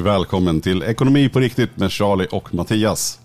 Och 0.00 0.06
välkommen 0.06 0.60
till 0.60 0.82
Ekonomi 0.82 1.28
på 1.28 1.40
riktigt 1.40 1.76
med 1.76 1.92
Charlie 1.92 2.26
och 2.30 2.54
Mattias. 2.54 3.20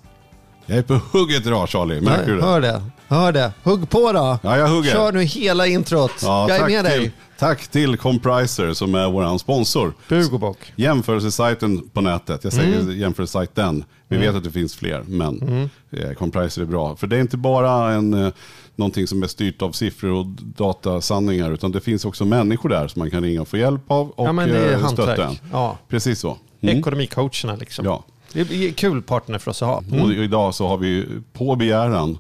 Jag 0.66 0.78
är 0.78 0.82
på 0.82 0.94
hugget 1.12 1.46
idag 1.46 1.70
Charlie, 1.70 2.02
märker 2.02 2.28
du 2.32 2.36
det? 2.36 2.44
Hör 2.44 2.62
det, 2.62 2.82
hör 3.08 3.32
det. 3.32 3.52
Hugg 3.64 3.90
på 3.90 4.12
då. 4.12 4.38
Ja, 4.44 4.58
jag 4.58 4.68
hugger. 4.68 4.92
Kör 4.92 5.12
nu 5.12 5.22
hela 5.24 5.68
introt. 5.68 6.12
Ja, 6.22 6.50
jag 6.50 6.56
är 6.56 6.60
tack 6.60 6.70
med 6.72 6.86
dig. 6.86 7.00
Till, 7.00 7.12
tack 7.40 7.68
till 7.68 7.98
Compriser 7.98 8.74
som 8.74 8.96
är 8.96 9.10
vår 9.12 9.38
sponsor. 9.38 9.94
Bug 10.10 10.34
och 10.34 10.40
bock. 10.40 10.58
Jämförelsesajten 10.76 11.90
på 11.90 12.02
nätet. 12.02 12.44
Jag 12.44 12.54
säger 12.54 12.80
Mm. 12.80 13.00
jämförelsesajten. 13.00 13.84
Vi 14.08 14.18
vet 14.18 14.36
att 14.36 14.44
det 14.44 14.52
finns 14.52 14.76
fler, 14.76 15.04
men 15.08 15.70
eh, 15.92 16.12
Compriser 16.12 16.62
är 16.62 16.66
bra. 16.66 16.96
För 16.96 17.08
det 17.08 17.16
är 17.16 17.22
inte 17.22 17.38
bara 17.38 17.92
en, 17.94 18.14
eh, 18.14 18.32
någonting 18.76 19.08
som 19.08 19.24
är 19.24 19.28
styrt 19.28 19.62
av 19.62 19.72
siffror 19.72 20.12
och 20.12 20.26
datasanningar, 20.42 21.52
utan 21.52 21.72
det 21.72 21.82
finns 21.82 22.06
också 22.06 22.26
människor 22.26 22.70
där 22.70 22.88
som 22.88 23.00
man 23.00 23.12
kan 23.12 23.24
ringa 23.24 23.42
och 23.42 23.48
få 23.48 23.58
hjälp 23.58 23.82
av 23.88 24.10
och 24.10 24.28
Ja, 24.28 24.32
men 24.32 24.50
det 24.50 24.58
är 24.58 24.74
eh, 24.74 24.88
stötta 24.88 25.28
en. 25.28 25.36
Ja. 25.52 25.78
Precis 25.90 26.20
så. 26.20 26.38
Mm. 26.62 26.78
Ekonomicoacherna 26.78 27.56
liksom. 27.60 27.86
Ja. 27.86 28.04
Det 28.34 28.40
är 28.42 28.72
kul 28.72 29.02
partner 29.02 29.38
för 29.40 29.52
oss 29.52 29.62
att 29.62 29.68
ha. 29.70 30.04
Och 30.04 30.12
idag 30.14 30.56
så 30.56 30.68
har 30.68 30.78
vi 30.78 31.06
på 31.34 31.56
begäran, 31.56 32.18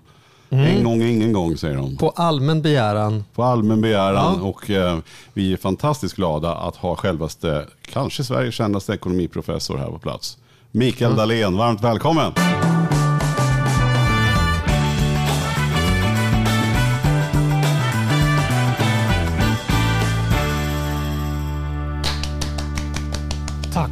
en 0.49 0.83
gång 0.83 1.01
ingen 1.01 1.33
gång 1.33 1.57
säger 1.57 1.75
de. 1.77 1.95
På 1.97 2.09
allmän 2.09 2.61
begäran. 2.61 3.23
På 3.35 3.43
allmän 3.43 3.81
begäran 3.81 4.35
Ja. 4.41 4.47
och 4.47 4.69
eh, 4.69 4.97
vi 5.33 5.53
är 5.53 5.57
fantastiskt 5.57 6.15
glada 6.15 6.55
att 6.55 6.75
ha 6.75 6.95
självaste, 6.95 7.65
kanske 7.91 8.23
Sveriges 8.23 8.55
kändaste 8.55 8.93
ekonomiprofessor 8.93 9.77
här 9.77 9.87
på 9.87 9.99
plats. 9.99 10.37
Mikael 10.71 11.11
Mm. 11.11 11.17
Dahlén, 11.17 11.57
varmt 11.57 11.81
välkommen. 11.83 12.31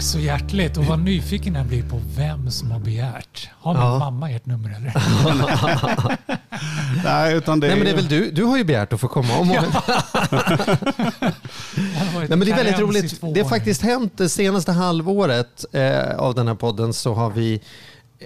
Tack 0.03 0.09
så 0.11 0.19
hjärtligt 0.19 0.77
och 0.77 0.85
vad 0.85 0.99
nyfiken 0.99 1.55
jag 1.55 1.65
blir 1.65 1.83
på 1.83 2.01
vem 2.17 2.51
som 2.51 2.71
har 2.71 2.79
begärt. 2.79 3.49
Har 3.59 3.73
min 3.73 3.83
Ja. 3.83 3.99
mamma 3.99 4.31
ert 4.31 4.45
nummer 4.45 4.75
eller? 4.77 4.93
Nej, 7.03 7.35
utan 7.37 7.59
det, 7.59 7.67
Nej 7.67 7.75
men 7.75 7.85
det 7.85 7.91
är 7.91 7.95
väl 7.95 8.07
du, 8.07 8.31
du 8.31 8.43
har 8.43 8.57
ju 8.57 8.63
begärt 8.63 8.93
att 8.93 8.99
få 8.99 9.07
komma 9.07 9.37
om. 9.37 9.47
Varit 9.49 9.69
Nej, 12.29 12.29
men 12.29 12.39
det 12.39 12.51
är 12.51 12.55
väldigt 12.55 12.79
roligt. 12.79 13.21
Det 13.33 13.41
har 13.41 13.49
faktiskt 13.49 13.81
hänt 13.81 14.13
det 14.17 14.29
senaste 14.29 14.71
halvåret 14.71 15.65
eh, 15.71 16.15
av 16.17 16.35
den 16.35 16.47
här 16.47 16.55
podden 16.55 16.93
så 16.93 17.13
har 17.13 17.29
vi 17.29 17.61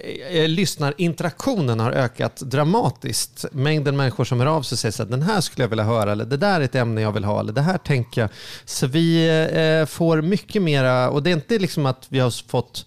Eh, 0.04 0.36
eh, 0.42 0.48
lyssnarinteraktionen 0.48 1.80
har 1.80 1.92
ökat 1.92 2.36
dramatiskt. 2.36 3.44
Mängden 3.52 3.96
människor 3.96 4.24
som 4.24 4.40
hör 4.40 4.46
av 4.46 4.62
sig 4.62 4.74
och 4.76 4.78
säger 4.78 5.02
att 5.02 5.10
den 5.10 5.22
här 5.22 5.40
skulle 5.40 5.64
jag 5.64 5.68
vilja 5.68 5.84
höra 5.84 6.12
eller 6.12 6.24
det 6.24 6.36
där 6.36 6.60
är 6.60 6.64
ett 6.64 6.74
ämne 6.74 7.00
jag 7.00 7.12
vill 7.12 7.24
ha 7.24 7.40
eller 7.40 7.52
det 7.52 7.60
här 7.62 7.78
tänker 7.78 8.20
jag. 8.20 8.30
Så 8.64 8.86
vi 8.86 9.28
eh, 9.28 9.60
eh, 9.62 9.86
får 9.86 10.22
mycket 10.22 10.62
mera 10.62 11.10
och 11.10 11.22
det 11.22 11.30
är 11.30 11.34
inte 11.34 11.58
liksom 11.58 11.86
att 11.86 12.06
vi 12.08 12.18
har 12.18 12.48
fått 12.48 12.86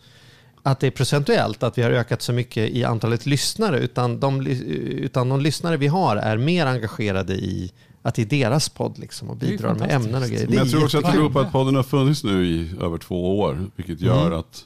att 0.64 0.80
det 0.80 0.88
är 0.88 0.92
procentuellt, 0.92 1.64
att 1.64 1.78
vi 1.78 1.82
har 1.82 1.92
ökat 1.92 2.22
så 2.22 2.34
mycket 2.34 2.70
i 2.70 2.84
antalet 2.84 3.26
lyssnare, 3.26 3.80
utan 3.80 4.20
de, 4.20 4.42
eh, 4.48 4.52
utan 5.06 5.30
de 5.30 5.42
lyssnare 5.42 5.78
vi 5.78 5.88
har 5.88 6.16
är 6.16 6.38
mer 6.38 6.66
engagerade 6.66 7.34
i 7.34 7.72
att 8.02 8.16
det 8.16 8.22
är 8.22 8.26
deras 8.26 8.70
podd 8.70 9.00
liksom, 9.00 9.30
och 9.30 9.38
bidrar 9.38 9.76
med 9.76 9.92
ämnen 9.92 10.24
och 10.24 10.30
grejer. 10.30 10.48
Men 10.48 10.58
jag 10.58 10.70
tror 10.70 10.84
också 10.84 10.98
att 10.98 11.06
det 11.06 11.12
beror 11.12 11.30
på 11.30 11.40
att 11.40 11.52
podden 11.52 11.76
har 11.76 11.84
funnits 11.84 12.24
nu 12.24 12.46
i 12.48 12.72
över 12.82 12.98
två 12.98 13.40
år, 13.40 13.70
vilket 13.76 14.02
gör 14.02 14.28
Mm. 14.28 14.40
att, 14.40 14.66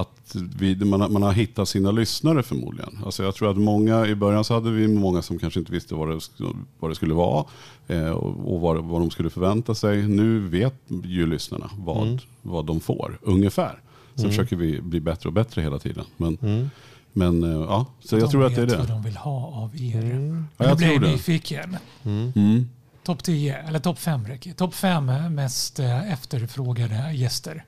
att 0.00 0.36
vi, 0.58 0.76
man, 0.84 1.00
har, 1.00 1.08
man 1.08 1.22
har 1.22 1.32
hittat 1.32 1.68
sina 1.68 1.90
lyssnare 1.90 2.42
förmodligen. 2.42 2.98
Alltså 3.04 3.22
jag 3.24 3.34
tror 3.34 3.50
att 3.50 3.56
många, 3.56 4.06
i 4.06 4.14
början 4.14 4.44
så 4.44 4.54
hade 4.54 4.70
vi 4.70 4.88
många 4.88 5.22
som 5.22 5.38
kanske 5.38 5.60
inte 5.60 5.72
visste 5.72 5.94
vad 5.94 6.08
det, 6.08 6.20
vad 6.78 6.90
det 6.90 6.94
skulle 6.94 7.14
vara 7.14 7.44
eh, 7.86 8.08
och, 8.10 8.54
och 8.54 8.60
vad, 8.60 8.84
vad 8.84 9.00
de 9.00 9.10
skulle 9.10 9.30
förvänta 9.30 9.74
sig. 9.74 10.08
Nu 10.08 10.40
vet 10.40 10.74
ju 11.04 11.26
lyssnarna 11.26 11.70
vad, 11.78 12.02
Mm. 12.06 12.18
vad 12.42 12.66
de 12.66 12.80
får, 12.80 13.18
ungefär. 13.22 13.80
Sen 14.14 14.28
försöker 14.28 14.56
vi 14.56 14.80
bli 14.80 15.00
bättre 15.00 15.28
och 15.28 15.32
bättre 15.32 15.62
hela 15.62 15.78
tiden. 15.78 16.04
Men, 16.16 16.38
Mm. 16.42 16.70
men 17.12 17.42
eh, 17.42 17.50
ja, 17.50 17.86
så 18.00 18.14
jag 18.16 18.22
de 18.22 18.30
tror 18.30 18.44
att 18.44 18.54
det 18.54 18.62
är 18.62 18.66
vet 18.66 18.78
vad 18.78 18.86
det. 18.86 18.92
de 18.92 19.02
vill 19.02 19.16
ha 19.16 19.46
av 19.46 19.76
er. 19.82 20.04
Mm. 20.04 20.46
Ja, 20.56 20.64
jag 20.68 20.76
blir 20.76 20.92
jag 20.92 21.00
det. 21.02 21.10
nyfiken. 21.10 21.76
Mm. 22.04 22.68
Topp 23.04 23.22
10, 23.24 23.56
eller 23.56 23.78
topp 23.78 23.98
5 23.98 24.26
räcker. 24.26 24.52
Topp 24.52 24.74
5 24.74 25.34
mest 25.34 25.78
eh, 25.78 26.12
efterfrågade 26.12 27.12
gäster. 27.12 27.64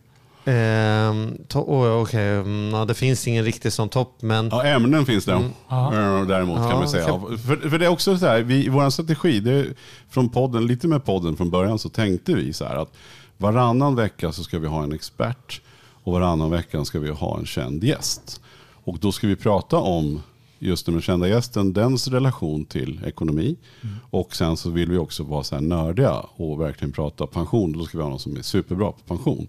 To- 1.48 1.64
oh, 1.66 2.02
okej, 2.02 2.36
mm, 2.36 2.70
ja, 2.74 2.84
det 2.84 2.94
finns 2.94 3.28
ingen 3.28 3.44
riktig 3.44 3.72
sån 3.72 3.88
topp, 3.88 4.16
men 4.22 4.48
Ja, 4.48 4.64
ämnen 4.64 5.06
finns 5.06 5.24
det 5.24 5.50
Ja. 5.68 5.94
Eh, 5.94 6.26
däremot 6.26 6.56
kan 6.58 6.68
Ja, 6.70 6.78
man 6.78 6.88
säga. 6.88 7.06
kan- 7.06 7.38
För, 7.38 7.68
för 7.70 7.78
det 7.78 7.84
är 7.86 7.90
också 7.90 8.18
så 8.18 8.26
här, 8.26 8.40
vi, 8.42 8.66
i 8.66 8.68
vår 8.68 8.90
strategi, 8.90 9.40
det 9.40 9.52
är, 9.52 9.66
från 10.10 10.28
podden, 10.28 10.66
lite 10.66 10.88
med 10.88 11.04
podden 11.04 11.36
från 11.36 11.50
början 11.50 11.78
så 11.78 11.88
tänkte 11.88 12.34
vi 12.34 12.52
så 12.52 12.64
här 12.64 12.76
att 12.76 12.92
varannan 13.36 13.94
vecka 13.96 14.32
så 14.32 14.42
ska 14.44 14.58
vi 14.58 14.66
ha 14.66 14.82
en 14.82 14.92
expert 14.92 15.60
och 16.04 16.12
varannan 16.12 16.50
vecka 16.50 16.84
ska 16.84 16.98
vi 17.00 17.10
ha 17.10 17.38
en 17.38 17.46
känd 17.46 17.84
gäst. 17.84 18.40
Och 18.84 18.98
då 18.98 19.12
ska 19.12 19.26
vi 19.26 19.36
prata 19.36 19.76
om 19.76 20.22
just 20.58 20.86
den 20.86 21.00
kända 21.00 21.28
gästen, 21.28 21.72
dens 21.72 22.08
relation 22.08 22.64
till 22.64 23.00
ekonomi. 23.06 23.56
Och 24.10 24.36
sen 24.36 24.56
så 24.56 24.70
vill 24.70 24.90
vi 24.90 24.98
också 24.98 25.22
vara 25.22 25.42
så 25.44 25.54
här 25.54 25.62
nördiga 25.62 26.14
och 26.36 26.60
verkligen 26.60 26.92
prata 26.92 27.26
pension. 27.26 27.72
Då 27.72 27.84
ska 27.84 27.98
vi 27.98 28.02
ha 28.04 28.10
någon 28.10 28.18
som 28.18 28.36
är 28.36 28.42
superbra 28.42 28.92
på 28.92 28.98
pension. 29.06 29.48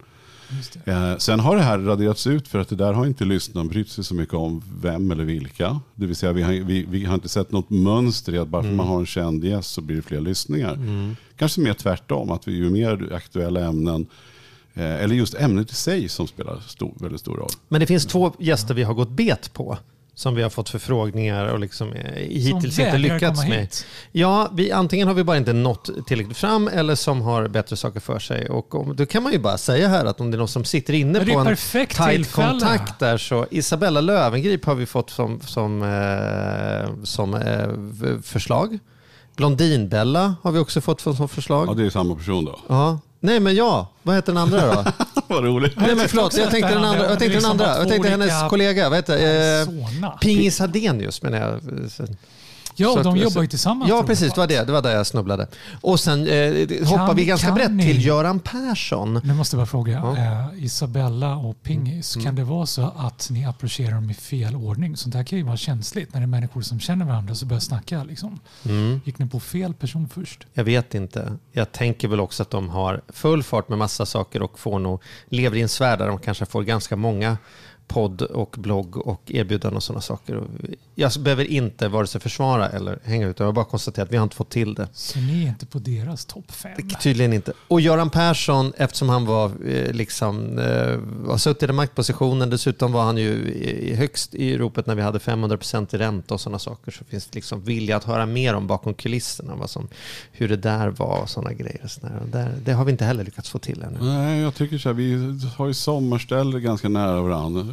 Eh, 0.85 1.17
sen 1.17 1.39
har 1.39 1.55
det 1.55 1.61
här 1.61 1.79
raderats 1.79 2.27
ut 2.27 2.47
för 2.47 2.59
att 2.59 2.69
det 2.69 2.75
där 2.75 2.93
har 2.93 3.05
inte 3.05 3.25
lyssnaren 3.25 3.67
brytt 3.67 3.89
sig 3.89 4.03
så 4.03 4.15
mycket 4.15 4.33
om 4.35 4.63
vem 4.81 5.11
eller 5.11 5.23
vilka. 5.23 5.79
Det 5.95 6.05
vill 6.05 6.15
säga 6.15 6.31
vi 6.31 6.41
har, 6.41 6.51
vi, 6.51 6.85
vi 6.89 7.05
har 7.05 7.13
inte 7.13 7.29
sett 7.29 7.51
något 7.51 7.69
mönster 7.69 8.33
i 8.35 8.37
att 8.37 8.47
bara 8.47 8.63
för 8.63 8.69
man 8.69 8.87
har 8.87 8.99
en 8.99 9.05
känd 9.05 9.43
gäst 9.45 9.71
så 9.71 9.81
blir 9.81 9.95
det 9.95 10.01
fler 10.01 10.21
lyssningar. 10.21 10.77
Kanske 11.37 11.61
mer 11.61 11.73
tvärtom, 11.73 12.31
att 12.31 12.47
vi 12.47 12.51
ju 12.51 12.69
mer 12.69 13.13
aktuella 13.13 13.65
ämnen, 13.65 14.07
eh, 14.73 15.03
eller 15.03 15.15
just 15.15 15.33
ämnet 15.33 15.71
i 15.71 15.75
sig 15.75 16.09
som 16.09 16.27
spelar 16.27 16.59
stor, 16.67 16.93
väldigt 16.99 17.19
stor 17.21 17.35
roll. 17.37 17.49
Men 17.67 17.79
det 17.79 17.87
finns 17.87 18.05
två 18.05 18.33
gäster 18.39 18.73
vi 18.73 18.83
har 18.83 18.93
gått 18.93 19.09
bet 19.09 19.53
på. 19.53 19.77
Som 20.19 20.35
vi 20.35 20.41
har 20.43 20.49
fått 20.49 20.69
förfrågningar 20.69 21.45
och 21.45 21.59
liksom 21.59 21.93
eh, 21.93 22.13
hittills 22.13 22.79
inte 22.79 22.97
lyckats 22.97 23.47
med. 23.47 23.59
hit. 23.59 23.85
Ja, 24.11 24.49
vi, 24.53 24.71
antingen 24.71 25.07
har 25.07 25.15
vi 25.15 25.23
bara 25.23 25.37
inte 25.37 25.53
nått 25.53 25.89
tillräckligt 26.07 26.37
fram 26.37 26.67
eller 26.67 26.95
som 26.95 27.21
har 27.21 27.47
bättre 27.47 27.75
saker 27.75 27.99
för 27.99 28.19
sig. 28.19 28.49
Och 28.49 28.75
om, 28.75 28.95
då 28.95 29.05
kan 29.05 29.23
man 29.23 29.31
ju 29.31 29.39
bara 29.39 29.57
säga 29.57 29.87
här 29.87 30.05
att 30.05 30.19
om 30.19 30.31
det 30.31 30.35
är 30.35 30.39
någon 30.39 30.47
som 30.47 30.65
sitter 30.65 30.93
inne 30.93 31.25
på 31.25 31.39
en 31.39 31.55
tight 31.55 31.89
tillfälle. 32.09 32.49
kontakt 32.49 32.99
där 32.99 33.17
så 33.17 33.45
Isabella 33.51 34.01
Lövengrip 34.01 34.65
har 34.65 34.75
vi 34.75 34.85
fått 34.85 35.09
som, 35.09 35.39
som, 35.41 35.83
eh, 35.83 37.03
som 37.03 37.33
eh, 37.33 38.21
förslag. 38.23 38.79
Blondinbella 39.35 40.35
har 40.41 40.51
vi 40.51 40.59
också 40.59 40.81
fått 40.81 41.01
som 41.01 41.29
förslag. 41.29 41.67
Ja, 41.67 41.73
det 41.73 41.85
är 41.85 41.89
samma 41.89 42.15
person 42.15 42.45
då. 42.45 42.59
Ja. 42.67 42.99
Nej 43.19 43.39
men 43.39 43.55
ja, 43.55 43.87
vad 44.03 44.15
heter 44.15 44.33
den 44.33 44.41
andra 44.41 44.75
då? 44.75 44.85
Vad 45.27 45.43
roligt. 45.43 45.73
Nej 45.77 45.95
men 45.95 46.09
förlåt, 46.09 46.37
jag 46.37 46.51
tänkte 46.51 46.73
den 46.73 46.83
andra. 46.83 47.09
Jag 47.09 47.19
tänkte 47.19 47.37
den 47.39 47.45
andra. 47.51 47.77
Jag 47.77 47.87
tänkte 47.87 48.09
hennes 48.09 48.49
kollega. 48.49 48.89
Vad 48.89 48.97
heter 48.97 49.61
eh. 49.61 50.09
Pingis 50.21 50.59
Hadenius 50.59 51.21
menar 51.21 51.37
jag. 51.37 51.59
Ja, 52.79 52.93
Så 52.93 53.03
de 53.03 53.13
att- 53.13 53.19
jobbar 53.19 53.41
ju 53.41 53.47
tillsammans. 53.47 53.89
Ja 53.89 54.03
precis, 54.03 54.33
det 54.33 54.39
var 54.39 54.47
det. 54.47 54.63
Det 54.63 54.71
var 54.71 54.81
där 54.81 54.95
jag 54.95 55.07
snubblade. 55.07 55.47
Och 55.81 55.99
sen 55.99 56.27
eh, 56.27 56.87
hoppar 56.87 57.13
vi 57.13 57.25
ganska 57.25 57.51
brett 57.51 57.71
ni- 57.71 57.83
till 57.83 58.05
Göran 58.05 58.39
Persson. 58.39 59.21
Nu 59.23 59.33
måste 59.33 59.55
jag 59.55 59.59
bara 59.59 59.65
fråga, 59.65 59.91
Ja. 59.93 60.17
eh, 60.17 60.63
Isabella 60.65 61.35
och 61.35 61.63
Pingis, 61.63 62.15
Mm. 62.15 62.25
kan 62.25 62.35
det 62.35 62.43
vara 62.43 62.65
så 62.65 62.93
att 62.97 63.27
ni 63.31 63.45
approcherar 63.45 63.91
dem 63.91 64.09
i 64.09 64.13
fel 64.13 64.55
ordning? 64.55 64.97
Sånt 64.97 65.15
här 65.15 65.23
kan 65.23 65.37
ju 65.37 65.43
vara 65.45 65.57
känsligt 65.57 66.13
när 66.13 66.19
det 66.21 66.25
är 66.25 66.27
människor 66.27 66.61
som 66.61 66.79
känner 66.79 67.05
varandra 67.05 67.35
så 67.35 67.45
börjar 67.45 67.59
snacka. 67.61 68.03
Liksom. 68.03 68.39
Mm. 68.65 69.01
Gick 69.05 69.19
ni 69.19 69.25
på 69.27 69.39
fel 69.39 69.73
person 69.73 70.09
först? 70.13 70.45
Jag 70.53 70.63
vet 70.63 70.95
inte. 70.95 71.33
Jag 71.51 71.71
tänker 71.71 72.07
väl 72.07 72.19
också 72.19 72.43
att 72.43 72.49
de 72.49 72.69
har 72.69 73.01
full 73.09 73.43
fart 73.43 73.69
med 73.69 73.77
massa 73.77 74.05
saker 74.05 74.41
och 74.41 74.59
får 74.59 74.79
nog, 74.79 75.01
lever 75.29 75.57
i 75.57 75.61
en 75.61 75.69
sfär 75.69 75.97
där 75.97 76.07
de 76.07 76.19
kanske 76.19 76.45
får 76.45 76.63
ganska 76.63 76.95
många 76.95 77.37
podd 77.89 78.21
och 78.21 78.55
blogg 78.59 78.97
och 78.97 79.21
erbjudanden 79.27 79.75
och 79.77 79.83
sådana 79.83 80.01
saker. 80.01 80.43
Jag 80.95 81.11
behöver 81.19 81.43
inte 81.43 81.87
vare 81.87 82.07
sig 82.07 82.21
försvara 82.21 82.69
eller 82.69 82.99
hänga 83.03 83.27
ut. 83.27 83.39
Jag 83.39 83.45
har 83.45 83.53
bara 83.53 83.65
konstaterat 83.65 84.07
att 84.07 84.13
vi 84.13 84.17
har 84.17 84.23
inte 84.23 84.35
fått 84.35 84.49
till 84.49 84.73
det. 84.73 84.87
Så 84.93 85.19
ni 85.19 85.43
är 85.43 85.47
inte 85.47 85.65
på 85.65 85.79
deras 85.79 86.25
topp 86.25 86.51
fem? 86.51 86.71
Tydligen 87.01 87.33
inte. 87.33 87.53
Och 87.67 87.81
Göran 87.81 88.09
Persson, 88.09 88.73
eftersom 88.77 89.09
han 89.09 89.25
var 89.25 89.45
eh, 89.67 89.91
liksom, 89.93 90.59
eh, 90.59 91.29
har 91.29 91.37
suttit 91.37 91.63
i 91.63 91.67
den 91.67 91.75
maktpositionen, 91.75 92.49
dessutom 92.49 92.91
var 92.91 93.03
han 93.03 93.17
ju 93.17 93.29
i- 93.31 93.95
högst 93.95 94.35
i 94.35 94.57
ropet 94.57 94.85
när 94.87 94.95
vi 94.95 95.01
hade 95.01 95.19
500% 95.19 95.93
i 95.93 95.97
ränta 95.97 96.33
och 96.33 96.41
sådana 96.41 96.59
saker, 96.59 96.91
så 96.91 97.03
finns 97.05 97.25
det 97.25 97.35
liksom 97.35 97.61
vilja 97.63 97.97
att 97.97 98.03
höra 98.03 98.25
mer 98.25 98.53
om 98.55 98.67
bakom 98.67 98.93
kulisserna, 98.93 99.55
vad 99.55 99.69
som, 99.69 99.87
hur 100.31 100.49
det 100.49 100.57
där 100.57 100.87
var 100.89 101.21
och 101.21 101.29
sådana 101.29 101.53
grejer. 101.53 101.81
Och. 101.83 102.21
Och 102.21 102.27
där, 102.27 102.53
det 102.65 102.73
har 102.73 102.85
vi 102.85 102.91
inte 102.91 103.05
heller 103.05 103.23
lyckats 103.23 103.49
få 103.49 103.59
till 103.59 103.83
ännu. 103.83 103.97
Nej, 104.01 104.41
jag 104.41 104.55
tycker 104.55 104.77
så 104.77 104.89
här, 104.89 104.93
vi 104.93 105.39
har 105.57 105.67
ju 105.67 105.73
sommarställe 105.73 106.59
ganska 106.59 106.89
nära 106.89 107.21
varandra. 107.21 107.67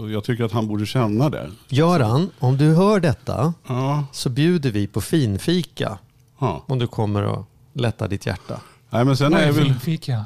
Och 0.00 0.10
Jag 0.10 0.24
tycker 0.24 0.44
att 0.44 0.52
han 0.52 0.66
borde 0.68 0.86
känna 0.86 1.30
det. 1.30 1.50
Göran, 1.68 2.30
om 2.38 2.56
du 2.56 2.74
hör 2.74 3.00
detta 3.00 3.54
Ja, 3.68 4.04
så 4.12 4.28
bjuder 4.30 4.70
vi 4.70 4.86
på 4.86 5.00
finfika 5.00 5.98
ja. 6.40 6.64
om 6.66 6.78
du 6.78 6.86
kommer 6.86 7.22
och 7.22 7.46
lättar 7.72 8.08
ditt 8.08 8.26
hjärta. 8.26 8.60
Nej, 8.90 9.04
men 9.04 9.16
sen 9.16 9.32
Vad 9.32 9.40
är 9.40 9.46
är 9.46 9.52
väl... 9.52 9.64
finfika? 9.64 10.24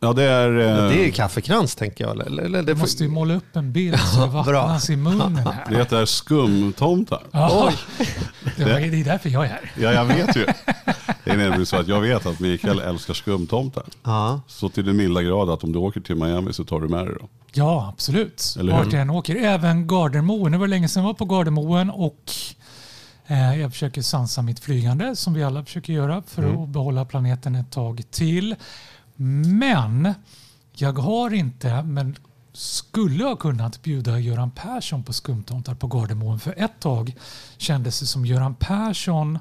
Ja, 0.00 0.12
det 0.12 0.22
är... 0.22 0.48
eh, 0.58 0.88
Det 0.88 1.06
är 1.08 1.10
kaffekrans 1.10 1.74
tänker 1.74 2.04
jag. 2.04 2.26
Eller, 2.26 2.42
eller, 2.42 2.62
det 2.62 2.74
Du 2.74 2.80
måste 2.80 3.02
ju 3.04 3.08
måla 3.10 3.34
upp 3.34 3.56
en 3.56 3.72
bild 3.72 3.98
så 4.14 4.20
det 4.20 4.28
bra. 4.28 4.42
vattnas 4.62 4.90
i 4.90 4.96
munnen 4.96 5.36
här. 5.36 5.64
Det 5.70 5.92
är 5.92 6.04
skumtomtar. 6.06 7.22
Ja, 7.30 7.72
det, 8.56 8.64
var, 8.64 8.70
det 8.80 9.00
är 9.00 9.04
därför 9.04 9.28
jag 9.30 9.44
är 9.44 9.48
här. 9.48 9.72
Ja, 9.80 9.92
jag 9.92 10.04
vet 10.04 10.36
ju. 10.36 10.46
Det 11.26 11.32
är 11.32 11.36
nämligen 11.36 11.66
så 11.66 11.76
att 11.76 11.88
jag 11.88 12.00
vet 12.00 12.26
att 12.26 12.40
Mikael 12.40 12.78
älskar 12.80 13.14
skumtomtar. 13.14 13.84
Ja. 14.02 14.40
Så 14.46 14.68
till 14.68 14.86
den 14.86 14.96
milda 14.96 15.22
grad 15.22 15.50
att 15.50 15.64
om 15.64 15.72
du 15.72 15.78
åker 15.78 16.00
till 16.00 16.16
Miami 16.16 16.52
så 16.52 16.64
tar 16.64 16.80
du 16.80 16.88
med 16.88 17.06
dig 17.06 17.16
då. 17.20 17.28
Ja, 17.52 17.88
absolut. 17.94 18.54
Eller 18.58 18.72
hur? 18.72 18.84
Vart 18.84 18.92
jag 18.92 19.02
än 19.02 19.10
åker. 19.10 19.36
Även 19.36 19.86
Gardermoen. 19.86 20.52
Det 20.52 20.58
var 20.58 20.68
länge 20.68 20.88
sedan 20.88 21.02
jag 21.02 21.06
var 21.08 21.14
på 21.14 21.24
Gardermoen 21.24 21.90
och 21.90 22.32
eh, 23.26 23.60
jag 23.60 23.72
försöker 23.72 24.02
sansa 24.02 24.42
mitt 24.42 24.60
flygande 24.60 25.16
som 25.16 25.34
vi 25.34 25.44
alla 25.44 25.64
försöker 25.64 25.92
göra 25.92 26.22
för 26.26 26.42
Mm. 26.42 26.58
att 26.62 26.68
behålla 26.68 27.04
planeten 27.04 27.54
ett 27.54 27.70
tag 27.70 28.02
till. 28.10 28.54
Men 29.60 30.14
jag 30.74 30.98
har 30.98 31.34
inte, 31.34 31.82
men 31.82 32.16
skulle 32.52 33.24
ha 33.24 33.36
kunnat 33.36 33.82
bjuda 33.82 34.18
Göran 34.18 34.50
Persson 34.50 35.02
på 35.04 35.12
skumtomtar 35.12 35.74
på 35.74 35.86
Gardermoen. 35.86 36.38
För 36.38 36.54
ett 36.56 36.80
tag 36.80 37.14
kändes 37.56 38.00
det 38.00 38.06
som 38.06 38.26
Göran 38.26 38.54
Persson, 38.54 39.38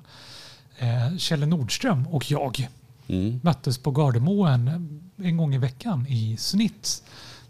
eh, 0.77 1.18
Kjell 1.18 1.48
Nordström 1.48 2.07
och 2.07 2.31
jag 2.31 2.69
Mm. 3.07 3.39
möttes 3.44 3.77
på 3.77 3.92
Gardermoen 3.92 5.01
en 5.18 5.38
gång 5.38 5.56
i 5.56 5.57
veckan 5.57 6.07
i 6.07 6.38
snitt. 6.38 7.04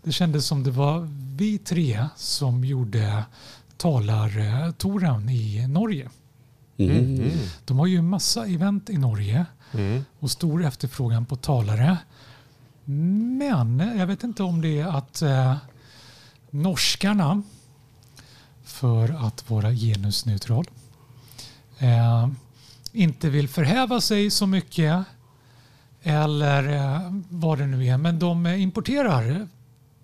Det 0.03 0.11
kändes 0.11 0.45
som 0.45 0.63
det 0.63 0.71
var 0.71 1.09
vi 1.35 1.57
tre 1.57 2.05
som 2.15 2.63
gjorde 2.65 3.25
talartouren 3.77 5.29
i 5.29 5.67
Norge. 5.67 6.09
Mm. 6.77 7.31
De 7.65 7.79
har 7.79 7.87
ju 7.87 8.01
massa 8.01 8.45
event 8.45 8.89
i 8.89 8.97
Norge 8.97 9.45
och 10.19 10.31
stor 10.31 10.65
efterfrågan 10.65 11.25
på 11.25 11.35
talare. 11.35 11.97
Men 12.85 13.79
jag 13.97 14.07
vet 14.07 14.23
inte 14.23 14.43
om 14.43 14.61
det 14.61 14.79
är 14.79 14.85
att 14.97 15.21
eh, 15.21 15.55
norskarna, 16.49 17.41
för 18.63 19.25
att 19.27 19.49
vara 19.49 19.71
genusneutral, 19.71 20.65
eh, 21.79 22.27
inte 22.95 23.29
vill 23.29 23.47
förhäva 23.47 24.01
sig 24.01 24.29
så 24.29 24.47
mycket 24.47 25.05
eller 26.03 26.73
eh, 26.75 27.01
vad 27.29 27.57
det 27.57 27.65
nu 27.65 27.85
är. 27.85 27.97
Men 27.97 28.19
de 28.19 28.45
eh, 28.45 28.61
importerar 28.61 29.47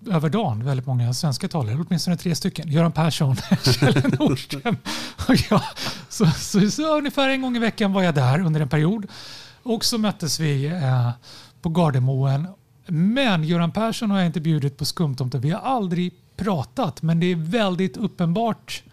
över 0.09 0.29
dagen 0.29 0.65
väldigt 0.65 0.85
många 0.85 1.13
svenska 1.13 1.47
talare, 1.47 1.83
åtminstone 1.87 2.17
tre 2.17 2.35
stycken. 2.35 2.71
Göran 2.71 2.91
Persson, 2.91 3.35
Kjell 3.63 4.03
Nordström 4.19 4.77
och 5.27 5.35
jag. 5.49 5.61
Så, 6.09 6.25
så, 6.25 6.71
så 6.71 6.97
ungefär 6.97 7.29
en 7.29 7.41
gång 7.41 7.55
i 7.55 7.59
veckan 7.59 7.93
var 7.93 8.03
jag 8.03 8.15
där 8.15 8.39
under 8.41 8.61
en 8.61 8.69
period. 8.69 9.07
Och 9.63 9.85
så 9.85 9.97
möttes 9.97 10.39
vi 10.39 10.65
eh, 10.65 11.09
på 11.61 11.69
Gardermoen. 11.69 12.47
Men 12.87 13.43
Göran 13.43 13.71
Persson 13.71 14.11
har 14.11 14.17
jag 14.17 14.25
inte 14.25 14.41
bjudit 14.41 14.77
på 14.77 14.85
skumtomte. 14.85 15.37
Vi 15.37 15.49
har 15.49 15.59
aldrig 15.59 16.13
pratat, 16.35 17.01
men 17.01 17.19
det 17.19 17.25
är 17.25 17.35
väldigt 17.35 17.97
uppenbart 17.97 18.83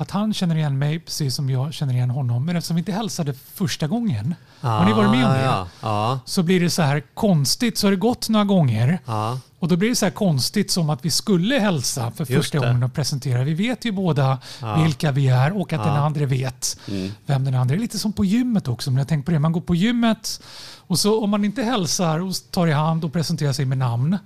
att 0.00 0.10
han 0.10 0.34
känner 0.34 0.56
igen 0.56 0.78
mig 0.78 0.98
precis 0.98 1.34
som 1.34 1.50
jag 1.50 1.74
känner 1.74 1.94
igen 1.94 2.10
honom. 2.10 2.44
Men 2.46 2.56
eftersom 2.56 2.76
vi 2.76 2.80
inte 2.80 2.92
hälsade 2.92 3.34
första 3.54 3.86
gången, 3.86 4.34
har 4.60 4.84
ni 4.84 4.92
varit 4.92 5.10
med 5.10 5.26
om 5.26 5.32
det? 5.32 5.42
Ja, 5.44 5.66
ja, 5.82 6.20
Så 6.24 6.42
blir 6.42 6.60
det 6.60 6.70
så 6.70 6.82
här 6.82 7.02
konstigt. 7.14 7.78
Så 7.78 7.86
har 7.86 7.90
det 7.90 7.96
gått 7.96 8.28
några 8.28 8.44
gånger. 8.44 8.98
ja. 9.06 9.38
Och 9.58 9.68
då 9.68 9.76
blir 9.76 9.88
det 9.88 9.96
så 9.96 10.06
här 10.06 10.10
konstigt 10.12 10.70
som 10.70 10.90
att 10.90 11.04
vi 11.04 11.10
skulle 11.10 11.58
hälsa 11.58 12.10
för 12.10 12.24
Just 12.24 12.32
första 12.36 12.60
det. 12.60 12.66
gången 12.66 12.82
och 12.82 12.92
presentera. 12.94 13.44
Vi 13.44 13.54
vet 13.54 13.84
ju 13.84 13.92
båda 13.92 14.38
vilka 14.84 15.12
vi 15.12 15.28
är 15.28 15.56
och 15.60 15.72
att 15.72 15.84
den 15.84 15.96
andra 15.96 16.26
vet 16.26 16.78
vem 17.26 17.44
den 17.44 17.54
andra 17.54 17.74
är. 17.74 17.78
Lite 17.78 17.98
som 17.98 18.12
på 18.12 18.24
gymmet 18.24 18.68
också. 18.68 18.90
Men 18.90 18.98
jag 18.98 19.08
tänker 19.08 19.26
på 19.26 19.30
det. 19.32 19.38
Man 19.38 19.52
går 19.52 19.60
på 19.60 19.74
gymmet 19.74 20.40
och 20.76 20.98
så 20.98 21.24
om 21.24 21.30
man 21.30 21.44
inte 21.44 21.62
hälsar 21.62 22.18
och 22.20 22.34
tar 22.50 22.66
i 22.66 22.72
hand 22.72 23.04
och 23.04 23.12
presenterar 23.12 23.52
sig 23.52 23.64
med 23.64 23.78
namn 23.78 24.18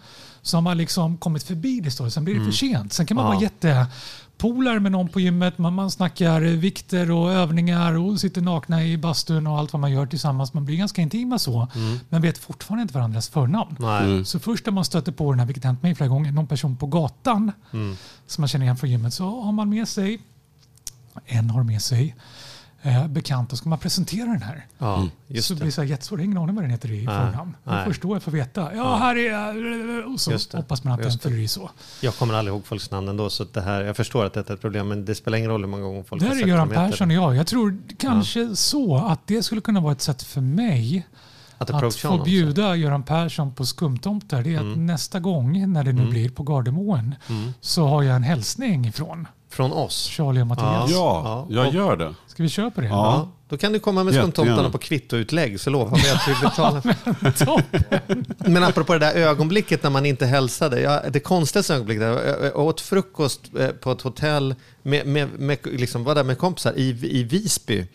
så 0.42 0.56
har 0.56 0.62
man 0.62 0.76
liksom 0.78 1.16
kommit 1.16 1.42
förbi 1.42 1.80
det 1.80 1.90
stadiet. 1.90 2.14
Sen 2.14 2.24
blir 2.24 2.38
det 2.38 2.44
för 2.44 2.52
sent. 2.52 2.92
Sen 2.92 3.06
kan 3.06 3.14
man 3.16 3.24
vara 3.26 3.38
jättepolare 4.34 4.80
med 4.80 4.92
någon 4.92 5.08
på 5.08 5.20
gymmet. 5.20 5.58
Man, 5.58 5.74
man 5.74 5.90
snackar 5.90 6.40
vikter 6.40 7.10
och 7.10 7.32
övningar 7.32 7.98
och 7.98 8.20
sitter 8.20 8.40
nakna 8.40 8.84
i 8.84 8.98
bastun 8.98 9.46
och 9.46 9.58
allt 9.58 9.72
vad 9.72 9.80
man 9.80 9.92
gör 9.92 10.06
tillsammans. 10.06 10.54
Man 10.54 10.64
blir 10.64 10.76
ganska 10.76 11.02
intima 11.02 11.38
så. 11.38 11.68
Men 12.08 12.22
vet 12.22 12.38
fortfarande 12.38 12.82
inte 12.82 12.94
varandras 12.94 13.28
förnamn. 13.28 13.76
Nej. 13.78 14.24
Så 14.24 14.38
först 14.38 14.66
när 14.66 14.72
man 14.72 14.84
stöter 14.84 15.12
på 15.12 15.32
den 15.32 15.40
här, 15.40 15.46
vilket 15.46 15.64
hänt 15.64 15.82
mig 15.82 15.94
flera 15.94 16.08
gånger, 16.08 16.32
någon 16.32 16.46
person 16.46 16.76
på 16.76 16.86
gatan 16.86 17.52
som 18.26 18.42
man 18.42 18.48
känner 18.48 18.64
igen 18.64 18.76
från 18.76 18.90
gymmet 18.90 19.14
så 19.14 19.40
har 19.42 19.52
man 19.52 19.68
med 19.68 19.88
sig, 19.88 20.20
en 21.26 21.50
har 21.50 21.62
med 21.62 21.82
sig 21.82 22.14
eh, 22.84 23.06
bekant 23.06 23.52
och 23.52 23.58
ska 23.58 23.68
man 23.68 23.78
presentera 23.78 24.26
den 24.26 24.42
här. 24.42 24.66
Ja, 24.78 25.08
just 25.28 25.48
så 25.48 25.54
det. 25.54 25.58
blir 25.58 25.66
det 25.66 25.72
så 25.72 25.80
här 25.80 25.88
jättesvårt, 25.88 26.20
ingen 26.20 26.38
aning 26.38 26.54
vad 26.54 26.64
den 26.64 26.70
heter 26.70 26.90
i 26.92 27.06
förnamn. 27.06 27.56
Det 27.64 27.70
är 27.70 27.74
nej. 27.74 27.84
först 27.86 28.02
då 28.02 28.14
jag 28.14 28.22
får 28.22 28.32
veta. 28.32 28.74
Ja, 28.74 28.96
här 28.96 29.16
är 29.16 30.12
och 30.12 30.20
så 30.20 30.30
Just 30.30 30.50
det, 30.50 30.56
hoppas 30.58 30.84
man 30.84 30.92
att 30.94 31.02
den 31.02 31.12
det. 31.12 31.18
fyller 31.18 31.38
i 31.38 31.48
så. 31.48 31.70
Jag 32.00 32.16
kommer 32.16 32.34
aldrig 32.34 32.54
ihåg 32.54 32.66
folks 32.66 32.90
namn 32.90 33.08
ändå, 33.08 33.30
så 33.30 33.44
det 33.44 33.60
här, 33.60 33.80
jag 33.82 33.96
förstår 33.96 34.24
att 34.24 34.32
detta 34.34 34.52
är 34.52 34.54
ett 34.54 34.60
problem, 34.60 34.88
men 34.88 35.04
det 35.04 35.14
spelar 35.14 35.38
ingen 35.38 35.50
roll 35.50 35.60
hur 35.60 35.68
många 35.68 35.82
gånger 35.82 36.02
folk 36.02 36.22
Där 36.22 36.28
har 36.28 36.34
är 36.34 36.38
sagt 36.38 36.48
Göran. 36.48 36.68
Persson 36.68 37.08
och 37.10 37.14
jag. 37.16 37.36
Jag 37.36 37.46
tror 37.46 37.78
kanske 37.98 38.56
så 38.56 38.96
att 38.96 39.26
det 39.26 39.42
skulle 39.42 39.60
kunna 39.60 39.80
vara 39.80 39.92
ett 39.92 40.00
sätt 40.02 40.22
för 40.22 40.40
mig 40.40 41.06
Att 41.58 41.70
att 41.70 41.94
få 41.96 42.22
bjuda 42.24 42.76
Göran 42.76 43.02
Persson 43.02 43.54
på 43.54 43.66
skumtomtar. 43.66 44.42
Det 44.42 44.54
är 44.54 44.70
att 44.72 44.78
nästa 44.78 45.20
gång 45.20 45.72
när 45.72 45.84
det 45.84 45.92
nu 45.92 46.06
blir 46.06 46.28
på 46.30 46.42
Gardermoen 46.42 47.14
så 47.60 47.86
har 47.86 48.02
jag 48.02 48.16
en 48.16 48.22
hälsning 48.22 48.86
ifrån 48.86 49.28
Från 49.48 49.72
oss. 49.72 50.08
Charlie 50.08 50.40
och 50.42 50.46
Mattias. 50.46 50.90
Ja, 50.90 51.46
Ja. 51.50 51.62
jag 51.64 51.74
gör 51.74 51.96
det. 51.96 52.14
Ska 52.34 52.42
vi 52.42 52.48
köra 52.48 52.70
på 52.70 52.80
det? 52.80 52.86
Ja. 52.86 52.92
Ja. 52.92 53.32
Då 53.48 53.56
kan 53.56 53.72
du 53.72 53.78
komma 53.78 54.04
med 54.04 54.14
skumtomtarna 54.14 54.70
på 54.70 54.78
kvittoutlägg 54.78 55.60
så 55.60 55.70
lovar 55.70 55.98
vi 55.98 56.10
att 56.10 56.28
vi 56.28 56.46
betalar. 56.46 56.82
Men 58.50 58.62
apropå 58.62 58.92
det 58.92 58.98
där 58.98 59.14
ögonblicket 59.14 59.82
när 59.82 59.90
man 59.90 60.06
inte 60.06 60.26
hälsade. 60.26 60.80
Jag, 60.80 61.12
det 61.12 61.20
konstigaste 61.20 61.74
ögonblicket, 61.74 62.02
jag 62.42 62.56
åt 62.56 62.80
frukost 62.80 63.40
eh, 63.58 63.68
på 63.68 63.92
ett 63.92 64.02
hotell, 64.02 64.54
med, 64.82 65.06
med, 65.06 65.28
med, 65.38 65.58
liksom 65.64 66.04
var 66.04 66.14
där 66.14 66.24
med 66.24 66.38
kompisar 66.38 66.72
i, 66.76 67.18
i 67.18 67.22
Visby. 67.22 67.86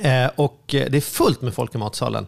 Eh, 0.00 0.26
och 0.36 0.74
eh, 0.74 0.90
det 0.90 0.96
är 0.96 1.00
fullt 1.00 1.42
med 1.42 1.54
folk 1.54 1.74
i 1.74 1.78
matsalen. 1.78 2.26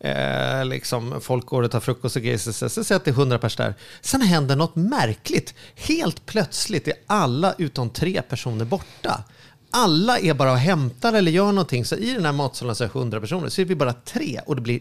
Eh, 0.00 0.64
liksom, 0.64 1.20
folk 1.20 1.46
går 1.46 1.62
och 1.62 1.70
tar 1.70 1.80
frukost 1.80 2.16
och 2.16 2.22
grejer. 2.22 2.38
Så, 2.38 2.68
säger 2.68 2.96
att 2.96 3.04
det 3.04 3.10
är 3.10 3.12
100 3.12 3.38
pers 3.38 3.56
där. 3.56 3.74
Sen 4.00 4.20
händer 4.20 4.56
något 4.56 4.76
märkligt. 4.76 5.54
Helt 5.74 6.26
plötsligt 6.26 6.88
är 6.88 6.94
alla 7.06 7.54
utom 7.58 7.90
tre 7.90 8.22
personer 8.22 8.64
borta. 8.64 9.24
Alla 9.76 10.18
är 10.18 10.34
bara 10.34 10.52
och 10.52 10.58
hämtar 10.58 11.12
eller 11.12 11.32
gör 11.32 11.46
någonting. 11.46 11.84
Så 11.84 11.96
i 11.96 12.12
den 12.12 12.24
här 12.24 12.32
matsalen 12.32 12.74
så 12.74 12.84
är 12.84 12.88
100 12.88 13.20
personer. 13.20 13.48
Så 13.48 13.60
är 13.60 13.64
vi 13.64 13.74
bara 13.74 13.92
tre 13.92 14.40
och 14.46 14.56
det 14.56 14.62
blir 14.62 14.80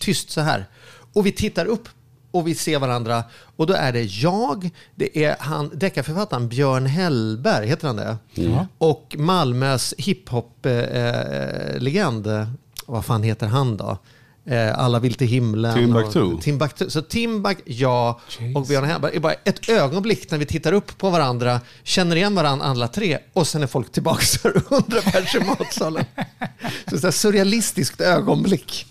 tyst 0.00 0.30
så 0.30 0.40
här. 0.40 0.66
Och 1.12 1.26
vi 1.26 1.32
tittar 1.32 1.66
upp 1.66 1.88
och 2.30 2.48
vi 2.48 2.54
ser 2.54 2.78
varandra. 2.78 3.24
Och 3.56 3.66
då 3.66 3.74
är 3.74 3.92
det 3.92 4.02
jag, 4.02 4.70
det 4.94 5.24
är 5.24 5.36
han, 5.38 5.70
deckarförfattaren 5.74 6.48
Björn 6.48 6.86
Hellberg, 6.86 7.66
heter 7.66 7.86
han 7.86 7.96
det? 7.96 8.16
Ja. 8.34 8.66
Och 8.78 9.16
Malmös 9.18 9.94
hiphop-legend, 9.98 12.26
eh, 12.26 12.48
vad 12.86 13.04
fan 13.04 13.22
heter 13.22 13.46
han 13.46 13.76
då? 13.76 13.98
Eh, 14.46 14.78
Alla 14.78 14.98
vill 14.98 15.14
till 15.14 15.26
himlen. 15.26 15.74
Timbuktu. 15.74 16.20
Och, 16.22 16.42
Timbuktu. 16.42 16.90
Så 16.90 17.02
Timbuk, 17.02 17.58
jag 17.64 18.20
Jeez. 18.38 18.56
och 18.56 18.66
Björn 18.66 18.84
Hellberg 18.84 19.16
är 19.16 19.20
bara 19.20 19.32
ett 19.32 19.68
ögonblick 19.68 20.30
när 20.30 20.38
vi 20.38 20.46
tittar 20.46 20.72
upp 20.72 20.98
på 20.98 21.10
varandra, 21.10 21.60
känner 21.82 22.16
igen 22.16 22.34
varandra 22.34 22.66
alla 22.66 22.88
tre 22.88 23.18
och 23.32 23.46
sen 23.46 23.62
är 23.62 23.66
folk 23.66 23.92
tillbaka 23.92 24.24
så 24.24 24.48
är 24.48 24.52
det 24.52 24.60
hundra 24.68 25.00
pers 25.00 25.34
i 25.34 25.38
matsalen. 25.38 26.04
Så 27.00 27.08
ett 27.08 27.14
surrealistiskt 27.14 28.00
ögonblick. 28.00 28.86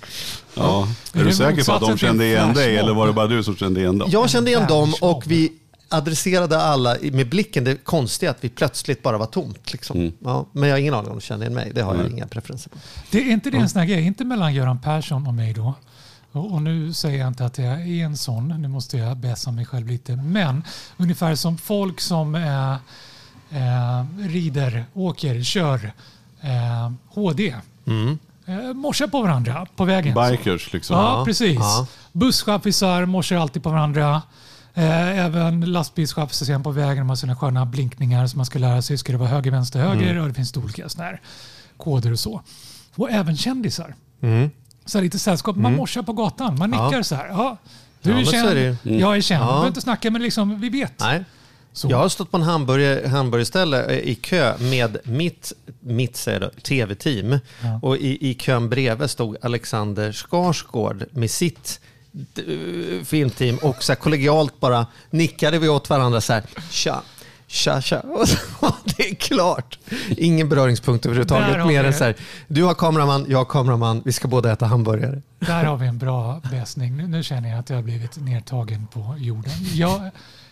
Ja. 0.54 0.88
Är 1.14 1.24
du 1.24 1.34
säker 1.34 1.64
på 1.64 1.72
att 1.72 1.82
de 1.82 1.98
kände 1.98 2.26
igen 2.26 2.54
dig 2.54 2.78
eller 2.78 2.94
var 2.94 3.08
det 3.08 3.14
bara 3.14 3.28
du 3.28 3.44
som 3.44 3.56
kände 3.56 3.80
igen 3.80 3.98
dem? 3.98 4.10
Jag 4.12 4.30
kände 4.30 4.52
igen 4.52 4.68
dem 4.68 4.94
och 5.02 5.24
vi 5.28 5.52
adresserade 5.94 6.62
alla 6.62 6.98
med 7.12 7.30
blicken. 7.30 7.64
Det 7.64 7.76
konstiga 7.76 8.32
att 8.32 8.38
vi 8.44 8.50
plötsligt 8.50 9.04
bara 9.04 9.18
var 9.18 9.26
tomt. 9.26 9.72
Liksom. 9.74 10.12
Ja, 10.20 10.46
men 10.52 10.70
jag 10.70 10.76
har 10.76 10.80
ingen 10.80 10.94
aning 10.94 11.12
om 11.12 11.18
de 11.18 11.22
känner 11.22 11.42
igen 11.46 11.54
mig. 11.54 11.72
Det 11.76 11.82
har 11.82 11.96
jag 11.96 12.10
inga 12.12 12.28
preferenser 12.28 12.70
på. 12.70 12.78
Det 13.12 13.18
är 13.18 13.32
inte 13.32 13.50
det 13.50 13.58
en 13.58 13.70
sån 13.70 13.80
här 13.80 13.88
grej, 13.88 14.02
inte 14.06 14.26
mellan 14.26 14.54
Göran 14.54 14.80
Persson 14.80 15.28
och 15.28 15.34
mig 15.34 15.54
då. 15.54 15.74
Och, 16.32 16.62
nu 16.62 16.94
säger 16.94 17.20
jag 17.20 17.28
inte 17.28 17.46
att 17.46 17.58
jag 17.58 17.82
är 17.82 18.06
en 18.06 18.18
sån, 18.18 18.62
nu 18.62 18.68
måste 18.68 18.98
jag 18.98 19.18
bäsa 19.18 19.52
mig 19.52 19.66
själv 19.66 19.88
lite. 19.88 20.16
Men 20.16 20.64
ungefär 20.98 21.36
som 21.36 21.58
folk 21.58 22.02
som 22.02 22.36
eh, 22.36 22.74
eh, 23.50 24.06
rider, 24.30 24.86
åker, 24.94 25.44
kör 25.44 25.92
eh, 26.42 26.92
HD. 27.08 27.56
Mm. 27.86 28.20
Eh, 28.46 28.74
morsar 28.74 29.08
på 29.08 29.22
varandra 29.22 29.68
på 29.76 29.86
vägen. 29.86 30.16
Bikers 30.30 30.74
liksom. 30.74 30.98
Ja, 30.98 31.20
Ja, 31.20 31.26
precis. 31.26 31.58
ja. 31.60 31.88
Busschaffisar 32.12 33.06
morsar 33.06 33.36
alltid 33.36 33.64
på 33.64 33.70
varandra. 33.70 34.22
Eh, 34.76 35.26
även 35.26 35.62
lastbilschaffisar 35.62 36.46
ser 36.46 36.54
på 36.60 36.72
vägen. 36.72 37.10
Har 37.10 37.16
sina 37.16 37.36
sköna 37.36 37.66
blinkningar 37.66 38.28
som 38.28 38.38
man 38.38 38.46
ska 38.46 38.60
lära 38.60 38.82
sig. 38.82 38.98
Ska 38.98 39.12
det 39.12 39.18
vara 39.18 39.30
höger, 39.30 39.52
vänster, 39.52 39.80
höger? 39.80 40.12
Mm. 40.12 40.22
Och 40.22 40.28
det 40.28 40.34
finns 40.34 40.58
olika 40.58 40.90
här 40.98 41.22
koder 41.78 42.12
och 42.12 42.20
så. 42.20 42.42
Och 42.96 43.12
även 43.12 43.38
kändisar. 43.38 43.96
Mm. 44.22 44.50
Så 44.86 45.02
lite 45.02 45.20
sällskap. 45.20 45.56
Man 45.56 45.76
morsar 45.76 46.02
på 46.04 46.14
gatan. 46.14 46.58
Man 46.60 46.74
Ja. 46.74 46.86
nickar 46.86 47.04
så 47.04 47.16
här. 47.16 47.28
Ja, 47.28 47.58
du 48.02 48.12
Ja, 48.12 48.20
är 48.20 48.26
känd. 48.26 48.50
är 48.50 48.56
ju. 48.84 49.00
Jag 49.00 49.18
är 49.18 49.22
känd. 49.22 49.42
Ja. 49.42 49.46
Vi 49.46 49.52
behöver 49.52 49.68
inte 49.68 49.82
snacka, 49.82 50.12
men 50.12 50.22
liksom, 50.22 50.60
vi 50.62 50.70
vet. 50.70 51.00
Nej. 51.00 51.24
Så. 51.74 51.88
Jag 51.90 51.98
har 51.98 52.10
stått 52.10 52.32
på 52.32 52.38
en 52.38 52.44
hamburger, 52.44 53.08
hamburgerställe 53.08 53.86
eh, 53.86 53.98
i 53.98 54.16
kö 54.16 54.58
med 54.58 54.98
mitt, 55.04 55.54
mitt 55.80 56.28
tv-team. 56.64 57.40
Ja. 57.62 57.80
Och 57.82 57.98
i, 57.98 58.30
i 58.30 58.34
kön 58.34 58.70
bredvid 58.70 59.10
stod 59.10 59.38
Alexander 59.42 60.12
Skarsgård 60.12 61.06
med 61.12 61.32
sitt 61.32 61.80
filmteam 63.06 63.58
och 63.58 63.84
så 63.84 63.92
här 63.92 63.98
kollegialt 63.98 64.60
bara 64.60 64.88
nickade 65.10 65.60
vi 65.60 65.70
åt 65.70 65.90
varandra 65.90 66.22
så 66.22 66.34
här. 66.34 66.44
Tja, 66.70 67.02
tja, 67.48 67.82
tja. 67.82 68.00
Och 68.20 68.30
så, 68.30 68.38
det 68.86 69.10
är 69.10 69.16
klart. 69.16 69.80
Ingen 70.10 70.50
beröringspunkt 70.50 71.06
överhuvudtaget. 71.06 71.68
Mer 71.68 71.84
än 71.84 71.94
så 71.94 72.04
här. 72.04 72.16
Du 72.48 72.64
har 72.64 72.74
kameraman, 72.74 73.26
jag 73.30 73.38
har 73.38 73.46
kameraman. 73.46 74.02
Vi 74.06 74.12
ska 74.12 74.28
båda 74.28 74.52
äta 74.52 74.66
hamburgare. 74.66 75.22
Där 75.40 75.64
har 75.64 75.78
vi 75.78 75.88
en 75.88 75.98
bra 75.98 76.42
bäsning. 76.52 76.98
Nu, 76.98 77.08
nu 77.08 77.24
känner 77.24 77.50
jag 77.50 77.60
att 77.60 77.70
jag 77.70 77.78
har 77.78 77.84
blivit 77.84 78.18
nedtagen 78.18 78.88
på 78.94 79.16
jorden. 79.18 79.54
Jag, 79.74 80.12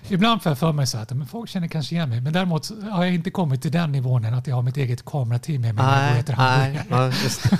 ibland 0.10 0.44
får 0.44 0.50
jag 0.50 0.58
för 0.60 0.72
mig 0.72 0.88
så 0.88 0.98
att 0.98 1.12
men 1.12 1.28
folk 1.28 1.50
känner 1.50 1.68
kanske 1.68 1.96
igen 1.96 2.10
mig. 2.10 2.22
Men 2.22 2.34
däremot 2.34 2.72
har 2.92 3.06
jag 3.06 3.14
inte 3.14 3.32
kommit 3.32 3.62
till 3.62 3.72
den 3.72 3.92
nivån 3.92 4.26
än 4.26 4.34
att 4.34 4.48
jag 4.48 4.56
har 4.56 4.62
mitt 4.62 4.78
eget 4.78 5.06
kamerateam 5.06 5.62
med 5.62 5.76
mig 5.76 5.86
Nej, 5.86 6.20
äter 6.20 6.36
nej. 6.38 6.82
Ja, 6.90 7.06
just 7.06 7.50
det. 7.50 7.58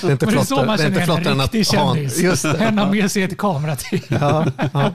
det 0.00 0.06
är 0.06 0.10
inte 0.12 0.26
Men 0.26 0.34
det 0.34 0.40
är 0.40 0.44
så 0.44 0.56
man 0.64 0.76
det 0.76 0.82
är 0.82 0.86
inte 0.86 1.00
känner 1.00 1.04
flottare 1.04 1.24
en 1.28 1.32
än 1.32 1.40
att 1.40 1.54
riktig 1.54 1.66
kändis. 1.66 2.18
Just 2.22 2.42
det. 2.42 2.56
En 2.58 2.78
har 2.78 2.90
med 2.90 3.10
sig 3.10 3.22
ett 3.22 3.38
kamerateam. 3.38 4.00
Ja, 4.08 4.46
ja. 4.72 4.90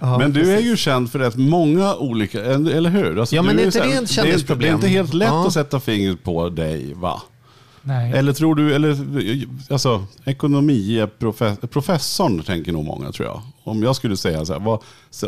Ja, 0.00 0.18
Men 0.18 0.32
du 0.32 0.52
är 0.54 0.60
ju 0.60 0.76
känd 0.76 1.12
för 1.12 1.18
rätt 1.18 1.36
många 1.36 1.94
olika, 1.94 2.44
eller 2.44 2.90
hur? 2.90 3.20
Alltså, 3.20 3.36
Ja, 3.36 3.42
men 3.42 3.56
du 3.56 3.62
är 3.62 3.66
inte 3.66 3.78
det 3.78 3.84
ett 3.84 3.90
det 3.90 3.96
är 3.96 4.00
inte- 4.00 4.12
kändisproblem? 4.12 4.68
Det 4.68 4.72
är 4.72 4.74
inte 4.74 4.88
helt 4.88 5.14
lätt 5.14 5.28
Ja. 5.28 5.46
att 5.46 5.52
sätta 5.52 5.80
fingret 5.80 6.24
på 6.24 6.48
dig, 6.48 6.94
va? 6.94 7.22
Nej. 7.88 8.12
Eller 8.12 8.32
tror 8.32 8.54
du, 8.54 8.74
eller 8.74 8.96
alltså 9.72 10.04
ekonomi 10.24 10.98
är 10.98 11.06
profe- 11.18 11.66
professorn 11.66 12.42
tänker 12.42 12.72
nog 12.72 12.84
många 12.84 13.12
tror 13.12 13.28
jag. 13.28 13.42
Om 13.64 13.82
jag 13.82 13.96
skulle 13.96 14.16
säga 14.16 14.44
så 14.44 14.52
här, 14.52 14.60
vad, 14.60 14.80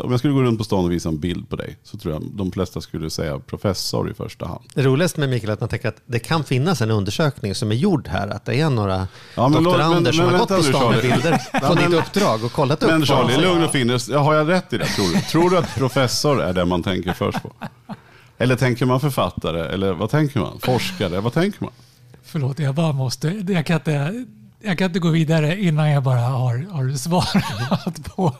om 0.03 0.11
jag 0.11 0.19
skulle 0.19 0.33
gå 0.33 0.41
runt 0.41 0.57
på 0.57 0.63
stan 0.63 0.85
och 0.85 0.91
visa 0.91 1.09
en 1.09 1.19
bild 1.19 1.49
på 1.49 1.55
dig 1.55 1.77
så 1.83 1.97
tror 1.97 2.13
jag 2.13 2.23
de 2.33 2.51
flesta 2.51 2.81
skulle 2.81 3.09
säga 3.09 3.39
professor 3.39 4.11
i 4.11 4.13
första 4.13 4.47
hand. 4.47 4.61
Det 4.73 4.81
roligaste 4.83 5.19
med 5.19 5.29
Mikael 5.29 5.49
är 5.49 5.53
att 5.53 5.59
man 5.59 5.69
tänker 5.69 5.87
att 5.89 6.01
det 6.05 6.19
kan 6.19 6.43
finnas 6.43 6.81
en 6.81 6.91
undersökning 6.91 7.55
som 7.55 7.71
är 7.71 7.75
gjord 7.75 8.07
här. 8.07 8.27
Att 8.27 8.45
det 8.45 8.59
är 8.61 8.69
några 8.69 9.07
Ja, 9.35 9.47
men 9.47 9.63
doktorander 9.63 10.01
men- 10.01 10.13
som 10.13 10.25
men 10.25 10.33
har 10.33 10.39
gått 10.39 10.49
på 10.57 10.63
stan 10.63 10.91
med 10.91 11.01
bilder 11.01 11.59
på 11.67 11.73
ditt 11.75 11.93
uppdrag 11.99 12.43
och 12.43 12.51
kollat 12.51 12.83
upp 12.83 12.89
Men 12.89 13.05
Charlie, 13.05 13.37
lugn 13.37 13.63
och 13.63 13.71
fin. 13.71 13.89
Har 14.15 14.33
jag 14.33 14.49
rätt 14.49 14.73
i 14.73 14.77
det 14.77 14.85
tror 14.85 15.13
du? 15.15 15.21
Tror 15.21 15.49
du 15.49 15.57
att 15.57 15.75
professor 15.75 16.41
är 16.41 16.53
det 16.53 16.65
man 16.65 16.83
tänker 16.83 17.13
först 17.13 17.41
på? 17.43 17.51
Eller 18.37 18.55
tänker 18.55 18.85
man 18.85 18.99
författare? 18.99 19.59
Eller 19.73 19.93
vad 19.93 20.09
tänker 20.09 20.39
man? 20.39 20.59
Forskare? 20.59 21.19
Vad 21.21 21.33
tänker 21.33 21.63
man? 21.63 21.71
Förlåt, 22.31 22.59
jag 22.59 22.75
bara 22.75 22.93
måste. 22.93 23.27
Jag 23.27 23.65
kan 23.65 23.75
inte, 23.75 24.25
jag 24.61 24.77
kan 24.77 24.87
inte 24.87 24.99
gå 24.99 25.09
vidare 25.09 25.61
innan 25.61 25.89
jag 25.89 26.03
bara 26.03 26.19
har, 26.19 26.57
har 26.71 26.97
svarat 26.97 28.05
på 28.15 28.35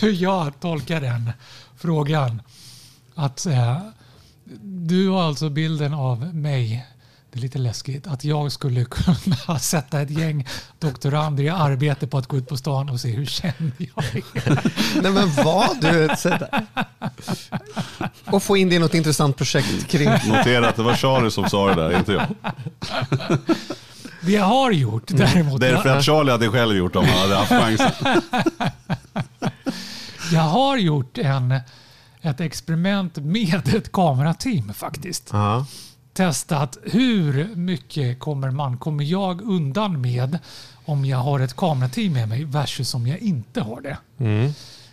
hur 0.00 0.12
jag 0.12 0.60
tolkar 0.60 1.00
den 1.00 1.32
frågan. 1.76 2.42
Att 3.14 3.46
eh, 3.46 3.78
du 4.62 5.08
har 5.08 5.22
alltså 5.22 5.48
bilden 5.48 5.94
av 5.94 6.34
mig. 6.34 6.86
Det 7.34 7.40
är 7.40 7.42
lite 7.42 7.58
läskigt 7.58 8.06
att 8.06 8.24
jag 8.24 8.52
skulle 8.52 8.84
kunna 8.90 9.58
sätta 9.58 10.00
ett 10.00 10.10
gäng 10.10 10.46
doktorander 10.78 11.44
i 11.44 11.48
arbete 11.48 12.06
på 12.06 12.18
att 12.18 12.26
gå 12.26 12.36
ut 12.36 12.48
på 12.48 12.56
stan 12.56 12.88
och 12.88 13.00
se 13.00 13.08
hur 13.08 13.26
känd 13.26 13.72
jag 13.78 14.04
är. 14.04 15.02
Nej 15.02 15.12
men 15.12 15.44
vad 15.44 15.80
du. 15.80 16.08
Och 18.24 18.42
få 18.42 18.56
in 18.56 18.68
det 18.68 18.74
i 18.74 18.78
något 18.78 18.94
intressant 18.94 19.36
projekt 19.36 19.88
kring. 19.88 20.10
Notera 20.10 20.68
att 20.68 20.76
det 20.76 20.82
var 20.82 20.94
Charlie 20.94 21.30
som 21.30 21.48
sa 21.48 21.74
det 21.74 21.74
där, 21.74 21.98
inte 21.98 22.12
jag. 22.12 22.26
Det 24.20 24.32
jag 24.32 24.44
har 24.44 24.70
gjort 24.70 25.06
däremot. 25.06 25.60
Det 25.60 25.68
är 25.68 25.76
för 25.76 25.88
att 25.88 26.04
Charlie 26.04 26.30
hade 26.30 26.48
själv 26.48 26.76
gjort 26.76 26.96
om 26.96 27.04
han 27.04 27.18
hade 27.18 27.36
haft 27.36 27.50
chansen. 27.50 28.22
Jag 30.32 30.40
har 30.40 30.76
gjort 30.76 31.18
en, 31.18 31.60
ett 32.20 32.40
experiment 32.40 33.16
med 33.16 33.74
ett 33.74 33.92
kamerateam 33.92 34.74
faktiskt. 34.74 35.28
Ja. 35.32 35.66
Testat 36.14 36.78
hur 36.82 37.54
mycket 37.56 38.18
kommer 38.18 38.50
man, 38.50 38.76
kommer 38.76 39.04
jag 39.04 39.40
undan 39.42 40.00
med 40.00 40.38
om 40.84 41.04
jag 41.04 41.18
har 41.18 41.40
ett 41.40 41.56
kamerateam 41.56 42.12
med 42.12 42.28
mig 42.28 42.44
versus 42.44 42.94
om 42.94 43.06
jag 43.06 43.18
inte 43.18 43.60
har 43.60 43.80
det. 43.80 43.98
Mm. 44.18 44.52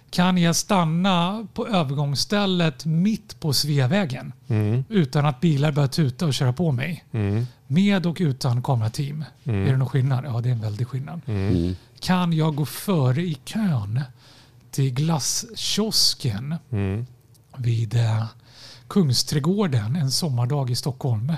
Kan 0.10 0.38
jag 0.38 0.56
stanna 0.56 1.48
på 1.54 1.68
övergångsstället 1.68 2.86
mitt 2.86 3.40
på 3.40 3.54
Sveavägen 3.54 4.34
Mm. 4.48 4.84
utan 4.90 5.26
att 5.26 5.40
bilar 5.42 5.72
börjar 5.72 5.88
tuta 5.88 6.26
och 6.26 6.34
köra 6.34 6.54
på 6.54 6.72
mig? 6.72 7.04
Mm. 7.12 7.48
Med 7.68 8.06
och 8.06 8.18
utan 8.20 8.64
kamerateam. 8.64 9.26
Är 9.44 9.52
det 9.66 9.78
någon 9.78 9.90
skillnad? 9.90 10.26
Ja, 10.26 10.42
det 10.42 10.50
är 10.50 10.54
en 10.54 10.62
väldig 10.62 10.88
skillnad. 10.88 11.22
Mm. 11.26 11.76
Kan 12.00 12.34
jag 12.34 12.56
gå 12.56 12.66
före 12.66 13.22
i 13.22 13.38
kön 13.46 14.02
till 14.72 14.94
glasskiosken 14.94 16.56
Mm. 16.72 17.06
vid 17.58 17.96
eh, 17.96 18.26
Kungsträdgården 18.92 19.96
en 19.96 20.12
sommardag 20.12 20.70
i 20.70 20.76
Stockholm? 20.76 21.34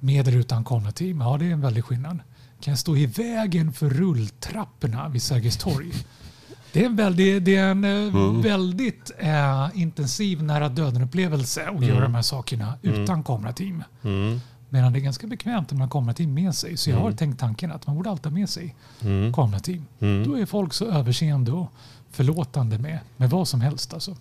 Med 0.00 0.28
eller 0.28 0.38
utan 0.38 0.64
kamerateam? 0.64 1.20
Ja, 1.20 1.36
det 1.38 1.46
är 1.46 1.50
en 1.50 1.60
väldig 1.60 1.84
skillnad. 1.84 2.18
Kan 2.60 2.72
jag 2.72 2.78
stå 2.78 2.96
i 2.96 3.06
vägen 3.06 3.72
för 3.72 3.90
rulltrapporna 3.90 5.08
vid 5.08 5.22
Sergels 5.22 5.56
torg? 5.56 5.92
Det 6.72 6.82
är 6.82 6.86
en 6.86 6.96
väldigt, 6.96 7.44
det 7.44 7.56
är 7.56 7.70
en 7.70 7.84
eh, 7.84 8.42
väldigt 8.42 9.10
eh, 9.18 9.68
intensiv 9.74 10.42
nära 10.42 10.68
döden-upplevelse 10.68 11.68
att 11.68 11.86
göra 11.86 12.00
de 12.00 12.14
här 12.14 12.22
sakerna 12.22 12.74
utan 12.82 13.22
kamerateam. 13.24 13.84
Mm. 14.02 14.40
Medan 14.68 14.92
det 14.92 14.98
är 14.98 15.00
ganska 15.00 15.26
bekvämt 15.26 15.72
om 15.72 15.78
man 15.78 15.88
har 15.88 15.92
kamerateam 15.92 16.34
med 16.34 16.54
sig. 16.54 16.76
Så 16.76 16.90
jag 16.90 16.96
har 16.96 17.12
tänkt 17.12 17.40
tanken 17.40 17.72
att 17.72 17.86
man 17.86 17.96
borde 17.96 18.10
alltid 18.10 18.26
ha 18.32 18.38
med 18.38 18.48
sig 18.48 18.74
Mm. 19.00 19.32
kamerateam. 19.32 19.86
Då 19.98 20.38
är 20.38 20.46
folk 20.46 20.72
så 20.72 20.84
överseende 20.84 21.52
och 21.52 21.72
förlåtande 22.10 22.78
med, 22.78 22.98
med 23.16 23.30
vad 23.30 23.48
som 23.48 23.60
helst. 23.60 23.94
Alltså. 23.94 24.16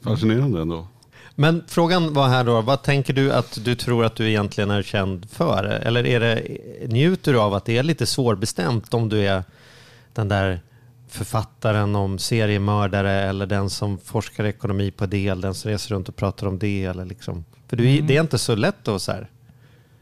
Fascinerande 0.00 0.62
ändå. 0.62 0.86
Men 1.34 1.64
frågan 1.66 2.14
var 2.14 2.28
här 2.28 2.44
då, 2.44 2.60
vad 2.60 2.82
tänker 2.82 3.12
du 3.12 3.32
att 3.32 3.58
du 3.64 3.74
tror 3.74 4.04
att 4.04 4.16
du 4.16 4.28
egentligen 4.28 4.70
är 4.70 4.82
känd 4.82 5.30
för? 5.30 5.64
Eller 5.64 6.06
är 6.06 6.20
det, 6.20 6.42
njuter 6.88 7.32
du 7.32 7.38
av 7.40 7.54
att 7.54 7.64
det 7.64 7.78
är 7.78 7.82
lite 7.82 8.06
svårbestämt 8.06 8.94
om 8.94 9.08
du 9.08 9.26
är 9.26 9.44
den 10.12 10.28
där 10.28 10.60
författaren 11.08 11.96
om 11.96 12.18
seriemördare 12.18 13.10
eller 13.12 13.46
den 13.46 13.70
som 13.70 13.98
forskar 13.98 14.44
ekonomi 14.44 14.90
på 14.90 15.04
eller 15.04 15.34
den 15.42 15.54
som 15.54 15.70
reser 15.70 15.94
runt 15.94 16.08
och 16.08 16.16
pratar 16.16 16.46
om 16.46 16.58
det 16.58 16.84
eller 16.84 17.04
liksom. 17.04 17.44
För 17.68 17.76
du, 17.76 17.90
är- 17.96 18.02
det 18.02 18.16
är 18.16 18.20
inte 18.20 18.38
så 18.38 18.54
lätt 18.54 18.88
att 18.88 19.02
så 19.02 19.12
här. 19.12 19.28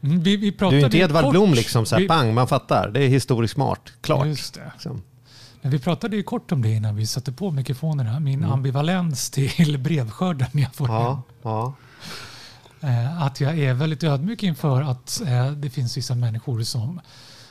Mm, 0.03 0.21
vi, 0.23 0.37
vi 0.37 0.51
Du 0.51 0.65
är 0.65 0.85
inte 0.85 0.97
Edvard 0.97 1.23
kort- 1.23 1.31
Blom 1.31 1.53
liksom 1.53 1.85
så 1.85 1.95
här, 1.95 2.01
vi, 2.01 2.07
bang, 2.07 2.33
man 2.33 2.47
fattar. 2.47 2.89
Det 2.89 3.03
är 3.03 3.07
historiskt 3.07 3.53
smart, 3.53 3.93
klart. 4.01 4.25
Liksom. 4.25 5.01
Men 5.61 5.71
vi 5.71 5.79
pratade 5.79 6.15
ju 6.15 6.23
kort 6.23 6.51
om 6.51 6.61
det 6.61 6.69
innan 6.69 6.95
vi 6.95 7.07
satte 7.07 7.31
på 7.31 7.51
mikrofonerna. 7.51 8.19
Min 8.19 8.43
ambivalens 8.43 9.29
till 9.29 9.77
brevskörden 9.83 10.47
jag 10.53 10.75
får. 10.75 10.85
Mm. 10.89 11.01
Ja, 11.01 11.21
ja. 11.43 11.73
Eh, 12.81 13.21
Att 13.23 13.41
jag 13.41 13.59
är 13.59 13.73
väldigt 13.73 14.03
ödmjuk 14.03 14.43
inför 14.43 14.81
att 14.81 15.21
eh, 15.27 15.51
det 15.51 15.69
finns 15.69 15.97
vissa 15.97 16.15
människor 16.15 16.61
som 16.61 17.01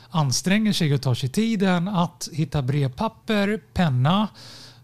anstränger 0.09 0.73
sig 0.73 0.93
och 0.93 1.01
tar 1.01 1.13
sig 1.13 1.29
tiden 1.29 1.87
att 1.87 2.29
hitta 2.31 2.61
brevpapper, 2.61 3.61
penna, 3.73 4.27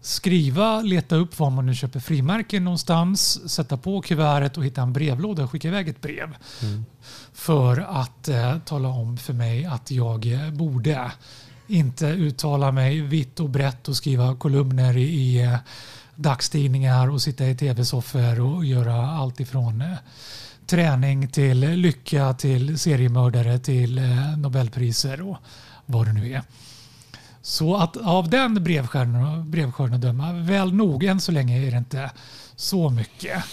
skriva, 0.00 0.80
leta 0.80 1.16
upp 1.16 1.38
var 1.38 1.50
man 1.50 1.66
nu 1.66 1.74
köper 1.74 2.00
frimärken 2.00 2.64
någonstans, 2.64 3.50
sätta 3.50 3.76
på 3.76 4.00
kuvertet 4.02 4.56
och 4.56 4.64
hitta 4.64 4.82
en 4.82 4.92
brevlåda 4.92 5.44
och 5.44 5.50
skicka 5.50 5.68
iväg 5.68 5.88
ett 5.88 6.00
brev. 6.00 6.36
För 7.32 8.00
att 8.00 8.28
eh, 8.28 8.58
tala 8.58 8.88
om 8.88 9.16
för 9.18 9.32
mig 9.32 9.64
att 9.64 9.90
jag 9.90 10.32
eh, 10.32 10.50
borde 10.50 11.10
inte 11.68 12.06
uttala 12.06 12.72
mig 12.72 13.00
vitt 13.00 13.40
och 13.40 13.48
brett 13.48 13.88
och 13.88 13.96
skriva 13.96 14.34
kolumner 14.34 14.96
i, 14.96 15.02
i 15.02 15.42
eh, 15.42 15.56
dagstidningar 16.14 17.10
och 17.10 17.22
sitta 17.22 17.46
i 17.46 17.54
tv-soffor 17.54 18.40
och 18.40 18.64
göra 18.64 19.10
allt 19.10 19.40
ifrån 19.40 19.80
eh, 19.80 19.96
träning 20.66 21.28
till 21.28 21.60
lycka 21.60 22.34
till 22.34 22.78
seriemördare 22.78 23.58
till 23.58 23.98
eh, 23.98 24.36
Nobelpriser 24.38 25.20
och 25.20 25.36
vad 25.86 26.06
det 26.06 26.12
nu 26.12 26.32
är. 26.32 26.42
Så 27.42 27.76
att 27.76 27.96
av 27.96 28.30
den 28.30 28.64
brevskörden 28.64 29.94
att 29.94 30.00
döma, 30.00 30.32
väl 30.32 30.72
nog 30.72 31.04
än 31.04 31.20
så 31.20 31.32
länge 31.32 31.66
är 31.66 31.70
det 31.70 31.78
inte 31.78 32.10
så 32.56 32.90
mycket 32.90 33.44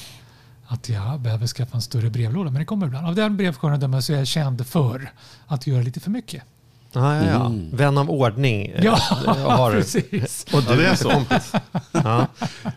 att 0.67 0.89
jag 0.89 1.19
behöver 1.19 1.47
skaffa 1.47 1.75
en 1.75 1.81
större 1.81 2.09
brevlåda, 2.09 2.51
men 2.51 2.59
det 2.59 2.65
kommer 2.65 2.87
ibland. 2.87 3.07
Av 3.07 3.15
den 3.15 3.37
brevskörden 3.37 3.75
att 3.75 3.81
döma 3.81 4.01
så 4.01 4.13
är 4.13 4.17
jag 4.17 4.27
känd 4.27 4.67
för 4.67 5.11
att 5.47 5.67
göra 5.67 5.81
lite 5.81 5.99
för 5.99 6.11
mycket. 6.11 6.43
Ja, 6.95 7.15
ja, 7.15 7.23
ja. 7.25 7.51
Vän 7.71 7.97
av 7.97 8.11
ordning. 8.11 8.67
eh, 8.67 8.83
Ja, 8.85 8.95
har, 8.95 9.71
precis. 9.71 10.45
Och 10.53 10.61
du 10.63 10.69
Ja, 10.69 10.75
det 10.75 10.87
är 10.87 10.95
så. 10.95 11.09
kompis. 11.09 11.51
Ja. 11.91 12.27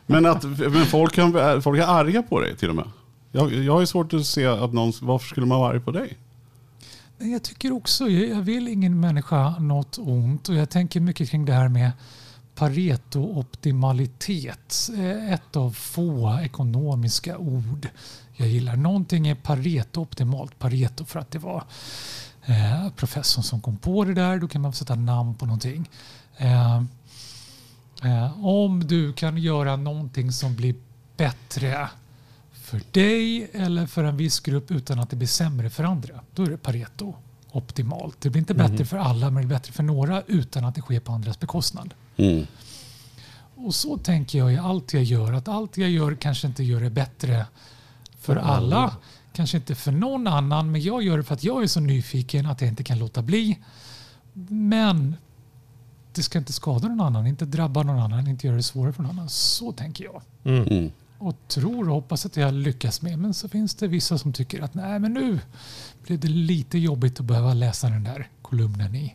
Men, 0.06 0.26
att, 0.26 0.44
men 0.44 0.86
folk, 0.86 1.14
kan, 1.14 1.62
folk 1.62 1.80
är 1.80 1.86
arga 1.86 2.22
på 2.22 2.40
dig 2.40 2.56
till 2.56 2.68
och 2.68 2.76
med. 2.76 2.84
Jag, 3.32 3.54
jag 3.54 3.72
har 3.72 3.80
ju 3.80 3.86
svårt 3.86 4.14
att 4.14 4.26
se 4.26 4.46
att 4.46 4.72
någon, 4.72 4.92
varför 5.02 5.26
skulle 5.28 5.46
man 5.46 5.58
vara 5.60 5.70
arg 5.70 5.80
på 5.80 5.90
dig? 5.90 6.18
Jag 7.18 7.42
tycker 7.42 7.72
också, 7.72 8.08
jag 8.08 8.28
jag 8.38 8.42
vill 8.42 8.68
ingen 8.68 9.00
människa 9.00 9.50
något 9.58 9.98
ont 9.98 10.48
och 10.48 10.54
jag 10.54 10.70
tänker 10.70 11.00
mycket 11.00 11.30
kring 11.30 11.44
det 11.44 11.52
här 11.52 11.68
med 11.68 11.90
Pareto-optimalitet. 12.54 14.90
Eh, 14.98 15.32
Ett 15.32 15.56
av 15.56 15.70
få 15.70 16.38
ekonomiska 16.42 17.38
ord 17.38 17.88
jag 18.36 18.48
gillar. 18.48 18.76
Någonting 18.76 19.28
är 19.28 19.34
Pareto-optimalt. 19.34 20.58
Pareto 20.58 21.04
för 21.04 21.20
att 21.20 21.30
det 21.30 21.38
var 21.38 21.62
eh, 22.48 22.90
professorn 22.96 23.44
som 23.44 23.60
kom 23.60 23.76
på 23.76 24.04
det 24.04 24.14
där. 24.14 24.38
Då 24.38 24.48
kan 24.48 24.60
man 24.60 24.72
sätta 24.72 24.94
namn 24.94 25.34
på 25.34 25.46
någonting. 25.46 25.90
Eh, 26.36 26.76
eh, 28.04 28.46
om 28.46 28.86
du 28.86 29.12
kan 29.12 29.38
göra 29.38 29.76
någonting 29.76 30.32
som 30.32 30.56
blir 30.56 30.74
bättre 31.16 31.88
för 32.52 32.80
dig 32.90 33.50
eller 33.52 33.86
för 33.86 34.04
en 34.04 34.16
viss 34.16 34.40
grupp 34.40 34.70
utan 34.70 35.00
att 35.00 35.10
det 35.10 35.16
blir 35.16 35.28
sämre 35.28 35.70
för 35.70 35.84
andra. 35.84 36.20
Då 36.34 36.42
är 36.42 36.50
det 36.50 36.56
Pareto 36.56 37.14
optimalt. 37.52 38.20
Det 38.20 38.30
blir 38.30 38.40
inte 38.40 38.54
bättre 38.54 38.84
för 38.84 38.96
alla 38.96 39.30
men 39.30 39.42
det 39.42 39.54
är 39.54 39.58
bättre 39.58 39.72
för 39.72 39.82
några 39.82 40.22
utan 40.26 40.64
att 40.64 40.74
det 40.74 40.80
sker 40.80 41.00
på 41.00 41.12
andras 41.12 41.40
bekostnad. 41.40 41.94
Mm. 42.16 42.46
Och 43.54 43.74
så 43.74 43.98
tänker 43.98 44.38
jag 44.38 44.52
i 44.52 44.56
allt 44.56 44.92
jag 44.92 45.02
gör. 45.02 45.32
Att 45.32 45.48
allt 45.48 45.76
jag 45.76 45.90
gör 45.90 46.14
kanske 46.14 46.46
inte 46.46 46.64
gör 46.64 46.80
det 46.80 46.90
bättre 46.90 47.46
för 48.20 48.36
alla. 48.36 48.96
Kanske 49.38 49.56
inte 49.56 49.74
för 49.74 49.92
någon 49.92 50.26
annan. 50.26 50.70
Men 50.70 50.80
jag 50.80 51.02
gör 51.02 51.16
det 51.16 51.22
för 51.24 51.34
att 51.34 51.44
jag 51.44 51.62
är 51.62 51.66
så 51.66 51.80
nyfiken 51.80 52.46
att 52.46 52.60
jag 52.60 52.68
inte 52.68 52.84
kan 52.84 52.98
låta 52.98 53.22
bli. 53.22 53.58
Men 54.48 55.16
det 56.14 56.22
ska 56.22 56.38
inte 56.38 56.52
skada 56.52 56.88
någon 56.88 57.00
annan, 57.00 57.26
inte 57.26 57.44
drabba 57.44 57.82
någon 57.82 57.98
annan, 57.98 58.28
inte 58.28 58.46
göra 58.46 58.56
det 58.56 58.62
svårare 58.62 58.92
för 58.92 59.02
någon 59.02 59.10
annan. 59.12 59.28
Så 59.28 59.72
tänker 59.72 60.04
jag. 60.04 60.22
Mm. 60.44 60.90
Och 61.18 61.36
tror 61.48 61.88
och 61.88 61.94
hoppas 61.94 62.26
att 62.26 62.36
jag 62.36 62.54
lyckas 62.54 63.02
med. 63.02 63.18
Men 63.18 63.34
så 63.34 63.48
finns 63.48 63.74
det 63.74 63.88
vissa 63.88 64.18
som 64.18 64.32
tycker 64.32 64.62
att 64.62 64.74
nej 64.74 64.98
men 64.98 65.12
nu 65.12 65.40
blev 66.06 66.20
det 66.20 66.28
lite 66.28 66.78
jobbigt 66.78 67.20
att 67.20 67.26
behöva 67.26 67.54
läsa 67.54 67.88
den 67.88 68.04
där 68.04 68.28
kolumnen 68.42 68.94
i 68.94 69.14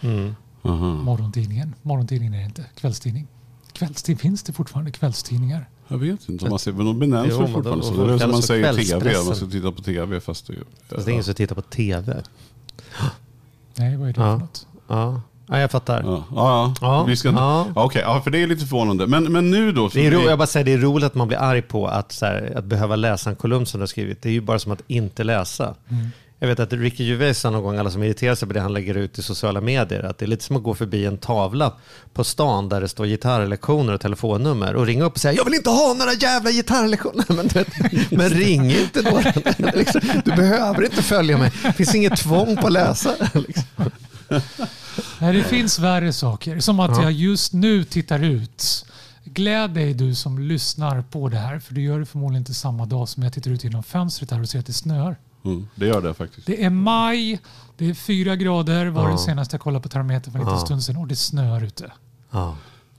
Mm. 0.00 0.34
Aha. 0.62 0.94
morgontidningen. 0.94 1.74
Morgontidningen 1.82 2.34
är 2.34 2.38
det 2.38 2.44
inte, 2.44 2.64
kvällstidning. 2.74 3.26
Kvällstid 3.72 4.20
finns 4.20 4.42
det 4.42 4.52
fortfarande 4.52 4.90
kvällstidningar. 4.90 5.68
Jag 5.90 5.98
vet 5.98 6.28
inte 6.28 6.44
om 6.44 6.50
man 6.50 6.58
säger, 6.58 6.76
men 6.76 6.86
de 6.86 6.98
benämns 6.98 7.26
väl 7.26 7.32
fortfarande 7.52 7.70
de- 7.70 7.82
så. 7.82 8.06
Det 8.06 8.14
är 8.14 8.18
som 8.18 8.30
man 8.30 8.42
säger 8.42 8.72
tv, 8.72 9.24
man 9.26 9.36
ska 9.36 9.46
titta 9.46 9.72
på 9.72 9.82
tv 9.82 10.20
fast 10.20 10.46
det, 10.46 10.54
Fast 10.88 11.04
det 11.04 11.10
är 11.10 11.12
ingen 11.12 11.24
som 11.24 11.34
tittar 11.34 11.54
på 11.54 11.62
tv. 11.62 12.22
Nej, 13.76 13.96
vad 13.96 14.08
är 14.08 14.12
det 14.12 14.20
Ja. 14.20 14.32
för 14.34 14.38
något? 14.38 14.66
Ja, 14.88 15.20
ja 15.46 15.58
jag 15.58 15.70
fattar. 15.70 16.02
Ja, 16.02 16.24
ja, 16.34 16.34
ja. 16.36 16.74
Ja, 16.80 17.04
Vi 17.04 17.16
ska, 17.16 17.28
ja. 17.28 17.66
ja. 17.74 17.84
Okej, 17.84 18.02
ja, 18.06 18.20
för 18.20 18.30
det 18.30 18.42
är 18.42 18.46
lite 18.46 18.66
förvånande. 18.66 19.06
Men, 19.06 19.32
men 19.32 19.50
nu 19.50 19.72
då? 19.72 19.88
Det 19.88 20.06
är, 20.06 20.10
ro, 20.10 20.20
jag 20.20 20.38
bara 20.38 20.46
säger, 20.46 20.64
det 20.66 20.72
är 20.72 20.78
roligt 20.78 21.04
att 21.06 21.14
man 21.14 21.28
blir 21.28 21.38
arg 21.38 21.62
på 21.62 21.86
att, 21.86 22.12
så 22.12 22.26
här, 22.26 22.52
att 22.56 22.64
behöva 22.64 22.96
läsa 22.96 23.30
en 23.30 23.36
kolumn 23.36 23.66
som 23.66 23.78
du 23.80 23.82
har 23.82 23.86
skrivit. 23.86 24.22
Det 24.22 24.28
är 24.28 24.32
ju 24.32 24.40
bara 24.40 24.58
som 24.58 24.72
att 24.72 24.82
inte 24.86 25.24
läsa. 25.24 25.74
Jag 26.42 26.48
vet 26.48 26.60
att 26.60 26.72
Ricky 26.72 27.04
Gervais 27.04 27.38
sa 27.38 27.50
någon 27.50 27.62
gång, 27.62 27.76
alla 27.76 27.90
som 27.90 28.02
irriterar 28.02 28.34
sig 28.34 28.48
på 28.48 28.54
det 28.54 28.60
han 28.60 28.72
lägger 28.72 28.94
ut 28.94 29.18
i 29.18 29.22
sociala 29.22 29.60
medier, 29.60 30.02
att 30.02 30.18
det 30.18 30.24
är 30.24 30.26
lite 30.26 30.44
som 30.44 30.56
att 30.56 30.62
gå 30.62 30.74
förbi 30.74 31.06
en 31.06 31.18
tavla 31.18 31.72
på 32.12 32.24
stan 32.24 32.68
där 32.68 32.80
det 32.80 32.88
står 32.88 33.06
gitarrlektioner 33.06 33.92
och 33.92 34.00
telefonnummer 34.00 34.74
och 34.76 34.86
ringa 34.86 35.04
upp 35.04 35.12
och 35.12 35.18
säga 35.18 35.32
jag 35.34 35.44
vill 35.44 35.54
inte 35.54 35.70
ha 35.70 35.94
några 35.98 36.12
jävla 36.12 36.50
gitarrlektioner. 36.50 37.24
Men, 37.34 37.48
vet, 37.48 37.68
men 38.10 38.28
ring 38.30 38.70
inte 38.70 39.02
då. 39.02 39.20
Liksom, 39.74 40.00
Du 40.24 40.30
behöver 40.36 40.84
inte 40.84 41.02
följa 41.02 41.38
mig. 41.38 41.52
Det 41.62 41.72
finns 41.72 41.94
inget 41.94 42.16
tvång 42.16 42.56
på 42.56 42.66
att 42.66 42.72
läsa. 42.72 43.14
Liksom. 43.34 43.90
Nej, 45.18 45.32
det 45.36 45.42
finns 45.44 45.78
värre 45.78 46.12
saker. 46.12 46.60
Som 46.60 46.80
att 46.80 46.90
Ja. 46.96 47.02
jag 47.02 47.12
just 47.12 47.52
nu 47.52 47.84
tittar 47.84 48.24
ut. 48.24 48.86
Gläd 49.24 49.70
dig 49.70 49.94
du 49.94 50.14
som 50.14 50.38
lyssnar 50.38 51.02
på 51.02 51.28
det 51.28 51.36
här. 51.36 51.58
För 51.58 51.74
du 51.74 51.82
gör 51.82 51.98
det 51.98 52.06
förmodligen 52.06 52.40
inte 52.40 52.54
samma 52.54 52.86
dag 52.86 53.08
som 53.08 53.22
jag 53.22 53.32
tittar 53.32 53.50
ut 53.50 53.64
genom 53.64 53.82
fönstret 53.82 54.30
här 54.30 54.40
och 54.40 54.48
ser 54.48 54.58
att 54.58 54.66
det 54.66 54.72
snöar. 54.72 55.16
Mm, 55.44 55.68
det 55.74 55.86
gör 55.86 56.02
det 56.02 56.14
faktiskt. 56.14 56.46
Det 56.46 56.64
är 56.64 56.70
maj, 56.70 57.40
det 57.76 57.90
är 57.90 57.94
fyra 57.94 58.36
grader 58.36 58.86
var 58.86 59.04
Ja. 59.04 59.10
det 59.12 59.18
senaste 59.18 59.54
jag 59.54 59.60
kollade 59.60 59.82
på 59.82 59.88
termometern 59.88 60.32
för 60.32 60.38
en 60.38 60.44
liten 60.44 60.58
Ja. 60.58 60.64
stund 60.66 60.82
sedan 60.82 60.96
och 60.96 61.06
det 61.06 61.16
snöar 61.16 61.64
ute. 61.64 61.92
Ja. 62.30 62.56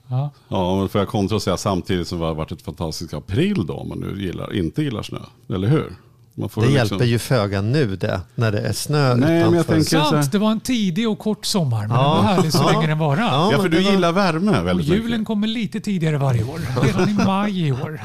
Ja. 0.08 0.30
Ja, 0.48 0.80
men 0.80 0.90
får 0.90 1.02
jag 1.02 1.08
kontra 1.08 1.36
och 1.36 1.42
säga 1.42 1.58
samtidigt 1.58 2.08
som 2.08 2.20
det 2.20 2.26
har 2.26 2.34
varit 2.36 2.52
ett 2.52 2.62
fantastiskt 2.62 3.14
april 3.14 3.66
då, 3.68 3.74
om 3.74 3.90
man 3.90 4.00
nu 4.00 4.22
gillar, 4.26 4.54
inte 4.56 4.84
gillar 4.84 5.04
snö. 5.04 5.20
Eller 5.50 5.68
hur? 5.68 5.96
Man 6.36 6.50
får 6.50 6.62
Det 6.62 6.68
liksom- 6.68 6.88
hjälper 6.88 7.06
ju 7.06 7.20
föga 7.20 7.62
nu 7.62 7.96
det, 7.96 8.22
när 8.36 8.52
det 8.52 8.60
är 8.60 8.74
snö 8.74 9.16
Nej, 9.16 9.30
men 9.30 9.40
jag 9.40 9.52
utanför. 9.54 9.74
tänker- 9.74 9.90
så 9.90 9.98
här- 10.00 10.10
Sant, 10.10 10.32
det 10.32 10.38
var 10.38 10.52
en 10.52 10.60
tidig 10.60 11.10
och 11.10 11.20
kort 11.20 11.46
sommar 11.46 11.88
men 11.88 11.90
Ja. 11.98 12.04
den 12.16 12.26
var 12.26 12.34
härlig 12.34 12.54
så 12.54 12.70
länge 12.72 12.88
den 12.88 12.98
varar. 13.00 13.22
Ja, 13.22 13.50
Ja, 13.52 13.62
för 13.62 13.70
du 13.70 13.84
var- 13.84 13.92
gillar 13.92 14.12
värme 14.12 14.60
Och 14.60 14.68
väldigt 14.68 14.88
julen 14.88 15.06
mycket. 15.12 15.28
kommer 15.28 15.48
lite 15.48 15.80
tidigare 15.80 16.18
varje 16.18 16.44
år. 16.44 16.60
Redan 16.86 17.10
i 17.10 17.14
maj 17.14 17.68
i 17.68 17.72
år. 17.72 18.02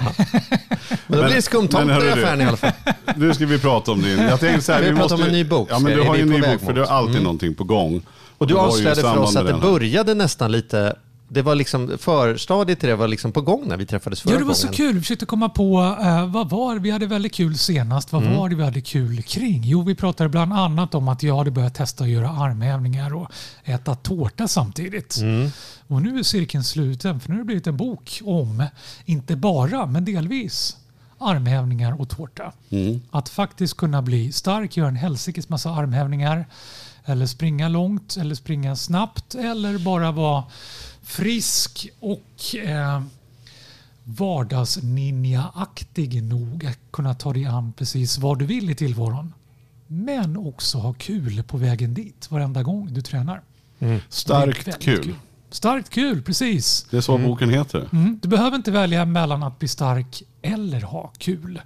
Men 1.07 1.18
då 1.18 1.24
blir 1.24 1.35
det 1.35 1.42
skumtomtar 1.42 1.85
men 1.85 2.07
i 2.09 2.11
affären 2.11 2.40
i 2.40 2.44
alla 2.44 2.57
fall. 2.57 2.72
Nu 3.16 3.35
ska 3.35 3.46
vi 3.46 3.59
prata 3.59 3.92
om 3.92 4.03
din... 4.03 4.18
Jag 4.18 4.40
tänkte 4.40 4.62
så 4.64 4.72
här, 4.72 4.81
Vi 4.83 4.90
vi 4.90 4.96
pratar 4.96 5.14
om 5.14 5.20
måste, 5.20 5.27
en 5.27 5.33
ny 5.38 5.44
bok. 5.44 5.68
Ja, 5.70 5.79
men 5.79 5.92
du 5.96 6.03
har 6.03 6.16
ju 6.16 6.22
en 6.22 6.29
ny 6.29 6.40
bok, 6.40 6.61
för 6.64 6.72
du 6.72 6.81
har 6.81 6.88
alltid 6.88 7.11
Mm. 7.14 7.22
någonting 7.24 7.55
på 7.55 7.64
gång. 7.64 8.03
Och 8.38 8.46
du 8.46 8.55
avslöjade 8.59 9.01
för 9.01 9.18
oss 9.18 9.37
att 9.37 9.46
det 9.46 9.55
började 9.55 10.14
nästan 10.14 10.53
lite, 10.53 10.94
det 11.29 11.43
var 11.43 11.55
liksom 11.55 11.99
förstadiet 11.99 12.81
till 12.81 12.89
det 12.89 12.97
var 12.97 13.09
liksom 13.09 13.33
på 13.33 13.41
gång 13.41 13.69
när 13.69 13.77
vi 13.77 13.87
träffades 13.87 14.21
förra 14.21 14.33
Ja, 14.33 14.39
det 14.39 14.45
var 14.45 14.55
gången. 14.55 14.57
så 14.57 14.69
kul. 14.69 14.95
Vi 14.95 15.01
försökte 15.01 15.27
komma 15.27 15.49
på 15.49 15.97
eh, 16.03 16.27
vad 16.27 16.51
var 16.51 16.79
Vi 16.79 16.91
hade 16.91 17.07
väldigt 17.07 17.35
kul 17.35 17.59
senast. 17.59 18.12
Vad 18.12 18.23
Mm. 18.23 18.37
var 18.37 18.49
det 18.49 18.55
vi 18.57 18.62
hade 18.65 18.81
kul 18.81 19.23
kring? 19.23 19.62
Jo, 19.65 19.83
vi 19.83 19.95
pratade 19.95 20.29
bland 20.29 20.53
annat 20.53 20.95
om 20.95 21.09
att 21.09 21.23
jag 21.23 21.37
hade 21.37 21.51
börjat 21.51 21.75
testa 21.75 22.05
att 22.05 22.11
göra 22.11 22.31
armhävningar 22.31 23.15
och 23.15 23.31
äta 23.65 23.95
tårta 23.95 24.49
samtidigt. 24.49 25.17
Mm. 25.21 25.51
Och 25.89 26.03
nu 26.03 26.19
är 26.19 26.23
cirkeln 26.23 26.65
sluten 26.65 27.21
för 27.21 27.29
nu 27.29 27.35
har 27.35 27.39
det 27.39 27.45
blivit 27.47 27.67
en 27.67 27.77
bok 27.77 28.21
om, 28.25 28.65
inte 29.05 29.37
bara, 29.37 29.87
men 29.87 30.05
delvis, 30.05 30.77
armhävningar 31.19 32.01
och 32.01 32.09
tårta. 32.09 32.53
Mm. 32.71 33.01
Att 33.11 33.29
faktiskt 33.29 33.77
kunna 33.77 34.03
bli 34.03 34.33
stark, 34.33 34.77
göra 34.77 34.89
en 34.89 34.97
helsikes 34.97 35.49
massa 35.49 35.71
armhävningar 35.71 36.47
eller 37.05 37.27
springa 37.27 37.69
långt 37.69 38.17
eller 38.17 38.35
springa 38.35 38.77
snabbt 38.77 39.35
eller 39.35 39.79
bara 39.79 40.11
vara 40.12 40.45
frisk 41.07 41.88
och 42.01 42.57
eh, 42.57 43.03
vardagsninja-aktig 44.05 46.23
nog 46.23 46.66
att 46.66 46.79
kunna 46.90 47.14
ta 47.14 47.33
dig 47.33 47.45
an 47.45 47.73
precis 47.73 48.19
vad 48.19 48.38
du 48.38 48.47
vill 48.47 48.71
i 48.71 48.75
tillvaron. 48.75 49.33
Men 49.87 50.37
också 50.37 50.79
ha 50.79 50.92
kul 50.92 51.42
på 51.42 51.57
vägen 51.57 51.95
dit 51.95 52.31
varenda 52.31 52.62
gång 52.62 52.95
du 52.95 53.03
tränar. 53.03 53.42
Är 53.79 54.01
Starkt 54.09 54.66
väldigt 54.66 54.83
kul. 54.83 55.14
Starkt 55.51 55.90
kul, 55.90 56.23
precis. 56.23 56.87
Det 56.90 56.97
är 56.97 57.01
så 57.01 57.19
boken 57.19 57.51
heter. 57.51 57.88
Mm. 57.92 58.19
Du 58.23 58.29
behöver 58.29 58.57
inte 58.57 58.71
välja 58.71 59.05
mellan 59.05 59.42
att 59.42 59.59
bli 59.59 59.69
stark 59.69 60.23
eller 60.42 60.81
ha 60.81 61.12
kul, 61.19 61.61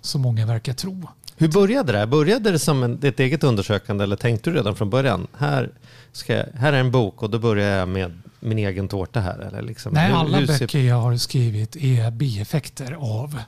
som 0.00 0.20
många 0.20 0.46
verkar 0.46 0.72
tro. 0.72 1.08
Hur 1.36 1.48
började 1.48 1.92
det? 1.92 1.98
här? 1.98 2.06
Började 2.06 2.50
det 2.50 2.58
som 2.58 2.82
en, 2.82 2.98
ett 3.02 3.20
eget 3.20 3.44
undersökande 3.44 4.04
eller 4.04 4.16
tänkte 4.16 4.50
du 4.50 4.56
redan 4.56 4.76
från 4.76 4.90
början, 4.90 5.26
här, 5.38 5.70
ska 6.12 6.36
jag, 6.36 6.46
här 6.54 6.72
är 6.72 6.80
en 6.80 6.90
bok 6.90 7.22
och 7.22 7.30
då 7.30 7.38
börjar 7.38 7.78
jag 7.78 7.88
med 7.88 8.12
min 8.44 8.58
egen 8.58 8.88
tårta 8.88 9.20
här? 9.20 9.38
Eller 9.38 9.62
liksom, 9.62 9.92
Nej, 9.92 10.08
hur- 10.08 10.16
alla 10.16 10.38
hur 10.38 10.46
ser- 10.46 10.58
böcker 10.58 10.78
jag 10.80 11.00
har 11.00 11.16
skrivit 11.16 11.76
är 11.76 12.10
bieffekter 12.10 12.92
av 12.92 13.38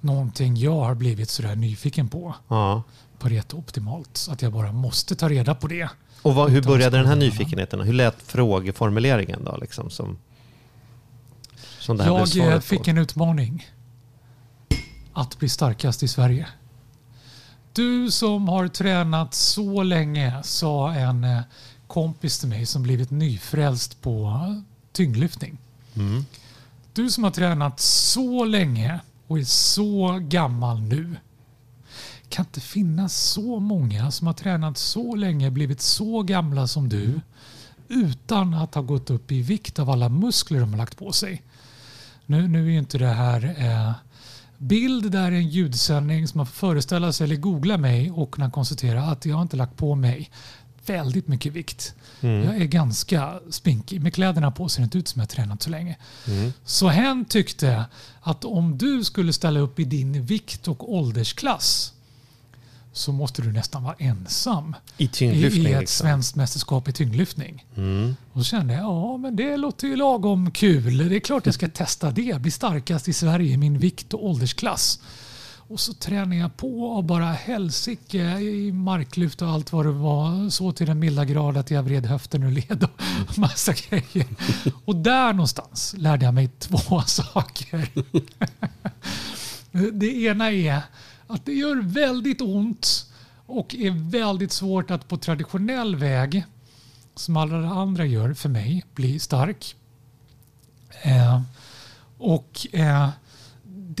någonting 0.00 0.56
jag 0.56 0.80
har 0.80 0.94
blivit 0.94 1.30
sådär 1.30 1.56
nyfiken 1.56 2.08
på. 2.08 2.34
Ja. 2.48 2.82
Pareto 3.18 3.56
optimalt. 3.58 4.16
Så 4.16 4.32
att 4.32 4.42
jag 4.42 4.52
bara 4.52 4.72
måste 4.72 5.16
ta 5.16 5.28
reda 5.28 5.54
på 5.54 5.66
det. 5.68 5.88
Och 6.22 6.34
vad, 6.34 6.50
hur 6.50 6.62
började 6.62 6.96
den 6.96 7.06
här 7.06 7.16
nyfikenheten? 7.16 7.80
Hur 7.80 7.92
lät 7.92 8.22
frågeformuleringen 8.22 9.44
då? 9.44 9.56
Liksom, 9.56 9.90
som, 9.90 10.18
som 11.78 11.96
det 11.96 12.04
här 12.04 12.10
Jag 12.36 12.52
eh, 12.54 12.60
fick 12.60 12.84
på? 12.84 12.90
en 12.90 12.98
utmaning. 12.98 13.66
Att 15.12 15.38
bli 15.38 15.48
starkast 15.48 16.02
i 16.02 16.08
Sverige. 16.08 16.46
Du 17.72 18.10
som 18.10 18.48
har 18.48 18.68
tränat 18.68 19.34
så 19.34 19.82
länge, 19.82 20.42
sa 20.42 20.92
en 20.92 21.24
eh, 21.24 21.40
kompis 21.90 22.38
till 22.38 22.48
mig 22.48 22.66
som 22.66 22.82
blivit 22.82 23.10
nyfrälst 23.10 24.02
på 24.02 24.44
tyngdlyftning. 24.92 25.58
Mm. 25.96 26.24
Du 26.92 27.10
som 27.10 27.24
har 27.24 27.30
tränat 27.30 27.80
så 27.80 28.44
länge 28.44 29.00
och 29.26 29.38
är 29.38 29.44
så 29.44 30.18
gammal 30.22 30.80
nu. 30.82 31.16
kan 32.28 32.44
inte 32.44 32.60
finnas 32.60 33.14
så 33.16 33.60
många 33.60 34.10
som 34.10 34.26
har 34.26 34.34
tränat 34.34 34.78
så 34.78 35.14
länge, 35.14 35.50
blivit 35.50 35.80
så 35.80 36.22
gamla 36.22 36.66
som 36.66 36.88
du 36.88 37.20
utan 37.88 38.54
att 38.54 38.74
ha 38.74 38.82
gått 38.82 39.10
upp 39.10 39.32
i 39.32 39.42
vikt 39.42 39.78
av 39.78 39.90
alla 39.90 40.08
muskler 40.08 40.60
de 40.60 40.70
har 40.70 40.78
lagt 40.78 40.96
på 40.96 41.12
sig. 41.12 41.42
Nu, 42.26 42.48
nu 42.48 42.66
är 42.66 42.70
ju 42.70 42.78
inte 42.78 42.98
det 42.98 43.06
här 43.06 43.54
eh, 43.58 43.92
bild, 44.58 45.14
här 45.14 45.32
är 45.32 45.36
en 45.36 45.48
ljudsändning 45.48 46.28
som 46.28 46.38
man 46.38 46.46
får 46.46 46.68
föreställa 46.68 47.12
sig 47.12 47.24
eller 47.24 47.36
googla 47.36 47.78
mig 47.78 48.10
och 48.10 48.30
kunna 48.30 48.50
konstatera 48.50 49.02
att 49.02 49.26
jag 49.26 49.36
har 49.36 49.42
inte 49.42 49.56
lagt 49.56 49.76
på 49.76 49.94
mig 49.94 50.30
väldigt 50.86 51.28
mycket 51.28 51.52
vikt. 51.52 51.94
Jag 52.20 52.56
är 52.56 52.64
ganska 52.64 53.40
spinkig. 53.50 54.00
Med 54.00 54.14
kläderna 54.14 54.50
på 54.50 54.68
ser 54.68 54.80
det 54.80 54.84
inte 54.84 54.98
ut 54.98 55.08
som 55.08 55.20
jag 55.20 55.26
har 55.26 55.28
tränat 55.28 55.62
så 55.62 55.70
länge. 55.70 55.96
Så 56.64 56.88
hen 56.88 57.24
tyckte 57.24 57.84
att 58.20 58.44
om 58.44 58.78
du 58.78 59.04
skulle 59.04 59.32
ställa 59.32 59.60
upp 59.60 59.78
i 59.78 59.84
din 59.84 60.24
vikt 60.24 60.68
och 60.68 60.94
åldersklass 60.94 61.92
så 62.92 63.12
måste 63.12 63.42
du 63.42 63.52
nästan 63.52 63.82
vara 63.82 63.94
ensam 63.98 64.76
I 64.96 65.04
i, 65.04 65.08
tyngdlyftning. 65.08 65.66
i 65.66 65.72
ett 65.72 65.80
liksom. 65.80 66.06
svenskt 66.06 66.36
mästerskap 66.36 66.88
i 66.88 66.92
tyngdlyftning. 66.92 67.66
Mm. 67.76 68.16
Och 68.32 68.40
så 68.40 68.44
kände 68.44 68.74
jag, 68.74 68.82
ja 68.82 69.16
men 69.16 69.36
det 69.36 69.56
låter 69.56 69.88
ju 69.88 69.96
lagom 69.96 70.50
kul. 70.50 71.08
Det 71.08 71.16
är 71.16 71.20
klart 71.20 71.46
jag 71.46 71.54
ska 71.54 71.68
testa 71.68 72.10
det. 72.10 72.40
Bli 72.40 72.50
starkast 72.50 73.08
i 73.08 73.12
Sverige 73.12 73.52
i 73.52 73.56
min 73.56 73.78
vikt 73.78 74.14
och 74.14 74.26
åldersklass. 74.26 75.00
Och 75.70 75.80
så 75.80 75.94
tränade 75.94 76.36
jag 76.36 76.56
på 76.56 76.84
och 76.84 77.04
bara 77.04 77.32
helsike 77.32 78.38
i 78.38 78.72
marklyft 78.72 79.42
och 79.42 79.48
allt 79.48 79.72
vad 79.72 79.86
det 79.86 79.92
var. 79.92 80.50
Så 80.50 80.72
till 80.72 80.86
den 80.86 80.98
milda 80.98 81.24
grad 81.24 81.56
att 81.56 81.70
jag 81.70 81.82
vred 81.82 82.06
höften 82.06 82.42
ur 82.42 82.50
led 82.50 82.84
och 82.84 83.38
massa 83.38 83.72
grejer. 83.72 84.26
Och 84.84 84.96
där 84.96 85.32
någonstans 85.32 85.94
lärde 85.98 86.24
jag 86.24 86.34
mig 86.34 86.48
två 86.58 87.00
saker. 87.06 87.88
Det 89.92 90.22
ena 90.22 90.52
är 90.52 90.82
att 91.26 91.46
det 91.46 91.52
gör 91.52 91.82
väldigt 91.82 92.40
ont 92.40 93.06
och 93.46 93.74
är 93.74 94.10
väldigt 94.10 94.52
svårt 94.52 94.90
att 94.90 95.08
på 95.08 95.16
traditionell 95.16 95.96
väg, 95.96 96.44
som 97.14 97.36
alla 97.36 97.68
andra 97.68 98.06
gör 98.06 98.34
för 98.34 98.48
mig, 98.48 98.84
bli 98.94 99.18
stark. 99.18 99.76
Eh, 101.02 101.42
och 102.18 102.66
eh, 102.72 103.08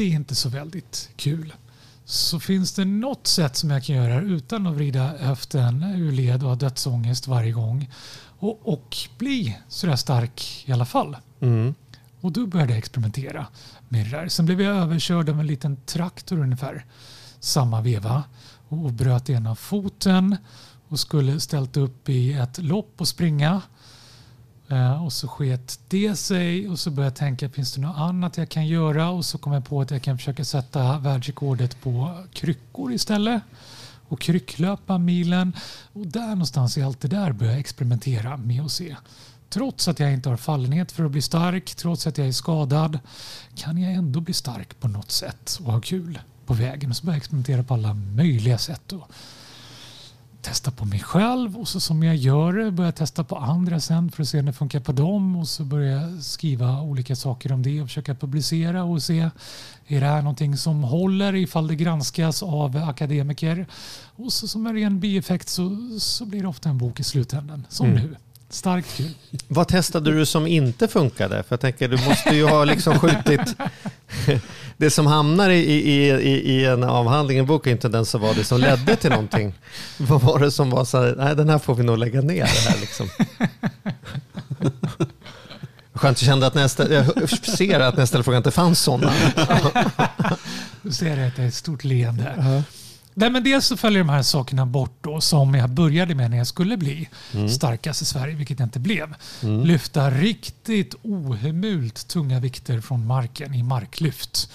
det 0.00 0.04
är 0.04 0.14
inte 0.14 0.34
så 0.34 0.48
väldigt 0.48 1.10
kul. 1.16 1.52
Så 2.04 2.40
finns 2.40 2.72
det 2.72 2.84
något 2.84 3.26
sätt 3.26 3.56
som 3.56 3.70
jag 3.70 3.84
kan 3.84 3.96
göra 3.96 4.20
utan 4.20 4.66
att 4.66 4.74
vrida 4.74 5.16
höften 5.18 5.82
ur 5.82 6.12
led 6.12 6.42
och 6.42 6.48
ha 6.48 6.56
dödsångest 6.56 7.26
varje 7.26 7.52
gång 7.52 7.90
och, 8.38 8.60
och 8.62 8.96
bli 9.18 9.58
sådär 9.68 9.96
stark 9.96 10.64
i 10.66 10.72
alla 10.72 10.84
fall. 10.84 11.16
Mm. 11.40 11.74
Och 12.20 12.32
då 12.32 12.46
började 12.46 12.72
jag 12.72 12.78
experimentera 12.78 13.46
med 13.88 14.06
det 14.06 14.10
där. 14.10 14.28
Sen 14.28 14.46
blev 14.46 14.60
jag 14.60 14.76
överkörd 14.76 15.28
av 15.28 15.40
en 15.40 15.46
liten 15.46 15.76
traktor 15.76 16.38
ungefär 16.38 16.84
samma 17.40 17.80
veva 17.80 18.24
och 18.68 18.92
bröt 18.92 19.30
ena 19.30 19.54
foten 19.54 20.36
och 20.88 21.00
skulle 21.00 21.40
ställt 21.40 21.76
upp 21.76 22.08
i 22.08 22.32
ett 22.32 22.58
lopp 22.58 22.94
och 22.96 23.08
springa. 23.08 23.62
Eh, 24.70 25.04
och 25.04 25.12
så 25.12 25.28
sket 25.28 25.80
det 25.88 26.16
sig 26.16 26.68
och 26.68 26.78
så 26.78 26.90
började 26.90 27.06
jag 27.06 27.16
tänka, 27.16 27.48
finns 27.48 27.72
det 27.74 27.80
något 27.80 27.96
annat 27.96 28.36
jag 28.36 28.48
kan 28.48 28.66
göra? 28.66 29.10
Och 29.10 29.24
så 29.24 29.38
kom 29.38 29.52
jag 29.52 29.64
på 29.64 29.80
att 29.80 29.90
jag 29.90 30.02
kan 30.02 30.18
försöka 30.18 30.44
sätta 30.44 30.98
världsrekordet 30.98 31.80
på 31.80 32.24
kryckor 32.32 32.92
istället 32.92 33.42
och 34.08 34.20
krycklöpa 34.20 34.98
milen. 34.98 35.56
Och 35.92 36.06
där 36.06 36.28
någonstans 36.28 36.78
i 36.78 36.82
allt 36.82 37.00
det 37.00 37.08
där 37.08 37.32
började 37.32 37.54
jag 37.54 37.60
experimentera 37.60 38.36
med 38.36 38.62
att 38.62 38.72
se. 38.72 38.96
Trots 39.48 39.88
att 39.88 40.00
jag 40.00 40.12
inte 40.12 40.28
har 40.28 40.36
fallenhet 40.36 40.92
för 40.92 41.04
att 41.04 41.10
bli 41.10 41.22
stark, 41.22 41.74
trots 41.74 42.06
att 42.06 42.18
jag 42.18 42.28
är 42.28 42.32
skadad, 42.32 42.98
kan 43.54 43.78
jag 43.78 43.92
ändå 43.92 44.20
bli 44.20 44.34
stark 44.34 44.80
på 44.80 44.88
något 44.88 45.10
sätt 45.10 45.58
och 45.64 45.72
ha 45.72 45.80
kul 45.80 46.18
på 46.46 46.54
vägen. 46.54 46.90
Och 46.90 46.96
så 46.96 47.06
började 47.06 47.16
jag 47.16 47.22
experimentera 47.22 47.62
på 47.62 47.74
alla 47.74 47.94
möjliga 47.94 48.58
sätt. 48.58 48.92
Och 48.92 49.10
testa 50.42 50.70
på 50.70 50.84
mig 50.84 51.00
själv 51.00 51.56
och 51.56 51.68
så 51.68 51.80
som 51.80 52.02
jag 52.02 52.16
gör 52.16 52.52
det 52.52 52.70
börjar 52.70 52.86
jag 52.88 52.94
testa 52.94 53.24
på 53.24 53.36
andra 53.36 53.80
sen 53.80 54.10
för 54.10 54.22
att 54.22 54.28
se 54.28 54.38
om 54.40 54.46
det 54.46 54.52
funkar 54.52 54.80
på 54.80 54.92
dem 54.92 55.36
och 55.36 55.48
så 55.48 55.64
börjar 55.64 56.00
jag 56.02 56.22
skriva 56.22 56.82
olika 56.82 57.16
saker 57.16 57.52
om 57.52 57.62
det 57.62 57.80
och 57.82 57.88
försöka 57.88 58.14
publicera 58.14 58.84
och 58.84 59.02
se 59.02 59.30
är 59.86 60.00
det 60.00 60.06
här 60.06 60.22
någonting 60.22 60.56
som 60.56 60.84
håller 60.84 61.34
ifall 61.34 61.66
det 61.68 61.74
granskas 61.76 62.42
av 62.42 62.76
akademiker 62.76 63.66
och 64.16 64.32
så 64.32 64.48
som 64.48 64.66
en 64.66 64.74
ren 64.74 65.00
bieffekt 65.00 65.48
så, 65.48 65.76
så 66.00 66.24
blir 66.26 66.42
det 66.42 66.48
ofta 66.48 66.68
en 66.68 66.78
bok 66.78 67.00
i 67.00 67.04
slutändan 67.04 67.66
som 67.68 67.86
Mm. 67.86 68.02
nu. 68.02 68.16
Starkt 68.50 68.96
kul. 68.96 69.10
Vad 69.48 69.68
testade 69.68 70.12
du 70.12 70.26
som 70.26 70.46
inte 70.46 70.88
funkade? 70.88 71.42
För 71.42 71.52
jag 71.52 71.60
tänker, 71.60 71.88
du 71.88 71.96
måste 71.96 72.36
ju 72.36 72.44
ha 72.44 72.64
liksom 72.64 72.98
skjutit... 72.98 73.40
Det 74.76 74.90
som 74.90 75.06
hamnar 75.06 75.50
i, 75.50 75.58
i, 75.58 76.08
i, 76.50 76.64
en 76.64 76.82
avhandling, 76.84 77.38
en 77.38 77.46
bok, 77.46 77.66
är 77.66 77.70
inte 77.70 77.88
den 77.88 78.06
som 78.06 78.20
var 78.20 78.34
det 78.34 78.44
som 78.44 78.60
ledde 78.60 78.96
till 78.96 79.10
någonting. 79.10 79.54
Vad 79.98 80.20
var 80.20 80.38
det 80.38 80.50
som 80.50 80.70
var 80.70 80.84
så 80.84 81.02
här, 81.02 81.14
nej 81.18 81.36
den 81.36 81.48
här 81.48 81.58
får 81.58 81.74
vi 81.74 81.82
nog 81.82 81.98
lägga 81.98 82.20
ner. 82.20 82.42
Det 82.42 82.70
här 82.70 82.80
liksom. 82.80 83.08
Skönt, 85.92 86.22
jag 86.22 86.26
kände 86.26 86.46
att 86.46 86.54
när 86.54 86.62
jag, 86.62 86.70
ser 87.40 87.80
att 87.80 88.24
frågan 88.24 88.38
att 88.38 88.44
det 88.44 88.50
fanns 88.50 88.80
sådana. 88.80 89.12
Du 90.82 90.92
ser 90.92 91.26
att 91.26 91.36
det 91.36 91.42
är 91.42 91.48
ett 91.48 91.54
stort 91.54 91.84
leende. 91.84 92.62
Nej, 93.14 93.30
men 93.30 93.44
dels 93.44 93.66
så 93.66 93.76
följer 93.76 93.98
de 93.98 94.08
här 94.08 94.22
sakerna 94.22 94.66
bort 94.66 94.96
då, 95.00 95.20
som 95.20 95.54
jag 95.54 95.70
började 95.70 96.14
med 96.14 96.30
när 96.30 96.38
jag 96.38 96.46
skulle 96.46 96.76
bli 96.76 97.08
starkast 97.50 98.02
i 98.02 98.04
Sverige, 98.04 98.34
vilket 98.34 98.58
jag 98.58 98.66
inte 98.66 98.78
blev. 98.80 99.14
Lyfta 99.64 100.10
riktigt 100.10 100.94
ohemult 101.02 102.08
tunga 102.08 102.40
vikter 102.40 102.80
från 102.80 103.06
marken 103.06 103.54
i 103.54 103.62
marklyft. 103.62 104.50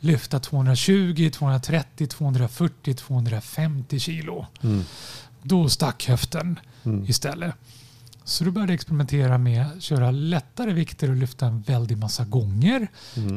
Lyfta 0.00 0.40
220, 0.40 1.30
230, 1.34 2.06
240, 2.06 2.94
250 2.94 3.98
kilo. 3.98 4.46
Då 5.42 5.68
stack 5.68 6.08
höften 6.08 6.58
istället. 7.06 7.54
Så 8.24 8.44
då 8.44 8.50
började 8.50 8.72
jag 8.72 8.74
experimentera 8.74 9.38
med 9.38 9.66
att 9.66 9.82
köra 9.82 10.10
lättare 10.10 10.72
vikter 10.72 11.10
och 11.10 11.16
lyfta 11.16 11.46
en 11.46 11.62
väldig 11.62 11.98
massa 11.98 12.24
gånger. 12.24 12.88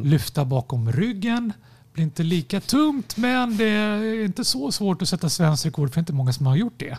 Lyfta 0.04 0.46
bakom 0.46 0.92
ryggen. 0.92 1.54
Blir 1.94 2.04
inte 2.04 2.24
lika 2.24 2.62
tungt 2.62 3.18
men 3.18 3.58
det 3.58 3.66
är 3.66 4.26
inte 4.26 4.46
så 4.46 4.72
svårt 4.72 5.02
att 5.02 5.10
sätta 5.10 5.30
svenskt 5.30 5.66
rekord 5.66 5.90
för 5.90 5.96
det 5.96 6.00
är 6.00 6.02
inte 6.02 6.14
många 6.14 6.34
som 6.34 6.46
har 6.46 6.56
gjort 6.56 6.74
det. 6.78 6.98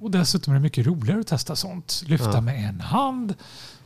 Och 0.00 0.10
dessutom 0.10 0.52
är 0.52 0.58
det 0.58 0.62
mycket 0.62 0.86
roligare 0.86 1.20
att 1.20 1.26
testa 1.26 1.56
sånt. 1.56 2.02
Lyfta 2.06 2.30
Ja. 2.34 2.40
med 2.40 2.68
en 2.68 2.80
hand 2.80 3.34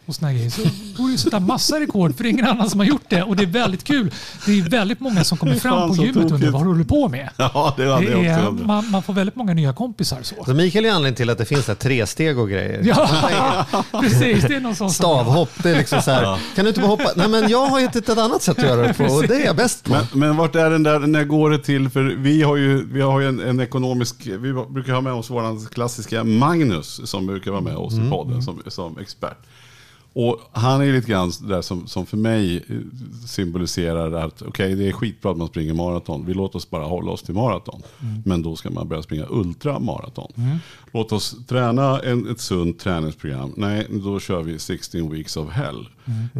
och 0.07 0.15
såna 0.15 0.33
grejer. 0.33 0.51
Så 0.51 0.63
går 0.97 1.07
det 1.07 1.13
ju 1.13 1.19
sätta 1.19 1.41
massa 1.41 1.81
rekord 1.81 2.17
för 2.17 2.23
det 2.25 2.29
är 2.29 2.31
ingen 2.31 2.47
annan 2.47 2.71
som 2.71 2.81
har 2.81 2.87
gjort 2.87 3.05
det. 3.09 3.23
Och 3.23 3.37
det 3.37 3.43
är 3.43 3.47
väldigt 3.47 3.85
kul. 3.85 4.13
Det 4.47 4.59
är 4.59 4.63
väldigt 4.63 5.01
många 5.01 5.25
som 5.25 5.39
kommer 5.39 5.55
fram 5.55 5.89
på 5.89 6.03
gymmet 6.05 6.25
och 6.25 6.33
undrar 6.33 6.51
vad 6.51 6.63
du 6.63 6.69
håller 6.69 6.85
på 6.85 7.09
med. 7.09 7.29
Ja, 7.37 7.75
det 7.77 7.93
hade 7.93 8.07
Det 8.07 8.13
jag 8.13 8.53
också 8.53 8.63
är, 8.63 8.67
man, 8.67 8.91
man 8.91 9.03
får 9.03 9.13
väldigt 9.13 9.37
många 9.37 9.55
nya 9.55 9.73
kompisar 9.73 10.19
så. 10.23 10.45
Så 10.45 10.55
Mikael 10.55 10.85
är 10.85 10.91
anledningen 10.91 11.15
till 11.15 11.31
att 11.31 11.39
det 11.39 11.45
finns 11.45 11.67
där 11.67 11.75
tre 11.75 12.07
steg 12.07 12.39
och 12.39 12.49
grejer. 12.49 12.83
Ja, 12.85 13.67
precis. 14.01 14.45
Det 14.45 14.57
är 14.57 14.61
någon 14.61 14.77
sån 14.77 14.91
Stavhopp, 14.91 15.51
det 15.63 15.71
är 15.71 15.77
liksom 15.77 16.03
så 16.03 16.11
här, 16.11 16.39
kan 16.55 16.65
du 16.65 16.69
inte 16.69 16.81
bara 16.81 16.91
hoppa? 16.91 17.11
Nej 17.17 17.29
men 17.29 17.49
jag 17.49 17.67
har 17.67 17.81
hittat 17.81 18.09
ett 18.09 18.19
annat 18.19 18.43
sätt 18.43 18.59
att 18.59 18.65
göra 18.65 18.87
det 18.87 18.95
på 18.95 19.05
och 19.05 19.27
det 19.29 19.35
är 19.35 19.45
jag 19.47 19.57
bäst 19.57 19.85
på. 19.85 19.91
Men, 19.91 20.07
men 20.13 20.37
vart 20.37 20.55
är 20.55 20.71
den 20.71 20.83
där, 20.83 20.99
när 20.99 21.25
går 21.25 21.51
det 21.51 21.59
till? 21.59 21.91
För 21.91 22.03
vi 22.03 22.43
har 22.43 22.57
ju, 22.57 22.87
vi 22.93 23.01
har 23.01 23.21
ju 23.21 23.29
en, 23.29 23.41
en 23.41 23.61
ekonomisk, 23.61 24.27
vi 24.27 24.53
brukar 24.53 24.93
ha 24.93 25.01
med 25.01 25.13
oss 25.13 25.31
våran 25.31 25.67
klassiska 25.67 26.25
Magnus 26.25 27.01
som 27.05 27.27
brukar 27.27 27.51
vara 27.51 27.61
med 27.61 27.77
oss 27.77 27.95
i 27.95 28.11
podden 28.11 28.43
som, 28.43 28.63
som 28.67 28.99
expert. 28.99 29.39
Och 30.17 30.41
han 30.53 30.81
är 30.81 30.93
lite 30.93 31.11
grann 31.11 31.33
där 31.41 31.63
som, 31.63 31.87
som 31.87 32.07
för 32.07 32.17
mig 32.17 32.57
eh, 32.57 32.77
symboliserar 33.27 34.13
att 34.13 34.43
okej 34.43 34.75
det 34.75 34.89
är 34.89 34.93
skitbra 34.93 35.31
att 35.31 35.37
man 35.37 35.49
springer 35.49 35.75
maraton. 35.75 36.27
Vi 36.27 36.35
låter 36.35 36.57
oss 36.57 36.71
bara 36.71 36.85
hålla 36.85 37.11
oss 37.13 37.23
till 37.23 37.35
maraton. 37.35 37.83
Men 38.25 38.43
då 38.43 38.57
ska 38.57 38.71
man 38.71 38.89
börja 38.89 39.03
springa 39.03 39.27
ultramaraton. 39.31 40.33
Låt 40.93 41.13
oss 41.13 41.37
träna 41.49 42.01
en, 42.01 42.31
ett 42.31 42.41
sunt 42.41 42.79
träningsprogram. 42.79 43.53
Nej, 43.57 43.87
då 43.91 44.21
kör 44.21 44.43
vi 44.43 44.59
16 44.59 45.11
weeks 45.13 45.37
of 45.37 45.51
hell. 45.51 45.89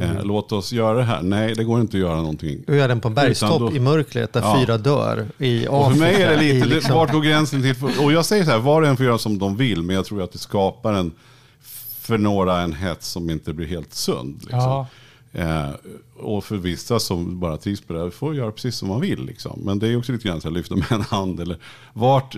Eh, 0.01 0.25
låt 0.25 0.53
oss 0.53 0.73
göra 0.73 0.99
det 0.99 1.03
här. 1.05 1.23
Nej, 1.23 1.55
det 1.55 1.65
går 1.65 1.81
inte 1.81 1.97
att 1.97 2.01
göra 2.01 2.17
någonting 2.17 2.65
Du 2.67 2.77
gör 2.77 2.89
den 2.89 3.01
på 3.01 3.09
en 3.09 3.15
bergstopp 3.15 3.59
då- 3.61 3.73
i 3.73 3.81
mörkret 3.81 4.33
där 4.33 4.41
Ja. 4.41 4.57
fyra 4.61 4.79
dör 4.79 5.27
i 5.39 5.57
Afrika. 5.59 5.71
och 5.71 5.93
för 5.93 5.99
mig 6.01 6.23
är 6.23 6.31
det 6.31 6.43
lite, 6.55 6.67
liksom- 6.69 6.95
vart 6.95 7.13
går 7.13 7.21
gränsen 7.21 7.63
till? 7.63 7.75
Och 8.05 8.13
jag 8.13 8.25
säger 8.25 8.45
så 8.45 8.51
här, 8.51 8.59
var 8.59 8.83
och 8.83 8.89
en 8.89 8.97
får 8.97 9.07
göra 9.07 9.19
som 9.19 9.39
de 9.39 9.57
vill, 9.57 9.83
men 9.83 9.97
jag 9.97 10.05
tror 10.05 10.23
att 10.23 10.33
det 10.33 10.39
skapar 10.39 10.93
en, 10.93 11.13
för 12.05 12.19
några 12.19 12.61
en 12.61 12.73
hets 12.73 13.09
som 13.09 13.31
inte 13.31 13.53
blir 13.53 13.67
helt 13.67 13.95
sund. 13.95 14.41
Liksom. 14.41 14.59
Ja. 14.61 14.87
Eh, 15.33 15.71
och 16.17 16.45
för 16.45 16.57
vissa 16.57 16.99
som 16.99 17.41
bara 17.41 17.57
trivs 17.57 17.81
på 17.81 17.93
det 17.93 18.11
får 18.11 18.35
göra 18.35 18.53
precis 18.53 18.77
som 18.77 18.89
man 18.89 19.01
vill. 19.01 19.25
Liksom. 19.25 19.61
Men 19.65 19.79
det 19.79 19.89
är 19.89 19.97
också 19.97 20.13
lite 20.13 20.29
grann 20.29 20.41
så 20.41 20.49
här, 20.49 20.55
lyfta 20.55 20.77
med 20.77 20.93
en 20.93 21.01
hand. 21.01 21.41
Eller, 21.41 21.59
vart, 21.93 22.37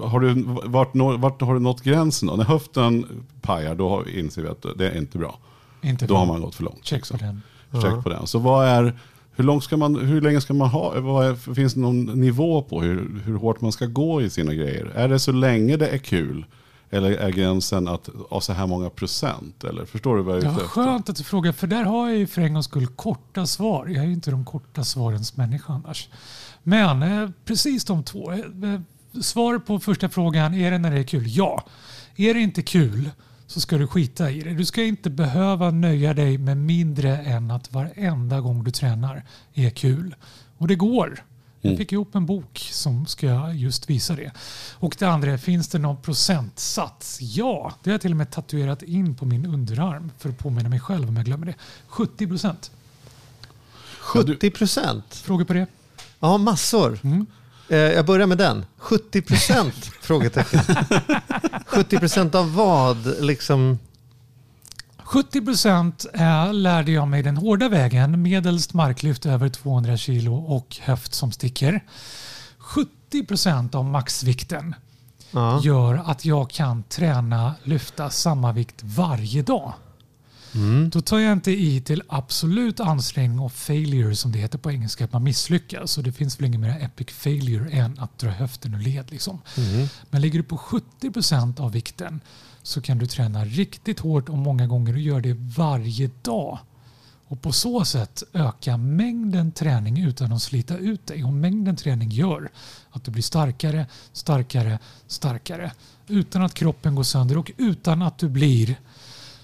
har 0.00 0.20
du, 0.20 0.44
vart, 0.64 0.90
vart 1.20 1.40
har 1.40 1.54
du 1.54 1.60
nått 1.60 1.82
gränsen 1.82 2.28
då? 2.28 2.36
När 2.36 2.44
höften 2.44 3.06
pajar, 3.40 3.74
då 3.74 4.04
inser 4.14 4.42
vi 4.42 4.48
att 4.48 4.66
det 4.76 4.90
är 4.90 4.98
inte 4.98 5.18
bra. 5.18 5.38
Inte 5.82 6.06
Då 6.06 6.16
har 6.16 6.26
man 6.26 6.40
gått 6.40 6.54
för 6.54 6.64
långt. 6.64 6.84
Check 6.84 6.96
liksom. 6.96 7.18
på 7.18 7.24
den. 7.24 7.42
Check 7.82 8.04
på 8.04 8.08
den. 8.08 8.26
Så 8.26 8.38
vad 8.38 8.66
är, 8.66 8.98
hur, 9.32 9.44
långt 9.44 9.64
ska 9.64 9.76
man, 9.76 9.96
hur 9.96 10.20
länge 10.20 10.40
ska 10.40 10.54
man 10.54 10.68
ha, 10.68 11.00
vad 11.00 11.26
är, 11.26 11.54
finns 11.54 11.74
det 11.74 11.80
någon 11.80 12.04
nivå 12.04 12.62
på 12.62 12.82
hur, 12.82 13.20
hur 13.24 13.36
hårt 13.36 13.60
man 13.60 13.72
ska 13.72 13.86
gå 13.86 14.22
i 14.22 14.30
sina 14.30 14.54
grejer? 14.54 14.92
Är 14.94 15.08
det 15.08 15.18
så 15.18 15.32
länge 15.32 15.76
det 15.76 15.88
är 15.88 15.98
kul? 15.98 16.44
Eller 16.94 17.10
är 17.10 17.30
gränsen 17.30 17.88
att 17.88 18.08
ha 18.30 18.40
så 18.40 18.52
här 18.52 18.66
många 18.66 18.90
procent? 18.90 19.64
Eller 19.64 19.84
förstår 19.84 20.16
du 20.16 20.22
vad 20.22 20.36
jag 20.36 20.42
är 20.42 20.46
Ja, 20.46 20.52
ute 20.52 20.64
efter? 20.64 20.68
skönt 20.82 21.08
att 21.08 21.16
du 21.16 21.24
frågar, 21.24 21.52
för 21.52 21.66
där 21.66 21.84
har 21.84 22.08
jag 22.08 22.18
ju 22.18 22.26
för 22.26 22.42
en 22.42 22.52
gångs 22.54 22.66
skull 22.66 22.86
korta 22.86 23.46
svar. 23.46 23.86
Jag 23.86 24.04
är 24.04 24.06
ju 24.06 24.12
inte 24.12 24.30
de 24.30 24.44
korta 24.44 24.84
svarens 24.84 25.36
människa 25.36 25.72
annars. 25.72 26.08
Men 26.62 27.02
eh, 27.02 27.30
precis 27.44 27.84
de 27.84 28.02
två. 28.02 28.32
Eh, 28.32 28.38
eh, 28.38 28.80
Svar 29.22 29.58
på 29.58 29.80
första 29.80 30.08
frågan, 30.08 30.54
är 30.54 30.70
det 30.70 30.78
när 30.78 30.90
det 30.90 30.98
är 30.98 31.04
kul? 31.04 31.24
Ja. 31.26 31.64
Är 32.16 32.34
det 32.34 32.40
inte 32.40 32.62
kul 32.62 33.10
så 33.46 33.60
ska 33.60 33.78
du 33.78 33.86
skita 33.86 34.30
i 34.30 34.40
det. 34.40 34.54
Du 34.54 34.64
ska 34.64 34.82
inte 34.82 35.10
behöva 35.10 35.70
nöja 35.70 36.14
dig 36.14 36.38
med 36.38 36.56
mindre 36.56 37.16
än 37.16 37.50
att 37.50 37.72
varenda 37.72 38.40
gång 38.40 38.64
du 38.64 38.70
tränar 38.70 39.22
är 39.54 39.70
kul. 39.70 40.14
Och 40.58 40.68
det 40.68 40.74
går. 40.74 41.24
Jag 41.68 41.78
fick 41.78 41.92
ihop 41.92 42.14
en 42.14 42.26
bok 42.26 42.68
som 42.72 43.06
ska 43.06 43.52
just 43.52 43.90
visa 43.90 44.16
det. 44.16 44.32
Och 44.74 44.96
det 44.98 45.06
andra 45.06 45.32
är, 45.32 45.36
finns 45.36 45.68
det 45.68 45.78
någon 45.78 46.02
procentsats? 46.02 47.18
Ja, 47.20 47.72
det 47.82 47.90
har 47.90 47.94
jag 47.94 48.00
till 48.00 48.10
och 48.10 48.16
med 48.16 48.30
tatuerat 48.30 48.82
in 48.82 49.14
på 49.14 49.24
min 49.24 49.46
underarm 49.46 50.10
för 50.18 50.28
att 50.28 50.38
påminna 50.38 50.68
mig 50.68 50.80
själv 50.80 51.08
om 51.08 51.16
jag 51.16 51.24
glömmer 51.24 51.46
det. 51.46 51.54
70 51.86 52.26
procent. 52.26 52.70
70 54.00 54.50
procent? 54.50 55.14
Frågor 55.14 55.44
på 55.44 55.52
det? 55.52 55.66
Ja, 56.20 56.38
massor. 56.38 56.98
Mm. 57.02 57.26
Eh, 57.68 57.78
jag 57.78 58.06
börjar 58.06 58.26
med 58.26 58.38
den. 58.38 58.66
70 58.78 59.22
procent? 59.22 59.74
Frågetecken. 60.00 60.60
70 61.66 61.98
procent 61.98 62.34
av 62.34 62.54
vad? 62.54 63.20
Liksom... 63.20 63.78
70 65.14 65.40
procent 65.44 66.06
lärde 66.52 66.92
jag 66.92 67.08
mig 67.08 67.22
den 67.22 67.36
hårda 67.36 67.68
vägen. 67.68 68.22
Medelst 68.22 68.74
marklyft 68.74 69.26
över 69.26 69.48
200 69.48 69.96
kilo 69.96 70.34
och 70.34 70.76
höft 70.82 71.14
som 71.14 71.32
sticker. 71.32 71.84
70 72.58 73.24
procent 73.26 73.74
av 73.74 73.84
maxvikten 73.84 74.74
Ja. 75.30 75.60
gör 75.64 76.02
att 76.06 76.24
jag 76.24 76.50
kan 76.50 76.82
träna 76.82 77.54
lyfta 77.62 78.10
samma 78.10 78.52
vikt 78.52 78.82
varje 78.82 79.42
dag. 79.42 79.72
Då 80.90 81.00
tar 81.00 81.18
jag 81.18 81.32
inte 81.32 81.50
i 81.50 81.80
till 81.80 82.02
absolut 82.08 82.80
ansträngning 82.80 83.38
och 83.38 83.52
failure 83.52 84.16
som 84.16 84.32
det 84.32 84.38
heter 84.38 84.58
på 84.58 84.70
engelska, 84.70 85.04
att 85.04 85.12
man 85.12 85.22
misslyckas. 85.22 85.90
Så 85.90 86.00
det 86.02 86.12
finns 86.12 86.40
väl 86.40 86.46
ingen 86.46 86.60
mer 86.60 86.78
epic 86.80 87.10
failure 87.10 87.70
än 87.70 87.98
att 87.98 88.18
dra 88.18 88.30
höften 88.30 88.74
ur 88.74 88.78
led. 88.78 89.10
Liksom. 89.10 89.40
Men 90.10 90.22
ligger 90.22 90.38
du 90.38 90.42
på 90.42 90.56
70 90.56 91.10
procent 91.10 91.60
av 91.60 91.72
vikten 91.72 92.20
så 92.62 92.80
kan 92.80 92.98
du 92.98 93.06
träna 93.06 93.44
riktigt 93.44 94.00
hårt 94.00 94.28
och 94.28 94.38
många 94.38 94.66
gånger 94.66 94.92
och 94.92 95.00
gör 95.00 95.20
det 95.20 95.32
varje 95.34 96.10
dag. 96.22 96.58
Och 97.26 97.42
på 97.42 97.52
så 97.52 97.84
sätt 97.84 98.22
öka 98.32 98.76
mängden 98.76 99.52
träning 99.52 99.98
utan 99.98 100.32
att 100.32 100.42
slita 100.42 100.76
ut 100.76 101.06
dig. 101.06 101.24
Och 101.24 101.32
mängden 101.32 101.76
träning 101.76 102.10
gör 102.10 102.50
att 102.90 103.04
du 103.04 103.10
blir 103.10 103.22
starkare, 103.22 103.86
starkare, 104.12 104.78
starkare. 105.06 105.72
Utan 106.08 106.42
att 106.42 106.54
kroppen 106.54 106.94
går 106.94 107.02
sönder 107.02 107.38
och 107.38 107.52
utan 107.56 108.02
att 108.02 108.18
du 108.18 108.28
blir 108.28 108.76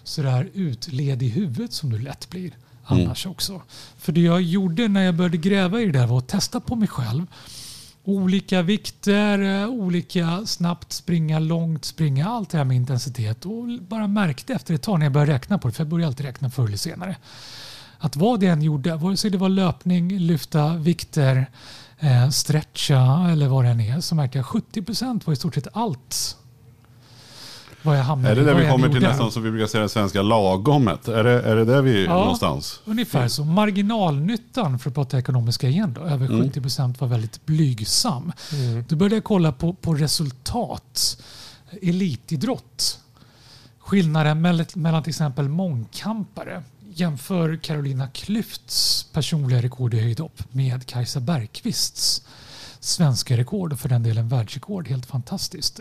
sådär 0.04 0.50
utled 0.54 1.22
i 1.22 1.28
huvudet 1.28 1.72
som 1.72 1.90
du 1.90 1.98
lätt 1.98 2.30
blir 2.30 2.52
annars 2.90 3.26
också. 3.26 3.62
För 3.98 4.12
det 4.12 4.20
jag 4.20 4.42
gjorde 4.42 4.88
när 4.88 5.02
jag 5.02 5.14
började 5.14 5.36
gräva 5.36 5.80
i 5.80 5.86
det 5.86 5.98
där 5.98 6.06
var 6.06 6.18
att 6.18 6.28
testa 6.28 6.60
på 6.60 6.76
mig 6.76 6.88
själv. 6.88 7.26
Olika 8.04 8.62
vikter, 8.62 9.62
eh, 9.62 9.68
olika 9.68 10.46
snabbt 10.46 10.92
springa, 10.92 11.38
långt 11.38 11.84
springa, 11.84 12.28
allt 12.28 12.50
det 12.50 12.58
här 12.58 12.64
med 12.64 12.76
intensitet. 12.76 13.46
Och 13.46 13.66
bara 13.88 14.06
märkte 14.06 14.52
efter 14.52 14.74
ett 14.74 14.82
tag 14.82 14.98
när 14.98 15.06
jag 15.06 15.12
började 15.12 15.32
räkna 15.32 15.58
på 15.58 15.68
det, 15.68 15.74
för 15.74 15.84
jag 15.84 15.88
började 15.88 16.06
alltid 16.06 16.26
räkna 16.26 16.50
förr 16.50 16.66
eller 16.66 16.76
senare. 16.76 17.16
Att 17.98 18.16
vad 18.16 18.40
det 18.40 18.46
än 18.46 18.62
gjorde, 18.62 18.96
vare 18.96 19.16
sig 19.16 19.30
det 19.30 19.38
var 19.38 19.48
löpning, 19.48 20.18
lyfta 20.18 20.76
vikter, 20.76 21.50
eh, 21.98 22.30
stretcha 22.30 23.30
eller 23.30 23.48
vad 23.48 23.64
det 23.64 23.70
än 23.70 23.80
är, 23.80 24.00
så 24.00 24.14
märkte 24.14 24.38
jag 24.38 24.42
att 24.42 24.50
70 24.50 24.82
procent 24.82 25.26
var 25.26 25.32
i 25.32 25.36
stort 25.36 25.54
sett 25.54 25.68
allt. 25.72 26.36
Vad 27.82 27.98
jag 27.98 28.02
hamnade 28.04 28.34
Är 28.34 28.36
det 28.36 28.44
där 28.44 28.54
vi 28.60 28.68
kommer 28.70 28.88
till 28.88 29.00
nästan 29.02 29.32
som 29.32 29.42
vi 29.42 29.50
brukar 29.50 29.66
säga 29.66 29.82
det 29.82 29.88
svenska 29.88 30.22
lagomet? 30.22 31.08
Är 31.08 31.24
det, 31.24 31.42
är 31.42 31.56
det 31.56 31.64
där 31.64 31.82
vi 31.82 32.00
är 32.02 32.04
Ja. 32.04 32.14
någonstans? 32.18 32.80
Ungefär 32.84 33.28
så. 33.28 33.44
Marginalnyttan 33.44 34.78
för 34.78 34.90
att 34.90 34.94
prata 34.94 35.18
ekonomiska 35.18 35.68
igen 35.68 35.92
då, 35.94 36.00
över 36.00 36.42
70 36.42 36.60
procent 36.60 37.00
var 37.00 37.08
väldigt 37.08 37.46
blygsam. 37.46 38.32
Då 38.88 38.96
började 38.96 39.16
jag 39.16 39.24
kolla 39.24 39.52
på, 39.52 39.72
på 39.72 39.94
resultat. 39.94 41.22
Elitidrott. 41.82 42.98
Skillnaden 43.78 44.40
mellan, 44.40 44.66
mellan 44.74 45.02
till 45.02 45.10
exempel 45.10 45.48
mångkampare. 45.48 46.62
Jämför 46.94 47.56
Carolina 47.56 48.06
Klüfts 48.06 49.06
personliga 49.12 49.62
rekord 49.62 49.94
i 49.94 50.00
höjdhopp 50.00 50.42
med 50.52 50.86
Kajsa 50.86 51.20
Bergqvists 51.20 52.22
svenska 52.80 53.36
rekord 53.36 53.72
och 53.72 53.78
för 53.80 53.88
den 53.88 54.02
delen 54.02 54.28
världsrekord. 54.28 54.88
Helt 54.88 55.06
fantastiskt. 55.06 55.80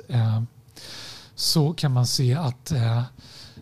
Så 1.40 1.74
kan 1.74 1.92
man 1.94 2.08
se 2.08 2.34
att 2.34 2.72
eh, 2.72 3.04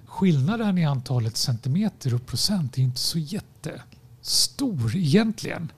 skillnaden 0.06 0.78
i 0.78 0.86
antalet 0.86 1.38
centimeter 1.38 2.14
och 2.14 2.26
procent 2.26 2.78
är 2.78 2.82
inte 2.82 3.00
så 3.00 3.20
jättestor 3.20 4.96
egentligen 4.96 5.72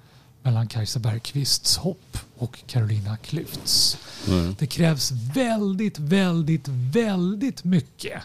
mellan 0.44 0.68
Kajsa 0.68 1.00
Bergqvists 1.00 1.78
hopp 1.78 2.18
och 2.38 2.60
Carolina 2.68 3.18
Klüfts. 3.18 3.98
Mm. 4.28 4.56
Det 4.60 4.68
krävs 4.68 5.12
väldigt, 5.12 6.00
väldigt, 6.00 6.68
väldigt 6.68 7.64
mycket 7.64 8.22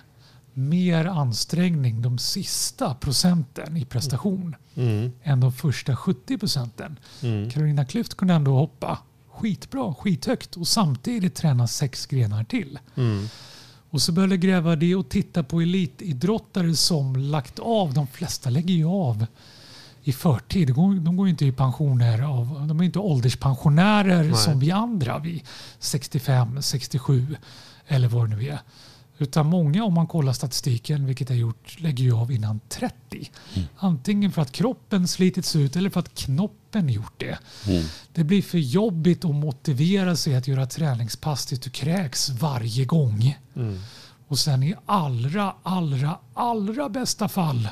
mer 0.52 1.04
ansträngning 1.04 2.02
de 2.02 2.18
sista 2.18 2.94
procenten 2.94 3.76
i 3.76 3.84
prestation 3.84 4.56
än 5.22 5.40
de 5.40 5.52
första 5.52 5.96
70 5.96 6.38
procenten. 6.38 6.98
Carolina 7.52 7.84
Klüft 7.84 8.16
kunde 8.16 8.34
ändå 8.34 8.54
hoppa 8.54 8.98
skitbra, 9.32 9.94
skithögt 9.94 10.56
och 10.56 10.68
samtidigt 10.68 11.34
träna 11.34 11.66
sex 11.66 12.06
grenar 12.06 12.44
till. 12.44 12.78
Och 13.94 14.02
så 14.02 14.12
började 14.12 14.34
jag 14.34 14.40
gräva 14.40 14.76
det 14.76 14.94
och 14.94 15.08
titta 15.08 15.42
på 15.42 15.60
elitidrottare 15.60 16.74
som 16.74 17.16
lagt 17.16 17.58
av. 17.58 17.94
De 17.94 18.06
flesta 18.06 18.50
lägger 18.50 18.74
ju 18.74 18.86
av 18.86 19.26
i 20.02 20.12
förtid. 20.12 20.68
De 20.68 20.72
går, 20.72 20.94
de 20.94 21.16
går 21.16 21.26
ju 21.26 21.30
inte 21.30 21.46
i 21.46 21.52
pensioner. 21.52 22.22
Av, 22.22 22.66
de 22.68 22.80
är 22.80 22.84
inte 22.84 22.98
ålderspensionärer 22.98 24.32
som 24.32 24.60
vi 24.60 24.70
andra. 24.70 25.18
Vi 25.18 25.42
65, 25.78 26.62
67 26.62 27.36
eller 27.86 28.08
vad 28.08 28.30
det 28.30 28.36
nu 28.36 28.46
är. 28.46 28.58
Utan 29.18 29.46
många, 29.46 29.84
om 29.84 29.94
man 29.94 30.06
kollar 30.06 30.32
statistiken, 30.32 31.06
vilket 31.06 31.30
jag 31.30 31.38
gjort, 31.38 31.80
lägger 31.80 32.04
ju 32.04 32.14
av 32.14 32.32
innan 32.32 32.60
30. 32.68 33.30
Antingen 33.76 34.32
för 34.32 34.42
att 34.42 34.52
kroppen 34.52 35.08
slitits 35.08 35.56
ut 35.56 35.76
eller 35.76 35.90
för 35.90 36.00
att 36.00 36.14
knoppen 36.74 36.88
gjort 36.88 37.14
det. 37.20 37.38
Det 38.12 38.24
blir 38.24 38.42
för 38.42 38.58
jobbigt 38.58 39.24
att 39.24 39.34
motivera 39.34 40.16
sig 40.16 40.36
att 40.36 40.48
göra 40.48 40.66
träningspass 40.66 41.46
tills 41.46 41.60
du 41.60 41.70
kräks 41.70 42.30
varje 42.30 42.84
gång. 42.84 43.38
Och 44.28 44.38
sen 44.38 44.62
i 44.62 44.74
allra, 44.86 45.54
allra, 45.62 46.18
allra 46.34 46.88
bästa 46.88 47.28
fall 47.28 47.68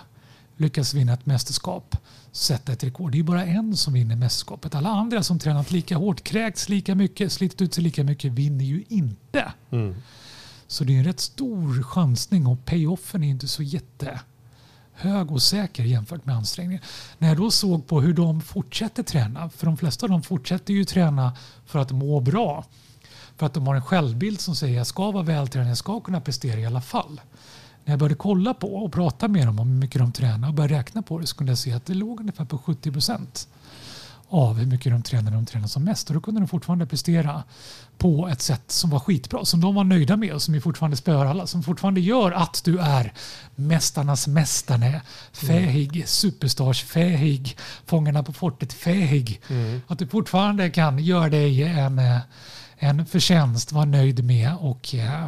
lyckas 0.56 0.94
vinna 0.94 1.12
ett 1.12 1.26
mästerskap, 1.26 1.96
sätta 2.32 2.72
ett 2.72 2.84
rekord. 2.84 3.12
Det 3.12 3.18
är 3.18 3.22
bara 3.22 3.44
en 3.44 3.76
som 3.76 3.92
vinner 3.92 4.16
mästerskapet. 4.16 4.74
Alla 4.74 4.88
andra 4.88 5.22
som 5.22 5.38
tränat 5.38 5.70
lika 5.70 5.96
hårt, 5.96 6.22
kräkts 6.22 6.68
lika 6.68 6.94
mycket, 6.94 7.32
slitit 7.32 7.62
ut 7.62 7.74
sig 7.74 7.84
lika 7.84 8.04
mycket 8.04 8.32
vinner 8.32 8.64
ju 8.64 8.84
inte. 8.88 9.52
Så 10.66 10.84
det 10.84 10.94
är 10.94 10.98
en 10.98 11.04
rätt 11.04 11.20
stor 11.20 11.82
chansning 11.82 12.46
och 12.46 12.64
payoffen 12.64 13.24
är 13.24 13.28
inte 13.28 13.48
så 13.48 13.62
hög 14.92 15.32
och 15.32 15.42
säker 15.42 15.82
jämfört 15.82 16.26
med 16.26 16.36
ansträngningen. 16.36 16.82
När 17.18 17.28
jag 17.28 17.36
då 17.36 17.50
såg 17.50 17.86
på 17.86 18.00
hur 18.00 18.12
de 18.12 18.40
fortsätter 18.40 19.02
träna, 19.02 19.50
för 19.50 19.66
de 19.66 19.76
flesta 19.76 20.06
av 20.06 20.10
dem 20.10 20.22
fortsätter 20.22 20.74
ju 20.74 20.84
träna 20.84 21.32
för 21.66 21.78
att 21.78 21.90
må 21.90 22.20
bra. 22.20 22.64
För 23.36 23.46
att 23.46 23.54
de 23.54 23.66
har 23.66 23.74
en 23.74 23.82
självbild 23.82 24.40
som 24.40 24.56
säger 24.56 24.74
att 24.74 24.76
jag 24.76 24.86
ska 24.86 25.10
vara 25.10 25.22
vältränad, 25.22 25.70
jag 25.70 25.78
ska 25.78 26.00
kunna 26.00 26.20
prestera 26.20 26.60
i 26.60 26.66
alla 26.66 26.80
fall. 26.80 27.20
När 27.84 27.92
jag 27.92 27.98
började 27.98 28.14
kolla 28.14 28.54
på 28.54 28.76
och 28.76 28.92
prata 28.92 29.28
med 29.28 29.46
dem 29.46 29.58
om 29.58 29.68
hur 29.68 29.76
mycket 29.76 29.98
de 30.00 30.12
tränar 30.12 30.48
och 30.48 30.54
började 30.54 30.74
räkna 30.74 31.02
på 31.02 31.18
det 31.18 31.26
så 31.26 31.36
kunde 31.36 31.50
jag 31.50 31.58
se 31.58 31.72
att 31.72 31.86
det 31.86 31.94
låg 31.94 32.20
ungefär 32.20 32.44
på 32.44 32.58
70 32.58 32.92
procent 32.92 33.48
av 34.32 34.58
hur 34.58 34.66
mycket 34.66 34.92
de 34.92 35.02
tränade 35.02 35.30
när 35.30 35.36
de 35.36 35.46
tränade 35.46 35.68
som 35.68 35.84
mest. 35.84 36.08
Och 36.08 36.14
då 36.14 36.20
kunde 36.20 36.40
de 36.40 36.48
fortfarande 36.48 36.86
prestera 36.86 37.42
på 37.98 38.28
ett 38.28 38.40
sätt 38.40 38.62
som 38.66 38.90
var 38.90 38.98
skitbra, 38.98 39.44
som 39.44 39.60
de 39.60 39.74
var 39.74 39.84
nöjda 39.84 40.16
med 40.16 40.32
och 40.32 40.42
som 40.42 40.54
ju 40.54 40.60
fortfarande 40.60 40.96
spöar 40.96 41.26
alla, 41.26 41.46
som 41.46 41.62
fortfarande 41.62 42.00
gör 42.00 42.32
att 42.32 42.62
du 42.64 42.78
är 42.78 43.12
mästarnas 43.54 44.26
mästare, 44.26 45.02
fähig, 45.32 46.08
superstars 46.08 46.84
fähig, 46.84 47.56
Fångarna 47.86 48.22
på 48.22 48.32
fortet 48.32 48.72
fähig. 48.72 49.40
Att 49.86 49.98
du 49.98 50.06
fortfarande 50.06 50.70
kan 50.70 50.98
göra 50.98 51.28
dig 51.28 51.62
en, 51.62 52.00
en 52.76 53.06
förtjänst, 53.06 53.72
vara 53.72 53.84
nöjd 53.84 54.24
med 54.24 54.56
och 54.60 54.94
eh, 54.94 55.24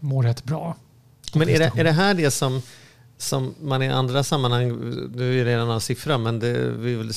må 0.00 0.22
rätt 0.22 0.44
bra. 0.44 0.76
Men 1.34 1.48
är 1.48 1.58
det, 1.58 1.72
är 1.76 1.84
det 1.84 1.92
här 1.92 2.14
det 2.14 2.30
som, 2.30 2.62
som 3.22 3.54
man 3.62 3.82
i 3.82 3.88
andra 3.88 4.22
sammanhang, 4.22 4.68
du 5.14 5.40
är 5.40 5.44
redan 5.44 5.70
av 5.70 5.80
siffra, 5.80 6.18
men 6.18 6.38
det, 6.38 6.70
vi 6.70 6.94
vill, 6.94 7.12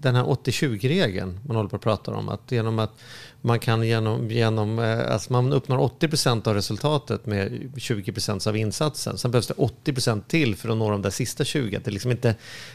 den 0.00 0.14
här 0.14 0.24
80-20-regeln 0.24 1.40
man 1.46 1.56
håller 1.56 1.68
på 1.68 1.76
att 1.76 1.82
prata 1.82 2.14
om, 2.14 2.28
att 2.28 2.52
genom 2.52 2.78
att 2.78 2.98
man 3.40 3.58
kan 3.58 3.86
genom, 3.86 4.30
genom 4.30 4.78
eh, 4.78 5.12
alltså 5.12 5.32
man 5.32 5.52
uppnår 5.52 5.78
80% 5.78 6.48
av 6.48 6.54
resultatet 6.54 7.26
med 7.26 7.52
20% 7.74 8.48
av 8.48 8.56
insatsen. 8.56 9.18
Sen 9.18 9.30
behövs 9.30 9.46
det 9.46 9.54
80% 9.54 10.22
till 10.28 10.56
för 10.56 10.68
att 10.68 10.76
nå 10.76 10.90
de 10.90 11.02
där 11.02 11.10
sista 11.10 11.44
20. 11.44 11.78
Det 11.78 11.90
är 11.90 11.92
liksom 11.92 12.10
inte, 12.10 12.34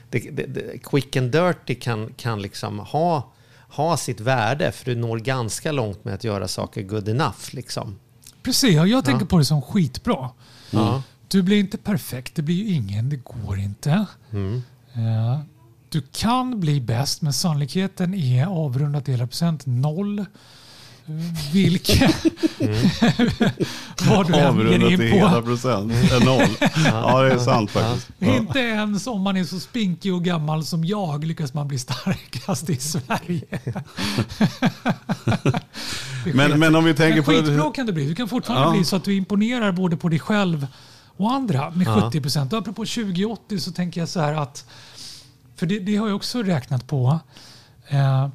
det, 0.09 0.19
det, 0.19 0.45
det, 0.45 0.83
quick 0.83 1.15
and 1.15 1.31
dirty 1.31 1.75
kan, 1.75 2.13
kan 2.17 2.41
liksom 2.41 2.79
ha, 2.79 3.31
ha 3.69 3.97
sitt 3.97 4.19
värde, 4.19 4.71
för 4.71 4.85
du 4.85 4.95
når 4.95 5.19
ganska 5.19 5.71
långt 5.71 6.05
med 6.05 6.13
att 6.13 6.23
göra 6.23 6.47
saker 6.47 6.81
good 6.81 7.09
enough. 7.09 7.49
Liksom. 7.51 7.99
Precis, 8.43 8.75
jag 8.75 9.05
tänker 9.05 9.25
på 9.25 9.37
det 9.37 9.45
som 9.45 9.61
skitbra. 9.61 10.29
Ja. 10.71 11.03
Du 11.31 11.41
blir 11.41 11.59
inte 11.59 11.77
perfekt, 11.77 12.35
det 12.35 12.41
blir 12.41 12.55
ju 12.55 12.73
ingen, 12.73 13.09
det 13.09 13.15
går 13.23 13.59
inte. 13.59 13.91
Eh, 14.93 15.39
Du 15.89 16.01
kan 16.11 16.59
bli 16.59 16.81
bäst, 16.81 17.21
men 17.21 17.33
sannolikheten 17.33 18.13
är 18.13 18.45
avrundat 18.45 19.05
delar 19.05 19.25
procent 19.25 19.65
noll. 19.65 20.25
Vilket 21.53 21.99
vad 24.09 24.27
du 24.27 24.33
Avrundat 24.33 24.89
till 24.89 25.01
hela 25.01 25.41
procent. 25.41 25.91
är 25.91 26.25
Noll. 26.25 26.47
Ja, 26.85 27.21
det 27.21 27.33
är 27.33 27.37
sant 27.37 27.71
faktiskt. 27.71 28.09
Ja. 28.19 28.35
Inte 28.37 28.59
ens 28.59 29.07
om 29.07 29.21
man 29.21 29.37
är 29.37 29.43
så 29.43 29.59
spinkig 29.59 30.13
och 30.13 30.23
gammal 30.23 30.65
som 30.65 30.85
jag 30.85 31.23
lyckas 31.25 31.53
man 31.53 31.67
bli 31.67 31.79
starkast 31.79 32.69
i 32.69 32.75
Sverige. 32.75 33.41
Men, 36.33 36.59
men 36.59 36.75
om 36.75 36.83
vi 36.83 36.93
tänker 36.93 37.15
men 37.15 37.23
på... 37.23 37.31
skitbra 37.31 37.71
kan 37.71 37.85
det 37.85 37.93
bli. 37.93 38.05
Du 38.07 38.15
kan 38.15 38.29
fortfarande 38.29 38.67
Ja. 38.67 38.71
bli 38.71 38.85
så 38.85 38.95
att 38.95 39.03
du 39.03 39.13
imponerar 39.15 39.71
både 39.71 39.97
på 39.97 40.09
dig 40.09 40.19
själv 40.19 40.67
och 41.19 41.31
andra 41.33 41.69
med 41.71 41.87
Ja. 41.87 42.01
70 42.01 42.21
procent. 42.21 42.53
Apropå 42.53 42.85
2080 42.85 43.59
så 43.59 43.71
tänker 43.71 44.01
jag 44.01 44.09
så 44.09 44.19
här 44.19 44.33
att, 44.33 44.65
för 45.55 45.65
det, 45.65 45.79
det 45.79 45.95
har 45.95 46.07
jag 46.07 46.15
också 46.15 46.43
räknat 46.43 46.87
på, 46.87 47.19
eh, 47.87 48.27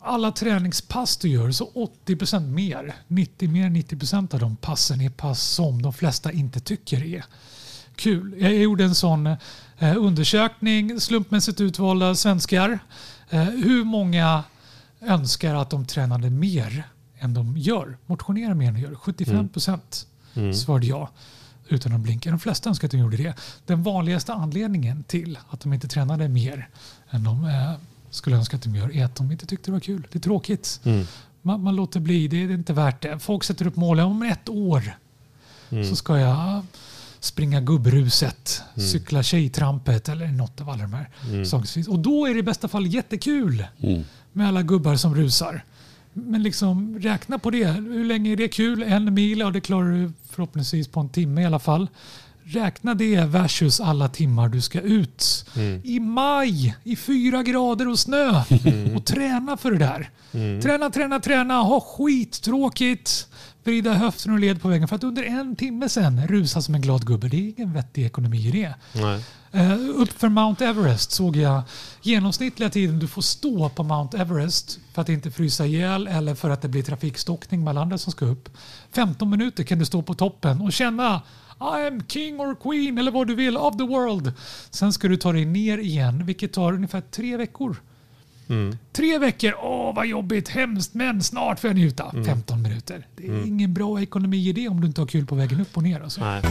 alla 0.00 0.32
träningspass 0.32 1.16
du 1.16 1.28
gör 1.28 1.50
så 1.50 1.70
80 1.74 2.40
mer, 2.40 2.94
90 3.08 3.48
mer 3.50 3.66
än 3.66 3.76
90% 3.76 4.34
av 4.34 4.40
de 4.40 4.56
passen 4.56 5.00
är 5.00 5.10
pass 5.10 5.42
som 5.42 5.82
de 5.82 5.92
flesta 5.92 6.32
inte 6.32 6.60
tycker 6.60 7.04
är 7.04 7.24
kul. 7.96 8.34
Jag 8.38 8.54
gjorde 8.54 8.84
en 8.84 8.94
sån 8.94 9.26
eh, 9.78 9.96
undersökning, 9.96 11.00
slumpmässigt 11.00 11.60
utvalda 11.60 12.14
svenskar. 12.14 12.78
Eh, 13.30 13.42
hur 13.42 13.84
många 13.84 14.44
önskar 15.00 15.54
att 15.54 15.70
de 15.70 15.86
tränade 15.86 16.30
mer 16.30 16.84
än 17.18 17.34
de 17.34 17.56
gör? 17.56 17.98
Motionerar 18.06 18.54
mer 18.54 18.68
än 18.68 18.74
de 18.74 18.80
gör? 18.80 18.94
75 18.94 19.48
procent 19.48 20.06
Mm. 20.34 20.54
svarade 20.54 20.86
ja 20.86 21.10
utan 21.68 21.92
att 21.92 22.00
blinka. 22.00 22.30
De 22.30 22.38
flesta 22.38 22.68
önskar 22.68 22.88
att 22.88 22.92
de 22.92 22.98
gjorde 22.98 23.16
det. 23.16 23.34
Den 23.66 23.82
vanligaste 23.82 24.32
anledningen 24.32 25.04
till 25.04 25.38
att 25.50 25.60
de 25.60 25.72
inte 25.72 25.88
tränade 25.88 26.28
mer 26.28 26.68
än 27.10 27.24
de 27.24 27.44
eh, 27.44 27.72
skulle 28.10 28.36
önska 28.36 28.56
att 28.56 28.62
de 28.62 28.74
gör 28.74 28.96
är 28.96 29.04
att 29.04 29.14
de 29.14 29.32
inte 29.32 29.46
tyckte 29.46 29.70
det 29.70 29.72
var 29.72 29.80
kul. 29.80 30.06
Det 30.12 30.18
är 30.18 30.20
tråkigt. 30.20 30.80
Mm. 30.84 31.06
Man, 31.42 31.62
man 31.62 31.76
låter 31.76 32.00
bli, 32.00 32.28
det 32.28 32.42
är 32.42 32.50
inte 32.50 32.72
värt 32.72 33.02
det. 33.02 33.18
Folk 33.18 33.44
sätter 33.44 33.66
upp 33.66 33.76
mål. 33.76 34.00
Om 34.00 34.22
ett 34.22 34.48
år 34.48 34.92
så 35.88 35.96
ska 35.96 36.18
jag 36.18 36.66
springa 37.20 37.60
gubbruset, 37.60 38.62
cykla 38.76 39.22
tjejtrampet 39.22 40.08
eller 40.08 40.26
något 40.26 40.60
av 40.60 40.70
alla 40.70 40.82
de 40.82 40.92
här 40.92 41.10
sakerna. 41.22 41.44
som 41.44 41.64
finns. 41.64 41.88
Och 41.88 41.98
då 41.98 42.26
är 42.26 42.34
det 42.34 42.40
i 42.40 42.42
bästa 42.42 42.68
fall 42.68 42.86
jättekul 42.86 43.64
med 44.32 44.48
alla 44.48 44.62
gubbar 44.62 44.96
som 44.96 45.14
rusar. 45.14 45.64
Men 46.18 46.42
liksom 46.42 46.98
räkna 46.98 47.38
på 47.38 47.50
det. 47.50 47.66
Hur 47.66 48.04
länge 48.04 48.32
är 48.32 48.36
det 48.36 48.48
kul? 48.48 48.82
En 48.82 49.14
mil? 49.14 49.38
Ja, 49.38 49.50
det 49.50 49.60
klarar 49.60 49.90
du 49.90 50.12
förhoppningsvis 50.30 50.88
på 50.88 51.00
en 51.00 51.08
timme 51.08 51.42
i 51.42 51.44
alla 51.44 51.58
fall. 51.58 51.88
Räkna 52.48 52.94
det 52.94 53.20
versus 53.20 53.80
alla 53.80 54.08
timmar 54.08 54.48
du 54.48 54.60
ska 54.60 54.80
ut 54.80 55.46
i 55.82 56.00
maj 56.00 56.76
i 56.84 56.96
fyra 56.96 57.42
grader 57.42 57.88
och 57.88 57.98
snö 57.98 58.42
och 58.96 59.04
träna 59.04 59.56
för 59.56 59.70
det 59.70 59.78
där. 59.78 60.10
Träna, 60.60 60.90
träna, 60.90 61.20
träna, 61.20 61.54
ha 61.54 61.80
skittråkigt, 61.80 63.28
vrida 63.64 63.94
höften 63.94 64.32
och 64.32 64.38
led 64.38 64.62
på 64.62 64.68
väggen 64.68 64.88
för 64.88 64.96
att 64.96 65.04
under 65.04 65.22
en 65.22 65.56
timme 65.56 65.88
sen 65.88 66.26
rusa 66.26 66.62
som 66.62 66.74
en 66.74 66.80
glad 66.80 67.06
gubbe. 67.06 67.28
Det 67.28 67.36
är 67.36 67.52
ingen 67.58 67.72
vettig 67.72 68.06
ekonomi 68.06 68.48
i 68.48 68.50
det. 68.50 68.74
Nej. 68.92 69.24
Uh, 69.54 70.00
upp 70.00 70.12
för 70.12 70.28
Mount 70.28 70.66
Everest 70.66 71.12
såg 71.12 71.36
jag 71.36 71.62
genomsnittliga 72.02 72.70
tiden 72.70 72.98
du 72.98 73.08
får 73.08 73.22
stå 73.22 73.68
på 73.68 73.82
Mount 73.82 74.18
Everest 74.18 74.78
för 74.92 75.02
att 75.02 75.08
inte 75.08 75.30
frysa 75.30 75.66
ihjäl 75.66 76.06
eller 76.06 76.34
för 76.34 76.50
att 76.50 76.62
det 76.62 76.68
blir 76.68 76.82
trafikstockning 76.82 77.64
med 77.64 77.70
alla 77.70 77.80
andra 77.80 77.98
som 77.98 78.12
ska 78.12 78.24
upp. 78.24 78.48
15 78.92 79.30
minuter 79.30 79.64
kan 79.64 79.78
du 79.78 79.84
stå 79.84 80.02
på 80.02 80.14
toppen 80.14 80.60
och 80.60 80.72
känna 80.72 81.22
I 81.60 81.86
am 81.86 82.02
king 82.08 82.40
or 82.40 82.54
queen 82.54 82.98
eller 82.98 83.10
vad 83.10 83.26
du 83.26 83.34
vill 83.34 83.56
of 83.56 83.76
the 83.76 83.82
world. 83.84 84.32
Sen 84.70 84.92
ska 84.92 85.08
du 85.08 85.16
ta 85.16 85.32
dig 85.32 85.44
ner 85.44 85.78
igen 85.78 86.26
vilket 86.26 86.52
tar 86.52 86.72
ungefär 86.72 87.00
tre 87.00 87.36
veckor. 87.36 87.76
Tre 88.92 89.18
veckor, 89.18 89.54
åh 89.62 89.94
vad 89.94 90.06
jobbigt, 90.06 90.48
hemskt, 90.48 90.94
men 90.94 91.22
snart 91.22 91.60
får 91.60 91.68
jag 91.70 91.76
njuta. 91.76 92.12
15 92.26 92.62
minuter. 92.62 93.06
Det 93.16 93.26
är 93.26 93.46
ingen 93.46 93.74
bra 93.74 94.02
ekonomi 94.02 94.48
i 94.48 94.52
det 94.52 94.68
om 94.68 94.80
du 94.80 94.86
inte 94.86 95.00
har 95.00 95.06
kul 95.06 95.26
på 95.26 95.34
vägen 95.34 95.60
upp 95.60 95.76
och 95.76 95.82
ner. 95.82 96.00
Alltså. 96.00 96.20
Nej. 96.20 96.42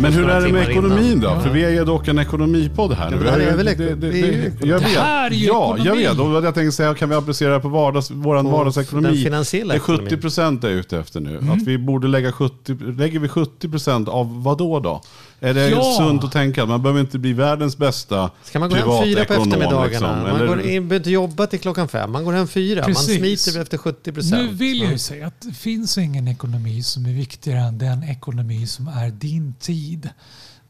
Men 0.00 0.12
hur 0.12 0.28
är 0.28 0.40
det 0.40 0.52
med 0.52 0.68
ekonomin 0.68 1.04
innan. 1.12 1.20
då? 1.36 1.40
För 1.40 1.50
vi 1.50 1.64
är 1.64 1.70
ju 1.70 1.84
dock 1.84 2.08
en 2.08 2.18
ekonomipodd 2.18 2.92
här. 2.92 3.10
Ja, 3.12 3.16
Vi 3.18 3.24
det 3.24 3.30
här 3.30 3.38
är 3.40 3.56
väl 3.56 3.66
det 3.66 3.72
ju- 3.72 4.52
jag 4.60 4.80
Det 4.80 4.84
vet. 4.86 4.96
här 4.98 5.30
är 5.30 5.34
ju 5.34 5.46
ja, 5.46 5.76
jag 5.78 5.86
ekonomi. 5.98 6.02
vet. 6.02 6.18
Och 6.40 6.44
jag 6.46 6.54
tänkte 6.54 6.72
säga, 6.72 6.94
kan 6.94 7.08
vi 7.08 7.14
applicera 7.14 7.54
det 7.54 7.60
på 7.60 7.68
vardags, 7.68 8.10
våran 8.10 8.44
På 8.44 8.50
vardagsekonomi? 8.50 9.08
den 9.08 9.16
finansiella 9.24 9.74
det 9.74 9.78
är 9.78 9.80
70 9.80 9.92
ekonomin. 10.02 10.20
procent 10.20 10.64
är 10.64 10.68
ute 10.70 10.98
efter 10.98 11.20
nu. 11.20 11.38
Mm. 11.38 11.50
Att 11.50 11.62
vi 11.62 11.78
borde 11.78 12.08
lägga 12.08 12.32
70, 12.32 12.74
lägger 12.98 13.18
vi 13.18 13.28
70 13.28 13.68
procent 13.68 14.08
av 14.08 14.42
vad 14.42 14.58
då 14.58 14.80
då? 14.80 15.02
Är 15.44 15.54
det 15.54 15.68
Ja. 15.68 15.94
sunt 15.98 16.24
att 16.24 16.32
tänka 16.32 16.66
man 16.66 16.82
behöver 16.82 17.00
inte 17.00 17.18
bli 17.18 17.32
världens 17.32 17.76
bästa 17.76 18.30
Ska 18.44 18.58
man 18.58 18.68
gå 18.68 18.74
hem 18.76 19.04
fyra 19.04 19.24
på 19.24 19.32
eftermiddagarna? 19.32 19.84
liksom, 19.86 20.08
Man 20.08 20.26
eller- 20.36 20.46
går 20.46 20.60
in, 20.60 20.64
behöver 20.88 20.96
inte 20.96 21.10
jobba 21.10 21.46
till 21.46 21.60
klockan 21.60 21.88
fem. 21.88 22.12
Man 22.12 22.24
går 22.24 22.32
hem 22.32 22.48
fyra. 22.48 22.82
Precis. 22.84 23.08
Man 23.08 23.16
smiter 23.18 23.62
efter 23.62 23.78
70 23.78 24.12
procent. 24.12 24.42
Nu 24.42 24.48
vill 24.56 24.80
jag 24.80 24.92
ju 24.92 24.98
säga 24.98 25.26
att 25.26 25.40
det 25.40 25.52
finns 25.52 25.98
ingen 25.98 26.28
ekonomi 26.28 26.82
som 26.82 27.06
är 27.06 27.12
viktigare 27.12 27.60
än 27.60 27.78
den 27.78 28.02
ekonomi 28.04 28.66
som 28.66 28.88
är 28.88 29.10
din 29.10 29.54
tid, 29.60 30.08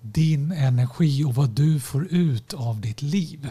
din 0.00 0.52
energi 0.52 1.24
och 1.24 1.34
vad 1.34 1.48
du 1.50 1.80
får 1.80 2.06
ut 2.10 2.54
av 2.54 2.80
ditt 2.80 3.02
liv. 3.02 3.48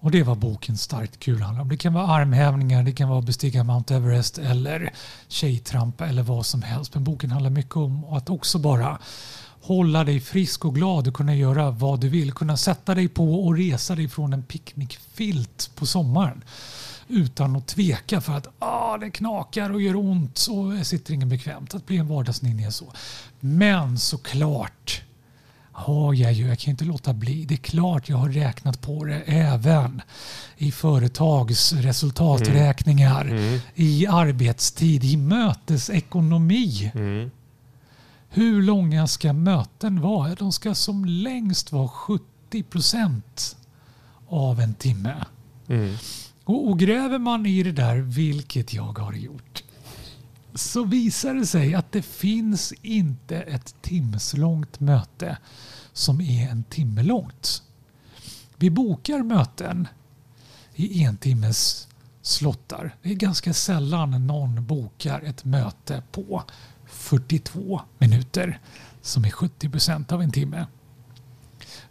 Och 0.00 0.10
det 0.10 0.18
är 0.18 0.24
vad 0.24 0.38
boken 0.38 0.76
Starkt 0.78 1.18
kul 1.20 1.40
handlar 1.42 1.62
om. 1.62 1.68
Det 1.68 1.76
kan 1.76 1.92
vara 1.94 2.06
armhävningar, 2.06 2.82
det 2.82 2.92
kan 2.92 3.08
vara 3.08 3.20
bestiga 3.22 3.64
Mount 3.64 3.94
Everest 3.94 4.38
eller 4.38 4.92
tjejtrampa 5.28 6.06
eller 6.06 6.22
vad 6.22 6.46
som 6.46 6.62
helst. 6.62 6.94
Men 6.94 7.04
boken 7.04 7.30
handlar 7.30 7.50
mycket 7.50 7.76
om 7.76 8.04
att 8.04 8.30
också 8.30 8.58
bara 8.58 8.98
hålla 9.60 10.04
dig 10.04 10.20
frisk 10.20 10.64
och 10.64 10.74
glad 10.74 11.08
och 11.08 11.14
kunna 11.14 11.34
göra 11.34 11.70
vad 11.70 12.00
du 12.00 12.08
vill. 12.08 12.32
Kunna 12.32 12.56
sätta 12.56 12.94
dig 12.94 13.08
på 13.08 13.46
och 13.46 13.56
resa 13.56 13.94
dig 13.94 14.08
från 14.08 14.32
en 14.32 14.42
picknickfilt 14.42 15.70
på 15.74 15.86
sommaren 15.86 16.44
utan 17.08 17.56
att 17.56 17.66
tveka 17.66 18.20
för 18.20 18.32
att 18.32 18.46
ah, 18.58 18.98
det 18.98 19.10
knakar 19.10 19.70
och 19.70 19.82
gör 19.82 19.96
ont 19.96 20.46
och 20.50 20.86
sitter 20.86 21.14
ingen 21.14 21.28
bekvämt. 21.28 21.74
Att 21.74 21.86
bli 21.86 21.96
en 21.96 22.08
vardagsninja 22.08 22.70
så. 22.70 22.92
Men 23.40 23.98
såklart 23.98 25.02
har 25.72 26.14
jag 26.14 26.32
ju, 26.32 26.48
jag 26.48 26.58
kan 26.58 26.70
inte 26.70 26.84
låta 26.84 27.12
bli. 27.12 27.44
Det 27.44 27.54
är 27.54 27.58
klart 27.58 28.08
jag 28.08 28.16
har 28.16 28.28
räknat 28.28 28.80
på 28.80 29.04
det 29.04 29.22
även 29.26 30.02
i 30.56 30.72
företags 30.72 31.72
resultaträkningar, 31.72 33.32
i 33.74 34.06
arbetstid, 34.06 35.04
i 35.04 35.16
mötesekonomi. 35.16 36.90
Hur 38.30 38.62
långa 38.62 39.06
ska 39.06 39.32
möten 39.32 40.00
vara? 40.00 40.34
De 40.34 40.52
ska 40.52 40.74
som 40.74 41.04
längst 41.04 41.72
vara 41.72 41.88
70 41.88 42.62
procent 42.62 43.56
av 44.28 44.60
en 44.60 44.74
timme. 44.74 45.24
Och, 46.44 46.68
och 46.68 46.78
gräver 46.78 47.18
man 47.18 47.46
i 47.46 47.62
det 47.62 47.72
där, 47.72 47.96
vilket 47.96 48.74
jag 48.74 48.98
har 48.98 49.12
gjort, 49.12 49.62
så 50.54 50.84
visar 50.84 51.34
det 51.34 51.46
sig 51.46 51.74
att 51.74 51.92
det 51.92 52.02
finns 52.02 52.72
inte 52.82 53.36
ett 53.36 53.74
timslångt 53.82 54.80
möte 54.80 55.38
som 55.92 56.20
är 56.20 56.48
en 56.48 56.64
timme 56.64 57.02
långt. 57.02 57.62
Vi 58.56 58.70
bokar 58.70 59.22
möten 59.22 59.88
i 60.74 61.04
en 61.04 61.16
timmes 61.16 61.88
slottar. 62.22 62.96
Det 63.02 63.10
är 63.10 63.14
ganska 63.14 63.54
sällan 63.54 64.26
någon 64.26 64.66
bokar 64.66 65.20
ett 65.20 65.44
möte 65.44 66.02
på 66.12 66.42
42 67.08 67.80
minuter 67.98 68.58
som 69.02 69.24
är 69.24 69.30
70 69.30 69.68
procent 69.68 70.12
av 70.12 70.22
en 70.22 70.30
timme. 70.30 70.66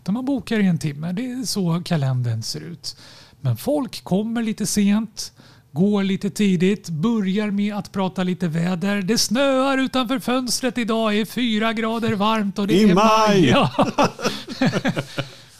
Utan 0.01 0.13
man 0.13 0.25
bokar 0.25 0.59
i 0.59 0.65
en 0.65 0.77
timme. 0.77 1.11
Det 1.11 1.31
är 1.31 1.43
så 1.43 1.81
kalendern 1.85 2.43
ser 2.43 2.61
ut. 2.61 2.97
Men 3.41 3.57
folk 3.57 4.03
kommer 4.03 4.43
lite 4.43 4.65
sent, 4.65 5.31
går 5.71 6.03
lite 6.03 6.29
tidigt, 6.29 6.89
börjar 6.89 7.51
med 7.51 7.75
att 7.75 7.91
prata 7.91 8.23
lite 8.23 8.47
väder. 8.47 9.01
Det 9.01 9.17
snöar 9.17 9.77
utanför 9.77 10.19
fönstret 10.19 10.77
idag, 10.77 11.17
är 11.17 11.25
fyra 11.25 11.73
grader 11.73 12.13
varmt 12.13 12.59
och 12.59 12.67
det 12.67 12.73
I 12.73 12.89
är 12.89 12.95
maj! 12.95 13.49
Ja. 13.49 13.71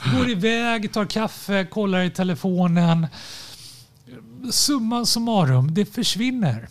Går 0.15 0.29
iväg, 0.29 0.93
tar 0.93 1.05
kaffe, 1.05 1.65
kollar 1.65 2.01
i 2.01 2.09
telefonen. 2.09 3.07
Summa 4.51 5.05
summarum, 5.05 5.73
det 5.73 5.85
försvinner. 5.85 6.67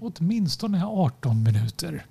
Åtminstone 0.00 0.84
18 0.86 1.42
minuter. 1.42 2.04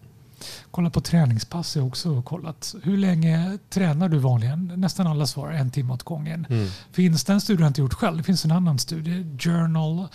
Kolla 0.72 0.90
på 0.90 1.02
träningspass 1.02 1.76
har 1.76 1.82
jag 1.82 1.88
också 1.88 2.22
kollat. 2.22 2.76
Hur 2.84 2.98
länge 2.98 3.58
tränar 3.70 4.10
du 4.10 4.18
vanligen? 4.18 4.72
Nästan 4.76 5.08
alla 5.08 5.28
svarar 5.28 5.54
en 5.54 5.72
timme 5.72 5.94
åt 5.94 6.04
gången. 6.04 6.70
Finns 6.92 7.24
det 7.24 7.34
en 7.34 7.42
studie 7.42 7.62
jag 7.62 7.70
inte 7.70 7.82
gjort 7.82 7.94
själv? 7.94 8.18
Det 8.18 8.24
finns 8.24 8.46
en 8.46 8.52
annan 8.52 8.80
studie, 8.80 9.38
Journal 9.40 10.08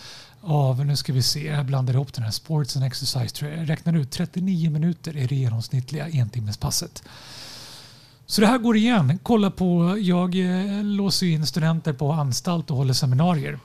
av, 0.42 0.86
nu 0.86 0.96
ska 0.96 1.12
vi 1.12 1.22
se, 1.22 1.46
jag 1.46 1.66
blandar 1.66 1.94
ihop 1.94 2.12
den 2.12 2.24
här, 2.24 2.30
Sports 2.30 2.76
and 2.76 2.84
Exercise 2.86 3.28
tror 3.36 3.50
jag. 3.50 3.60
Jag 3.60 3.68
räknar 3.68 3.96
ut 3.96 4.10
39 4.10 4.70
minuter 4.70 5.16
är 5.16 5.28
det 5.28 5.34
genomsnittliga 5.34 6.08
entimmespasset. 6.08 7.02
Så 8.26 8.40
det 8.40 8.46
här 8.46 8.58
går 8.58 8.76
igen. 8.76 9.18
Kolla 9.22 9.50
på, 9.50 9.98
jag 9.98 10.34
eh, 10.34 10.84
låser 10.84 11.26
in 11.26 11.46
studenter 11.46 11.92
på 11.92 12.12
anstalt 12.12 12.70
och 12.70 12.76
håller 12.76 12.94
seminarier. 12.94 13.58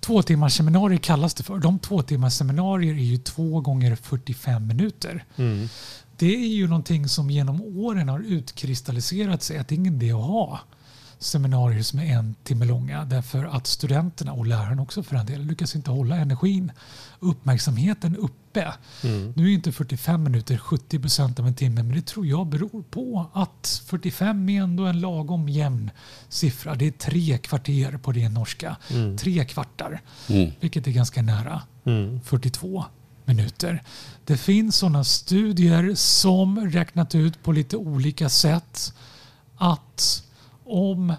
Två 0.00 0.22
timmars 0.22 0.56
seminarier 0.56 0.98
kallas 0.98 1.34
det 1.34 1.42
för. 1.42 1.58
De 1.58 1.78
två 1.78 2.02
timmars 2.02 2.32
seminarier 2.32 2.94
är 2.94 2.98
ju 2.98 3.16
två 3.16 3.60
gånger 3.60 3.96
45 3.96 4.66
minuter. 4.66 5.24
Det 6.16 6.34
är 6.34 6.48
ju 6.48 6.68
någonting 6.68 7.08
som 7.08 7.30
genom 7.30 7.60
åren 7.60 8.08
har 8.08 8.20
utkristalliserat 8.20 9.42
sig 9.42 9.58
att 9.58 9.68
det 9.68 9.74
är 9.74 9.76
ingen 9.76 9.94
idé 9.94 10.12
att 10.12 10.22
ha 10.24 10.60
seminarier 11.20 11.82
som 11.82 11.98
är 11.98 12.16
en 12.16 12.34
timme 12.44 12.64
långa 12.64 13.04
därför 13.04 13.44
att 13.44 13.66
studenterna 13.66 14.32
och 14.32 14.46
läraren 14.46 14.78
också 14.78 15.02
för 15.02 15.16
en 15.16 15.26
del 15.26 15.46
lyckas 15.46 15.76
inte 15.76 15.90
hålla 15.90 16.16
energin, 16.16 16.72
uppmärksamheten 17.20 18.16
uppe. 18.16 18.74
Nu 19.34 19.44
är 19.44 19.54
inte 19.54 19.72
45 19.72 20.22
minuter 20.22 20.58
70 20.58 20.98
procent 20.98 21.38
av 21.40 21.46
en 21.46 21.54
timme 21.54 21.82
men 21.82 21.96
det 21.96 22.06
tror 22.06 22.26
jag 22.26 22.46
beror 22.46 22.82
på 22.90 23.26
att 23.32 23.82
45 23.86 24.48
är 24.48 24.62
ändå 24.62 24.86
en 24.86 25.00
lagom 25.00 25.48
jämn 25.48 25.90
siffra. 26.28 26.74
Det 26.74 26.86
är 26.86 26.90
tre 26.90 27.38
kvarter 27.38 27.98
på 28.02 28.12
det 28.12 28.28
norska. 28.28 28.76
Tre 29.18 29.44
kvartar, 29.44 30.00
vilket 30.60 30.86
är 30.86 30.90
ganska 30.90 31.22
nära 31.22 31.62
42 32.24 32.84
minuter. 33.24 33.82
Det 34.24 34.36
finns 34.36 34.76
sådana 34.76 35.04
studier 35.04 35.94
som 35.94 36.70
räknat 36.70 37.14
ut 37.14 37.42
på 37.42 37.52
lite 37.52 37.76
olika 37.76 38.28
sätt 38.28 38.94
att 39.56 40.24
om 40.70 41.10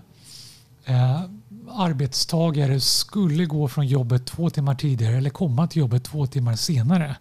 eh, 0.86 1.22
arbetstagare 1.70 2.80
skulle 2.82 3.46
gå 3.46 3.68
från 3.68 3.88
jobbet 3.88 4.26
två 4.26 4.50
timmar 4.50 4.76
tidigare 4.76 5.18
eller 5.18 5.30
komma 5.30 5.68
till 5.68 5.80
jobbet 5.80 6.04
två 6.04 6.28
timmar 6.28 6.56
senare 6.56 7.16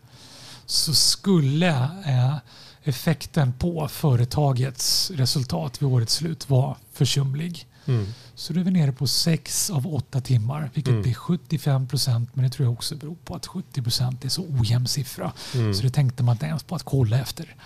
så 0.66 0.94
skulle 0.94 1.68
eh, 2.06 2.36
effekten 2.82 3.52
på 3.52 3.88
företagets 3.88 5.10
resultat 5.14 5.82
vid 5.82 5.88
årets 5.88 6.14
slut 6.14 6.50
vara 6.50 6.76
försumlig. 6.92 7.66
Mm. 7.86 8.06
Så 8.34 8.52
då 8.52 8.60
är 8.60 8.64
vi 8.64 8.70
nere 8.70 8.92
på 8.92 9.06
6 9.06 9.70
av 9.70 9.86
8 9.94 10.20
timmar, 10.20 10.70
vilket 10.74 10.90
Mm. 10.90 11.02
blir 11.02 11.14
75 11.14 11.88
procent. 11.88 12.30
Men 12.36 12.44
det 12.44 12.50
tror 12.50 12.66
jag 12.66 12.72
också 12.72 12.96
beror 12.96 13.14
på 13.24 13.34
att 13.34 13.46
70 13.46 13.82
procent 13.82 14.24
är 14.24 14.28
så 14.28 14.42
ojämn 14.60 14.86
siffra. 14.88 15.32
Mm. 15.54 15.74
Så 15.74 15.82
det 15.82 15.90
tänkte 15.90 16.22
man 16.22 16.34
inte 16.34 16.46
ens 16.46 16.62
på 16.62 16.74
att 16.74 16.82
kolla 16.82 17.18
efter 17.18 17.56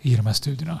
i 0.00 0.16
de 0.16 0.26
här 0.26 0.32
studierna. 0.32 0.80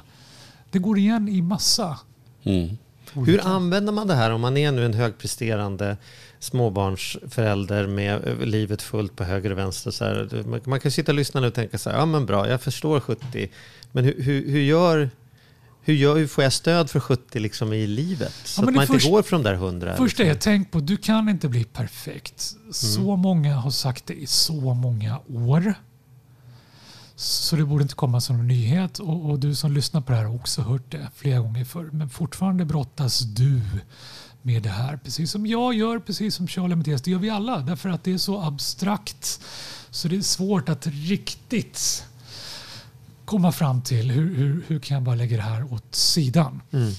Det 0.70 0.78
går 0.78 0.98
igen 0.98 1.28
i 1.28 1.42
massa 1.42 1.98
Mm. 2.46 2.78
Hur 3.14 3.46
använder 3.46 3.92
man 3.92 4.06
det 4.06 4.14
här 4.14 4.30
om 4.30 4.40
man 4.40 4.56
är 4.56 4.72
nu 4.72 4.84
en 4.84 4.94
högpresterande 4.94 5.96
småbarnsförälder 6.38 7.86
med 7.86 8.28
eh, 8.28 8.38
livet 8.46 8.82
fullt 8.82 9.16
på 9.16 9.24
höger 9.24 9.50
och 9.52 9.58
vänster? 9.58 9.90
Så 9.90 10.04
här, 10.04 10.44
man- 10.68 10.80
kan 10.80 10.90
sitta 10.92 11.12
och 11.12 11.16
lyssna 11.16 11.40
nu 11.40 11.46
och 11.46 11.54
tänka 11.54 11.78
så 11.78 11.90
här, 11.90 11.98
ja 11.98 12.06
men 12.06 12.26
bra, 12.26 12.48
jag 12.48 12.60
förstår 12.62 13.00
70, 13.00 13.48
men 13.92 14.04
hur, 14.04 14.22
hur, 14.22 14.48
hur 14.50 14.60
gör 14.60 15.10
hur, 15.86 15.94
gör, 15.94 16.16
hur 16.16 16.26
får 16.26 16.44
jag 16.44 16.52
stöd 16.52 16.90
för 16.90 17.00
70 17.00 17.38
liksom 17.38 17.72
i 17.72 17.86
livet? 17.86 18.32
Så 18.44 18.60
men 18.60 18.68
att 18.68 18.74
man 18.74 18.82
inte 18.82 18.94
först- 18.94 19.10
går 19.10 19.22
från 19.22 19.42
de 19.42 19.48
där 19.50 19.54
100. 19.56 19.94
Först 19.96 20.00
är 20.20 20.24
liksom. 20.24 20.26
jag 20.28 20.40
tänk 20.40 20.70
på, 20.70 20.80
du 20.80 20.96
kan 20.96 21.28
inte 21.28 21.48
bli 21.48 21.64
perfekt. 21.64 22.54
Så 22.70 23.16
många 23.16 23.54
har 23.54 23.70
sagt 23.70 24.06
det 24.06 24.14
i 24.14 24.26
så 24.26 24.74
många 24.74 25.18
år. 25.28 25.74
Så 27.16 27.56
det 27.56 27.64
borde 27.64 27.82
inte 27.82 27.94
komma 27.94 28.20
som 28.20 28.40
en 28.40 28.46
nyhet. 28.48 28.98
Och, 28.98 29.30
och 29.30 29.38
du 29.38 29.54
som 29.54 29.72
lyssnar 29.72 30.00
på 30.00 30.12
det 30.12 30.18
här 30.18 30.24
har 30.24 30.34
också 30.34 30.62
hört 30.62 30.90
det 30.90 31.08
flera 31.14 31.38
gånger 31.40 31.64
förr. 31.64 31.88
Men 31.92 32.08
fortfarande 32.10 32.64
brottas 32.64 33.20
du 33.20 33.60
med 34.42 34.62
det 34.62 34.68
här. 34.68 34.96
Precis 34.96 35.30
som 35.30 35.46
jag 35.46 35.74
gör, 35.74 35.98
precis 35.98 36.34
som 36.34 36.48
Charlie 36.48 36.74
Mattias. 36.76 37.02
Det 37.02 37.10
gör 37.10 37.18
vi 37.18 37.30
alla. 37.30 37.58
Därför 37.58 37.88
att 37.88 38.04
det 38.04 38.12
är 38.12 38.18
så 38.18 38.40
abstrakt. 38.42 39.40
Så 39.90 40.08
det 40.08 40.16
är 40.16 40.22
svårt 40.22 40.68
att 40.68 40.86
riktigt 40.86 42.04
komma 43.24 43.52
fram 43.52 43.82
till 43.82 44.10
hur, 44.10 44.34
hur, 44.34 44.64
hur 44.66 44.78
kan 44.78 44.94
jag 44.94 45.02
bara 45.04 45.14
lägga 45.14 45.36
det 45.36 45.42
här 45.42 45.72
åt 45.72 45.94
sidan. 45.94 46.62
Mm. 46.72 46.92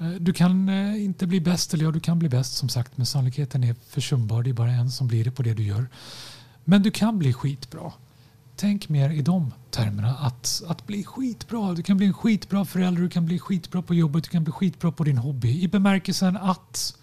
Eh, 0.00 0.20
Du 0.20 0.32
kan 0.32 0.68
eh, 0.68 1.04
inte 1.04 1.26
bli 1.26 1.40
bäst, 1.40 1.74
eller 1.74 1.84
ja, 1.84 1.90
du 1.90 2.00
kan 2.00 2.18
bli 2.18 2.28
bäst 2.28 2.54
som 2.54 2.68
sagt, 2.68 2.96
men 2.96 3.06
sannolikheten 3.06 3.64
är 3.64 3.74
försumbar. 3.88 4.42
Det 4.42 4.50
är 4.50 4.54
bara 4.54 4.70
en 4.70 4.90
som 4.90 5.06
blir 5.08 5.24
det 5.24 5.30
på 5.30 5.42
det 5.42 5.54
du 5.54 5.62
gör. 5.62 5.86
Men 6.64 6.82
du 6.82 6.90
kan 6.90 7.18
bli 7.18 7.32
skitbra. 7.32 7.92
Tänk 8.62 8.88
mer 8.88 9.10
i 9.10 9.22
de 9.22 9.54
termerna. 9.70 10.14
Att, 10.14 10.62
att 10.66 10.86
bli 10.86 11.04
skitbra. 11.04 11.72
Du 11.74 11.82
kan 11.82 11.96
bli 11.96 12.06
en 12.06 12.14
skitbra 12.14 12.64
förälder, 12.64 13.02
du 13.02 13.08
kan 13.08 13.26
bli 13.26 13.38
skitbra 13.38 13.82
på 13.82 13.94
jobbet, 13.94 14.24
du 14.24 14.30
kan 14.30 14.44
bli 14.44 14.52
skitbra 14.52 14.92
på 14.92 15.04
din 15.04 15.18
hobby. 15.18 15.62
I 15.62 15.68
bemärkelsen 15.68 16.36
att 16.36 16.96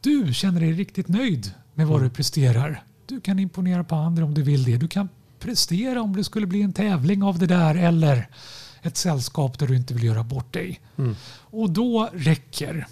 du 0.00 0.34
känner 0.34 0.60
dig 0.60 0.72
riktigt 0.72 1.08
nöjd 1.08 1.54
med 1.74 1.86
vad 1.86 2.02
du 2.02 2.10
presterar. 2.10 2.84
Du 3.06 3.20
kan 3.20 3.38
imponera 3.38 3.84
på 3.84 3.94
andra 3.94 4.24
om 4.24 4.34
du 4.34 4.42
vill 4.42 4.64
det. 4.64 4.76
Du 4.76 4.88
kan 4.88 5.08
prestera 5.38 6.02
om 6.02 6.16
det 6.16 6.24
skulle 6.24 6.46
bli 6.46 6.62
en 6.62 6.72
tävling 6.72 7.22
av 7.22 7.38
det 7.38 7.46
där 7.46 7.74
eller 7.74 8.28
ett 8.82 8.96
sällskap 8.96 9.58
där 9.58 9.66
du 9.66 9.76
inte 9.76 9.94
vill 9.94 10.04
göra 10.04 10.24
bort 10.24 10.52
dig. 10.52 10.80
Och 11.28 11.70
då 11.70 12.10
räcker, 12.12 12.86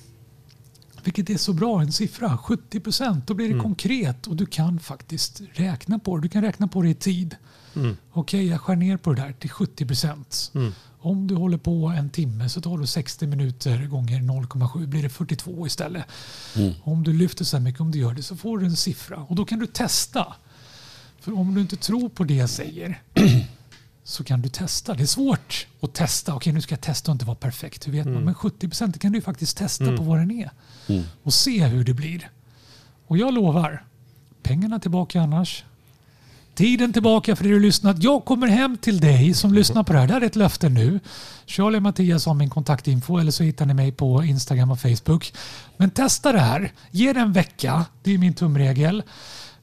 vilket 1.05 1.31
är 1.31 1.37
så 1.37 1.53
bra, 1.53 1.81
en 1.81 1.93
siffra, 1.93 2.39
70 2.39 2.81
procent. 2.81 3.27
Då 3.27 3.35
blir 3.35 3.55
det 3.55 3.61
konkret 3.61 4.27
och 4.27 4.37
du 4.37 4.47
kan 4.47 4.81
faktiskt 4.81 5.43
räkna 5.53 5.99
på 5.99 6.17
det. 6.17 6.23
Du 6.23 6.29
kan 6.29 6.43
räkna 6.43 6.69
på 6.69 6.83
det 6.83 6.89
i 6.89 6.95
tid. 6.95 7.37
Okej, 8.13 8.47
jag 8.47 8.61
skär 8.61 8.77
ner 8.77 8.97
på 8.97 9.13
det 9.13 9.23
där 9.23 9.33
till 9.33 9.51
70 9.51 9.87
procent. 9.87 10.53
Om 10.99 11.27
du 11.27 11.35
håller 11.35 11.59
på 11.59 11.87
en 11.87 12.11
timme 12.11 12.49
så 12.49 12.61
tar 12.61 12.79
du 12.79 12.87
60 12.87 13.27
minuter 13.27 13.87
gånger 13.87 14.19
0,7 14.19 14.87
blir 14.87 15.03
det 15.03 15.09
42 15.09 15.67
istället. 15.67 16.05
Om 16.83 17.03
du 17.03 17.13
lyfter 17.13 17.45
så 17.45 17.57
här 17.57 17.65
mycket, 17.65 17.81
om 17.81 17.91
du 17.91 17.99
gör 17.99 18.15
det, 18.15 18.23
så 18.23 18.37
får 18.37 18.59
du 18.59 18.67
en 18.67 18.77
siffra. 18.77 19.17
Och 19.17 19.37
då 19.37 19.45
kan 19.45 19.59
du 19.59 19.67
testa. 19.67 20.35
För 21.21 21.39
om 21.39 21.55
du 21.55 21.61
inte 21.61 21.77
tror 21.77 22.09
på 22.09 22.25
det 22.25 22.35
jag 22.35 22.51
säger 22.51 23.03
så 24.05 24.25
kan 24.25 24.43
du 24.43 24.49
testa. 24.49 24.95
Det 24.95 25.03
är 25.03 25.07
svårt 25.07 25.67
att 25.81 25.95
testa. 25.95 26.35
Okej, 26.35 26.53
nu 26.53 26.61
ska 26.61 26.73
jag 26.73 26.81
testa 26.81 27.11
och 27.11 27.15
inte 27.15 27.25
vara 27.25 27.37
perfekt. 27.37 27.87
Hur 27.87 27.93
vet 27.93 28.07
man? 28.07 28.25
Men 28.25 28.35
70 28.35 28.69
procent 28.69 28.99
kan 28.99 29.13
du 29.13 29.21
faktiskt 29.21 29.57
testa 29.57 29.97
på 29.97 30.03
vad 30.03 30.19
den 30.19 30.31
är. 30.31 30.51
Och 31.23 31.35
se 31.35 31.67
hur 31.67 31.85
det 31.85 31.95
blir. 31.95 32.31
Och 33.07 33.19
jag 33.19 33.35
lovar, 33.35 33.85
pengarna 34.43 34.79
tillbaka 34.79 35.21
annars. 35.23 35.65
Tiden 36.55 36.93
tillbaka 36.93 37.37
för 37.37 37.47
er 37.47 37.55
att 37.55 37.63
lyssnat. 37.63 38.03
Jag 38.03 38.25
kommer 38.25 38.47
hem 38.47 38.77
till 38.77 39.01
dig 39.01 39.35
som 39.35 39.55
lyssnar 39.55 39.83
på 39.83 39.93
det 39.93 39.99
här. 39.99 40.07
Det 40.07 40.13
här 40.13 40.21
är 40.21 40.27
ett 40.27 40.37
löfte 40.37 40.69
nu. 40.69 41.01
Charlie 41.47 41.79
och 41.79 41.83
Mattias 41.83 42.27
har 42.27 42.35
min 42.35 42.51
kontaktinfo 42.51 43.19
eller 43.19 43.33
så 43.33 43.43
hittar 43.43 43.67
ni 43.67 43.75
mig 43.75 43.93
på 43.93 44.25
Instagram 44.25 44.71
och 44.71 44.81
Facebook. 44.81 45.33
Men 45.77 45.91
testa 45.91 46.33
det 46.33 46.41
här. 46.41 46.73
Ge 46.91 47.13
det 47.13 47.21
en 47.21 47.33
vecka. 47.33 47.85
Det 48.03 48.15
är 48.15 48.19
min 48.19 48.35
tumregel. 48.35 49.03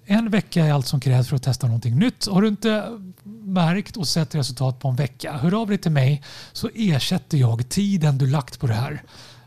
En 0.05 0.29
vecka 0.29 0.65
är 0.65 0.73
allt 0.73 0.87
som 0.87 0.99
krävs 0.99 1.27
för 1.27 1.35
att 1.35 1.43
testa 1.43 1.67
någonting 1.67 1.99
nytt. 1.99 2.27
Har 2.27 2.41
du 2.41 2.47
inte 2.47 2.99
märkt 3.41 3.97
och 3.97 4.07
sett 4.07 4.35
resultat 4.35 4.79
på 4.79 4.87
en 4.87 4.95
vecka, 4.95 5.33
hör 5.33 5.61
av 5.61 5.67
dig 5.67 5.77
till 5.77 5.91
mig 5.91 6.23
så 6.53 6.69
ersätter 6.75 7.37
jag 7.37 7.69
tiden 7.69 8.17
du 8.17 8.27
lagt 8.27 8.59
på 8.59 8.67
det 8.67 8.73
här. 8.73 9.03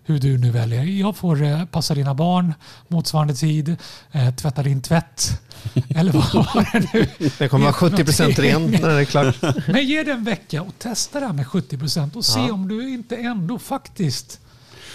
Hur 0.07 0.19
du 0.19 0.39
nu 0.39 0.51
väljer. 0.51 0.85
Jag 0.85 1.17
får 1.17 1.43
eh, 1.43 1.65
passa 1.65 1.95
dina 1.95 2.15
barn 2.15 2.55
motsvarande 2.89 3.35
tid, 3.35 3.77
eh, 4.13 4.35
tvätta 4.35 4.63
din 4.63 4.83
tvätt 4.83 5.41
eller 5.89 6.13
vad 6.13 6.33
var 6.35 6.69
det 6.73 6.89
nu 6.95 7.31
Det 7.39 7.49
kommer 7.49 7.65
vara 7.65 7.73
70 7.73 8.05
procent 8.05 8.39
ren 8.39 8.67
när 8.71 8.89
det 8.89 9.01
är 9.01 9.05
klart. 9.05 9.37
Men 9.69 9.87
ge 9.87 10.03
det 10.03 10.13
en 10.13 10.25
vecka 10.25 10.63
och 10.63 10.79
testa 10.79 11.21
det 11.21 11.27
här 11.27 11.33
med 11.33 11.47
70 11.47 11.79
procent 11.79 12.17
och 12.17 12.25
se 12.25 12.41
Ja. 12.41 12.53
om 12.53 12.69
du 12.69 12.89
inte 12.95 13.17
ändå 13.17 13.59
faktiskt 13.59 14.41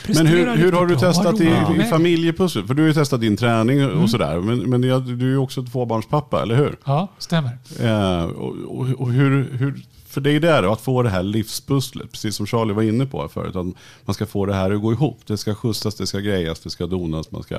Men 0.07 0.27
hur, 0.27 0.55
hur 0.55 0.71
har 0.71 0.85
du 0.85 0.95
bra. 0.95 0.99
testat 0.99 1.41
i, 1.41 1.55
i 1.79 1.83
familjepussel? 1.89 2.67
För 2.67 2.73
du 2.73 2.81
har 2.81 2.87
ju 2.87 2.93
testat 2.93 3.21
din 3.21 3.37
träning 3.37 3.85
och 3.85 3.91
Mm. 3.91 4.07
sådär. 4.07 4.39
Men, 4.39 4.69
men 4.69 4.81
du 4.81 4.91
är 4.91 5.29
ju 5.31 5.37
också 5.37 5.63
tvåbarnspappa, 5.63 6.41
eller 6.41 6.55
hur? 6.55 6.77
Ja, 6.85 7.07
stämmer. 7.17 7.57
Eh, 7.79 8.23
och, 8.23 8.55
och, 8.79 8.87
och 8.89 9.11
hur, 9.11 9.49
hur, 9.53 9.81
för 10.07 10.21
det 10.21 10.31
är 10.31 10.39
där 10.39 10.63
då, 10.63 10.71
att 10.71 10.81
få 10.81 11.03
det 11.03 11.09
här 11.09 11.23
livspusslet, 11.23 12.11
precis 12.11 12.35
som 12.35 12.45
Charlie 12.45 12.73
var 12.73 12.83
inne 12.83 13.05
på 13.05 13.27
förut, 13.27 13.55
att 13.55 13.65
man 14.05 14.13
ska 14.13 14.25
få 14.25 14.45
det 14.45 14.53
här 14.53 14.71
att 14.71 14.81
gå 14.81 14.91
ihop. 14.91 15.19
Det 15.25 15.37
ska 15.37 15.55
skjutsas, 15.55 15.95
det 15.95 16.07
ska 16.07 16.19
grejas, 16.19 16.59
det 16.59 16.69
ska 16.69 16.85
donas, 16.87 17.31
man 17.31 17.43
ska, 17.43 17.55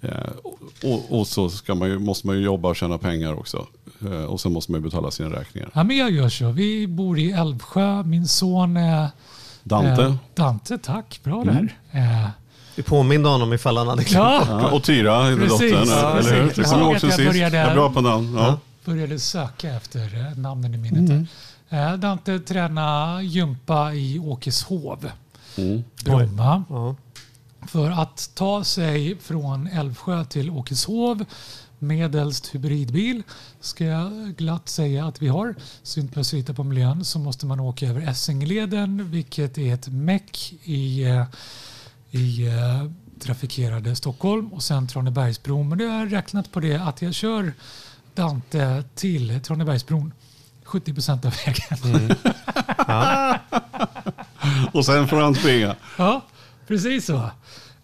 eh, 0.00 0.10
och, 0.84 1.20
och 1.20 1.26
så 1.26 1.48
ska 1.48 1.74
man 1.74 1.88
ju, 1.88 1.98
måste 1.98 2.26
man 2.26 2.36
ju 2.36 2.42
jobba 2.44 2.68
och 2.68 2.76
tjäna 2.76 2.98
pengar 2.98 3.32
också. 3.38 3.66
Eh, 4.02 4.24
och 4.24 4.40
sen 4.40 4.52
måste 4.52 4.72
man 4.72 4.80
ju 4.80 4.84
betala 4.84 5.10
sina 5.10 5.28
räkningar. 5.40 5.70
Ja, 5.74 5.84
men 5.84 5.96
jag 5.96 6.10
gör 6.10 6.28
så. 6.28 6.50
Vi 6.50 6.86
bor 6.86 7.18
i 7.18 7.30
Älvsjö. 7.32 8.02
Min 8.02 8.26
son 8.26 8.76
är... 8.76 9.08
Dante 9.62 10.02
Eh, 10.02 10.14
Dante, 10.34 10.78
tack. 10.78 11.20
Bra 11.24 11.44
där. 11.44 11.76
Eh, 11.90 12.28
Vi 12.76 12.82
påminde 12.82 13.28
honom 13.28 13.52
ifall 13.52 13.76
han 13.76 13.88
hade 13.88 14.04
glömt. 14.04 14.44
ja, 14.48 14.70
och 14.70 14.82
Tyra, 14.82 15.24
heter 15.30 15.36
Precis. 15.48 15.72
dottern, 15.72 15.88
Ja, 15.88 16.18
eller 16.18 16.32
hur? 16.34 16.40
precis. 16.48 16.56
Det 16.56 16.62
Jag 16.62 16.70
kom 16.70 16.78
såg 16.80 16.90
också 16.92 17.06
jag 17.06 17.14
sist. 17.16 17.28
började- 17.28 17.56
Jag 17.56 17.68
är 17.70 17.74
bra 17.74 17.90
på 17.92 18.00
namn. 18.00 18.34
Ja. 18.38 18.58
började 18.84 19.18
söka 19.18 19.74
efter 19.74 20.26
eh, 20.32 20.38
namnen 20.38 20.74
i 20.74 20.78
minnet. 20.78 21.26
här. 21.68 21.92
Eh, 21.92 21.98
Dante 21.98 22.38
tränar 22.38 23.20
gympa 23.20 23.92
i 23.94 24.18
Åkeshov, 24.18 25.10
Mm. 25.58 25.84
Bromma. 26.04 26.64
Ja. 26.68 26.94
För 27.68 27.90
att 27.90 28.30
ta 28.34 28.64
sig 28.64 29.16
från 29.20 29.66
Älvsjö 29.66 30.24
till 30.24 30.50
Åkeshov 30.50 31.24
medelst 31.82 32.54
hybridbil 32.54 33.22
ska 33.60 33.84
jag 33.84 34.34
glatt 34.36 34.68
säga 34.68 35.06
att 35.06 35.22
vi 35.22 35.28
har. 35.28 35.54
Behöver 35.96 36.22
slita 36.22 36.54
på 36.54 36.64
miljön 36.64 37.04
så 37.04 37.18
måste 37.18 37.46
man 37.46 37.60
åka 37.60 37.86
över 37.86 38.00
Essingeleden 38.00 39.10
vilket 39.10 39.58
är 39.58 39.74
ett 39.74 39.88
meck 39.88 40.54
i, 40.62 41.04
eh, 41.04 41.24
i 42.10 42.46
eh, 42.46 42.90
trafikerade 43.20 43.96
Stockholm 43.96 44.52
och 44.52 44.62
sen 44.62 44.88
Tranebergsbron. 44.88 45.68
Men 45.68 45.78
det 45.78 45.84
har 45.84 45.98
jag 45.98 46.12
räknat 46.12 46.52
på 46.52 46.60
det 46.60 46.74
att 46.74 47.02
jag 47.02 47.14
kör 47.14 47.52
Dante 48.14 48.84
till 48.94 49.40
Tranebergsbron 49.40 50.12
70 50.64 50.94
procent 50.94 51.24
av 51.24 51.34
vägen. 51.46 52.16
Och 54.72 54.84
sen 54.84 55.08
får 55.08 55.16
han 55.16 55.34
springa. 55.34 55.76
Ja, 55.98 56.20
precis 56.66 57.06
så. 57.06 57.30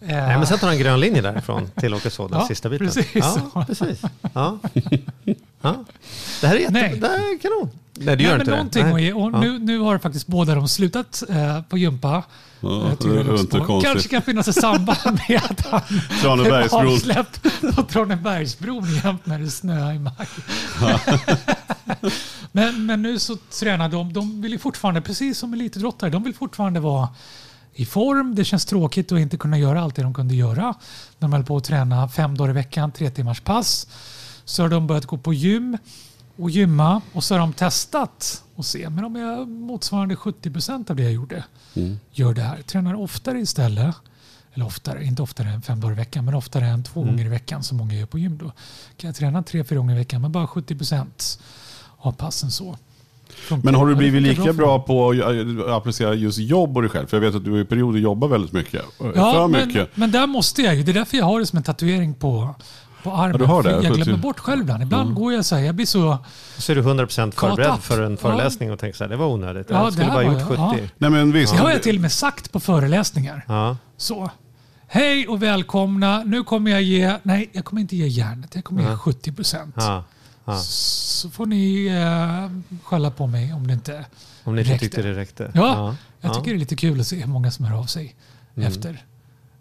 Eh, 0.01 0.07
Nej, 0.09 0.39
men 0.39 0.47
sen 0.47 0.59
tar 0.59 0.67
han 0.67 0.77
en 0.77 0.83
grön 0.83 1.01
linje 1.01 1.21
därifrån 1.23 1.71
till 1.77 1.95
Åkeshov, 1.95 2.31
den 2.31 2.39
Ja, 2.41 2.47
sista 2.47 2.69
biten. 2.69 2.87
precis. 2.87 3.07
Ja, 3.55 3.65
precis. 3.67 4.03
Ja. 4.35 4.59
Ja. 5.63 5.85
Det 6.41 6.47
här 6.47 6.55
är 6.55 6.61
jätte... 6.61 6.73
Nej. 6.73 6.99
Det 7.01 7.09
här 7.09 7.17
är 7.35 7.39
kanon. 7.39 7.71
Nej, 8.01 8.17
det 8.17 8.23
gör 8.23 8.31
Nej, 8.31 8.41
inte 8.41 8.51
men 8.51 8.69
det. 8.91 8.95
att 8.95 9.03
ge. 9.03 9.13
Och 9.13 9.31
Ja. 9.33 9.41
nu, 9.41 9.59
nu 9.59 9.79
har 9.79 9.99
faktiskt 9.99 10.27
båda 10.27 10.55
de 10.55 10.69
slutat 10.69 11.23
eh, 11.29 11.63
på 11.63 11.79
gympa. 11.79 12.23
Ja, 12.61 12.69
Eh, 12.91 12.93
det 13.01 13.09
är 13.09 13.41
inte 13.41 13.59
konstigt. 13.59 13.93
kanske 13.93 14.09
kan 14.09 14.23
finnas 14.23 14.49
ett 14.49 14.61
samband 14.61 14.99
med 15.29 15.41
att 15.51 15.67
han 15.67 15.81
Tranebergsbron. 16.23 16.87
avsläppt 16.87 17.43
på 17.77 17.83
Tranebergsbron 17.83 18.95
jämt 19.05 19.27
när 19.27 19.39
det 19.39 19.51
snöar 19.51 19.93
i 19.93 19.99
maj. 19.99 20.13
men, 22.53 22.87
men 22.87 23.03
nu 23.03 23.19
så 23.19 23.37
tränar 23.37 23.89
de. 23.89 24.13
De 24.13 24.43
vill 24.43 24.53
ju 24.53 24.59
fortfarande, 24.59 25.01
precis 25.01 25.39
som 25.39 25.53
elitidrottare, 25.55 26.11
de 26.11 26.23
vill 26.23 26.35
fortfarande 26.35 26.81
vara 26.81 27.09
i 27.79 27.85
form. 27.85 28.35
Det 28.35 28.45
känns 28.45 28.65
tråkigt 28.65 29.13
att 29.13 29.19
inte 29.19 29.37
kunna 29.37 29.59
göra 29.59 29.81
allt 29.83 29.95
det 29.95 30.03
de 30.03 30.15
kunde 30.15 30.35
göra. 30.35 30.75
De 31.19 31.33
höll 31.33 31.45
på 31.45 31.57
att 31.57 31.65
träna 31.65 32.09
fem 32.09 32.37
dagar 32.37 32.51
i 32.51 32.53
veckan, 32.53 32.93
tre 32.93 33.11
timmars 33.11 33.41
pass. 33.41 33.87
Så 34.45 34.63
har 34.63 34.69
de 34.69 34.87
börjat 34.87 35.07
gå 35.07 35.19
på 35.19 35.35
gym 35.35 35.79
och 36.37 36.51
gymma 36.51 37.03
och 37.13 37.25
så 37.25 37.35
har 37.35 37.39
de 37.39 37.53
testat 37.53 38.45
och 38.55 38.67
se. 38.67 38.91
Men 38.91 39.05
om 39.05 39.17
jag 39.17 39.49
motsvarande 39.49 40.17
70 40.17 40.51
procent 40.51 40.91
av 40.91 40.97
det 40.97 41.03
jag 41.03 41.13
gjorde 41.13 41.45
gör 42.13 42.35
det 42.35 42.43
här. 42.43 42.63
Tränar 42.63 42.95
oftare 42.95 43.41
istället. 43.41 43.95
eller 44.55 44.67
oftare, 44.67 45.05
inte 45.05 45.23
oftare 45.23 45.49
än 45.49 45.63
fem 45.63 45.81
dagar 45.81 45.93
i 45.93 45.97
veckan, 45.97 46.25
men 46.25 46.35
oftare 46.35 46.67
än 46.67 46.85
två 46.85 47.03
gånger 47.03 47.25
i 47.25 47.29
veckan 47.29 47.63
som 47.63 47.79
många 47.79 47.95
gör 47.95 48.07
på 48.07 48.19
gym. 48.19 48.39
Då 48.39 48.53
kan 48.97 49.09
jag 49.09 49.17
träna 49.17 49.43
tre, 49.43 49.65
fyra 49.65 49.79
gånger 49.79 49.95
i 49.95 49.99
veckan, 49.99 50.23
men 50.23 50.33
bara 50.33 50.47
70 50.47 50.77
procent 50.77 51.41
av 51.99 52.13
passen 52.13 52.51
så. 52.51 52.77
Men 53.63 53.75
har 53.75 53.87
du 53.87 53.93
Ja, 53.93 53.99
blivit 53.99 54.23
lika 54.23 54.53
bra 54.53 54.79
på 54.79 55.11
att 55.11 55.17
äh, 55.69 55.75
applicera 55.75 56.15
just 56.15 56.39
jobb 56.39 56.77
och 56.77 56.83
dig 56.83 56.91
själv? 56.91 57.07
För 57.07 57.17
jag 57.17 57.21
vet 57.23 57.35
att 57.35 57.45
du 57.45 57.61
i 57.61 57.65
perioder 57.65 57.99
jobbar 58.01 58.29
väldigt 58.29 58.53
mycket. 58.53 58.83
Ja, 59.15 59.33
för 59.33 59.49
men, 59.49 59.67
mycket. 59.69 59.97
men 59.97 60.11
där 60.11 60.27
måste 60.27 60.63
jag 60.63 60.75
ju. 60.77 60.83
Det 60.83 60.93
är 60.93 60.95
därför 60.95 61.17
jag 61.17 61.25
har 61.25 61.41
det 61.41 61.47
som 61.47 61.57
en 61.57 61.63
tatuering 61.63 62.15
på, 62.15 62.55
på 63.03 63.11
armen. 63.13 63.39
du 63.39 63.45
har 63.45 63.63
det? 63.63 63.71
Jag 63.71 63.95
glömmer 63.95 64.17
bort 64.23 64.39
själv 64.41 64.61
ibland. 64.63 64.83
Ibland 64.83 65.15
går 65.15 65.33
jag 65.33 65.45
så 65.45 65.57
här, 65.57 65.63
jag 65.63 65.75
blir 65.75 65.87
så... 65.87 66.19
Så 66.59 66.73
är 66.73 66.77
du 66.77 66.83
100% 66.83 67.31
förberedd 67.31 67.79
för 67.81 68.03
en 68.03 68.11
Ja. 68.11 68.17
föreläsning 68.17 68.73
och 68.73 68.79
tänker 68.79 68.97
så 68.99 69.05
här, 69.05 69.09
det 69.09 69.17
var 69.17 69.27
onödigt. 69.27 69.67
Ja, 69.71 69.83
Jag 69.85 69.93
skulle 69.93 70.07
det 70.07 70.13
bara 70.13 70.23
gjort 70.25 70.35
var- 70.35 70.47
70. 70.47 70.53
ja. 70.57 70.75
Nej 70.99 71.11
men 71.11 71.33
visst. 71.33 71.53
Det 71.53 71.59
har 71.63 71.71
jag 71.71 71.83
till 71.83 71.97
och 71.97 72.03
med 72.03 72.13
sagt 72.13 72.53
på 72.53 72.61
föreläsningar. 72.61 73.45
Ja. 73.49 73.77
Så. 73.97 74.31
Hej 74.91 75.29
och 75.29 75.43
välkomna. 75.43 76.23
Nu 76.25 76.43
kommer 76.45 76.71
jag 76.71 76.83
ge... 76.83 77.15
Nej, 77.23 77.51
jag 77.53 77.65
kommer 77.65 77.83
inte 77.83 77.97
ge 77.97 78.07
järnet. 78.07 78.55
Jag 78.55 78.65
kommer 78.65 78.91
ge 78.91 78.97
70 78.97 79.33
procent. 79.33 79.75
Ja. 79.79 80.05
Ja. 80.49 80.59
Så 80.63 81.31
får 81.31 81.47
ni 81.47 81.87
eh, 81.87 82.79
skälla 82.85 83.11
på 83.11 83.27
mig 83.27 83.53
om 83.53 83.67
det 83.67 83.73
inte... 83.73 84.05
Om 84.45 84.55
ni 84.55 84.61
inte 84.61 84.73
Räckte. 84.73 84.87
tyckte 84.87 85.03
det 85.03 85.13
räckte. 85.13 85.51
Ja, 85.55 85.95
jag 86.21 86.31
Ja. 86.31 86.35
tycker 86.35 86.51
det 86.51 86.57
är 86.57 86.59
lite 86.59 86.77
kul 86.77 87.01
att 87.01 87.07
se 87.07 87.17
hur 87.17 87.27
många 87.27 87.51
som 87.51 87.65
hör 87.65 87.79
av 87.79 87.85
sig 87.85 88.15
efter. 88.55 89.05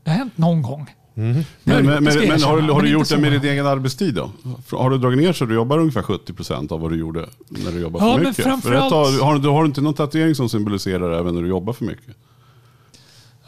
Det 0.04 0.10
har 0.12 0.18
hänt 0.18 0.38
någon 0.38 0.62
gång. 0.62 0.80
Har 0.80 1.24
Men, 1.24 1.46
men, 1.64 2.04
men, 2.04 2.14
jag 2.14 2.28
men 2.28 2.42
har, 2.44 2.62
du- 2.62 2.72
har 2.74 2.82
du 2.82 2.90
gjort 2.90 3.10
det 3.10 3.18
med 3.18 3.32
din 3.32 3.44
egen 3.52 3.68
arbetstid 3.68 4.14
då? 4.16 4.32
Har 4.72 4.90
du 4.90 4.98
dragit 4.98 5.20
ner 5.20 5.34
så 5.34 5.46
du 5.46 5.56
jobbar 5.56 5.78
ungefär 5.80 6.02
70% 6.02 6.72
av 6.72 6.80
vad 6.80 6.92
du 6.92 6.98
gjorde 6.98 7.30
när 7.50 7.72
du 7.72 7.80
jobbar 7.80 8.00
Ja, 8.00 8.06
för 8.14 8.20
men 8.22 8.30
mycket? 8.30 8.46
framförallt- 8.46 8.90
För 8.92 9.06
ett 9.06 9.18
tag, 9.20 9.26
har, 9.26 9.40
du, 9.40 9.48
har 9.50 9.62
du 9.64 9.68
inte 9.68 9.82
någon 9.82 9.94
tatuering 9.94 10.36
som 10.36 10.50
symboliserar 10.50 11.20
även 11.20 11.36
när 11.36 11.42
du 11.42 11.48
jobbar 11.48 11.74
för 11.74 11.86
mycket? 11.86 12.16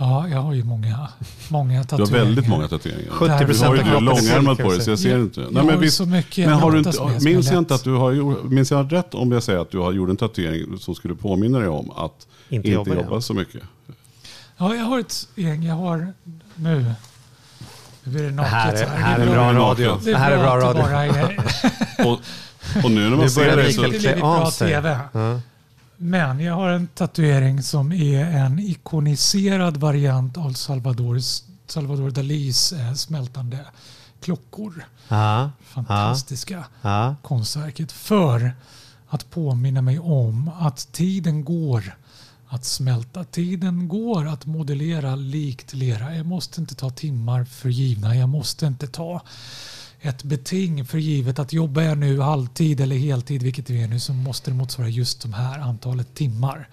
Ja, 0.02 0.28
jag 0.28 0.40
har 0.40 0.54
ju 0.54 0.64
många, 0.64 1.08
många 1.50 1.72
Du 1.74 1.78
har 1.78 1.84
tatueringar. 1.84 2.26
väldigt 2.26 2.48
många 2.48 2.68
tatueringar. 2.68 3.12
70% 3.12 3.48
Du 3.48 3.66
har 3.66 3.76
ju 3.76 3.82
av 3.82 3.86
kroppen 3.86 3.96
är 3.98 4.02
långärmat 4.02 4.58
på 4.58 4.70
dig 4.72 4.82
så 4.82 4.90
jag 4.90 5.00
ser 5.00 5.10
Jag- 5.10 5.20
inte. 5.20 5.46
jag 5.52 5.64
har 5.64 5.78
visst- 5.78 5.98
så 5.98 6.06
mycket 6.06 6.46
men 6.50 6.56
har 6.60 6.72
du 6.72 6.78
inte, 6.78 6.90
är 6.90 7.24
minns 7.24 7.48
jag 7.52 7.58
inte 7.58 7.76
att 7.76 7.84
du 7.84 7.94
har 7.94 8.44
minns 8.50 8.72
jag 8.72 8.94
rätt 8.94 9.14
om 9.14 9.32
jag 9.32 9.44
säger 9.44 9.60
att 9.60 9.72
du 9.72 9.78
har 9.78 9.92
gjort 9.92 10.10
en 10.10 10.18
tatuering 10.18 10.78
som 10.80 10.96
skulle 10.96 11.16
påminna 11.16 11.60
dig 11.60 11.68
om 11.68 11.92
att 11.92 12.28
Inte 12.50 12.70
inte, 12.70 12.90
jobba, 12.92 13.22
så 13.22 13.34
mycket? 13.34 13.62
Ja, 14.58 14.76
jag 14.76 14.84
har 14.84 15.00
ett 15.00 15.28
gäng. 15.36 15.64
Jag 15.64 15.76
har 15.76 16.14
nu... 16.56 16.94
Nu 18.04 18.12
blir 18.12 18.24
det 18.24 18.30
Det 18.30 18.36
naket. 18.36 18.52
här 18.52 18.74
är, 18.74 18.78
så 18.86 18.90
här 18.90 19.20
är 19.20 19.26
Det 19.26 19.32
bra 19.32 19.54
bra. 19.54 19.62
radio. 19.70 19.98
Det 20.04 20.12
Det 20.12 20.18
här 20.18 20.32
är 20.32 20.38
bra 20.38 20.54
att 20.56 20.76
det 20.76 20.82
radio. 20.82 20.82
bara 20.82 21.06
är, 21.06 21.38
Och, 22.06 22.20
och 22.84 22.92
nu 22.92 23.10
när 23.10 23.18
man 23.18 23.30
ser 23.30 23.42
börjar 23.42 23.56
dig 23.58 23.66
det 23.68 23.74
så... 23.74 23.82
Mikael 23.82 24.00
blir 24.02 24.16
bra 24.22 24.52
tv. 24.52 25.00
Ja. 25.14 25.40
Men 26.02 26.40
jag 26.40 26.54
har 26.54 26.70
en 26.70 26.88
tatuering 26.88 27.64
som 27.64 27.92
är 27.92 28.26
en 28.26 28.60
ikoniserad 28.60 29.78
variant 29.78 30.38
av 30.38 30.54
Salvador, 30.54 31.20
Salvador 31.68 32.12
Dalis 32.12 32.74
eh, 32.74 32.94
smältande 32.94 33.66
klockor. 34.22 34.86
Ja. 35.08 35.52
Fantastiska 35.64 36.66
Ja. 36.82 37.16
konstverket. 37.24 37.92
För 37.92 38.54
att 39.10 39.30
påminna 39.30 39.82
mig 39.82 40.00
om 40.00 40.52
att 40.60 40.92
tiden 40.92 41.46
går 41.46 41.96
att 42.48 42.66
smälta. 42.66 43.24
Tiden 43.24 43.88
går 43.88 44.28
att 44.28 44.46
modellera 44.46 45.16
likt 45.16 45.74
lera. 45.74 46.16
Jag 46.16 46.26
måste 46.26 46.62
inte 46.62 46.76
ta 46.76 46.90
timmar 46.90 47.46
för 47.46 47.70
givna. 47.70 48.16
Jag 48.16 48.30
måste 48.30 48.66
inte 48.66 48.88
ta 48.88 49.22
ett 50.02 50.24
beting 50.24 50.86
för 50.86 50.98
givet 50.98 51.40
att 51.40 51.54
jobbar 51.54 51.82
jag 51.82 51.98
nu 51.98 52.20
halvtid 52.20 52.82
eller 52.82 52.96
heltid, 52.96 53.44
vilket 53.44 53.68
det 53.68 53.82
är 53.82 53.88
nu, 53.88 54.00
så 54.00 54.14
måste 54.14 54.52
det 54.52 54.58
motsvara 54.58 54.90
just 54.90 55.22
de 55.22 55.34
här 55.34 55.60
antalet 55.60 56.16
timmar. 56.16 56.70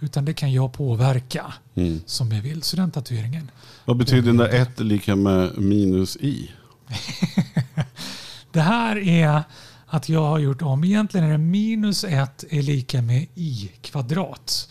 Utan 0.00 0.24
det 0.24 0.32
kan 0.32 0.52
jag 0.52 0.72
påverka 0.72 1.52
Mm. 1.74 2.00
som 2.06 2.32
jag 2.32 2.42
vill. 2.42 2.62
Så 2.62 2.76
den 2.76 2.90
tatueringen. 2.90 3.50
Vad 3.84 3.96
betyder 3.96 4.22
den 4.26 4.36
där 4.36 4.48
ett 4.48 4.80
lika 4.80 5.16
med 5.16 5.58
minus 5.58 6.16
i? 6.16 6.50
Det 8.52 8.60
här 8.60 8.96
är 8.98 9.42
att 9.86 10.08
jag 10.08 10.24
har 10.24 10.38
gjort 10.38 10.62
om. 10.62 10.84
Egentligen 10.84 11.26
är 11.26 11.32
det 11.32 11.38
minus 11.38 12.04
1 12.04 12.44
är 12.50 12.62
lika 12.62 13.02
med 13.02 13.26
i 13.34 13.70
kvadrat. 13.80 14.68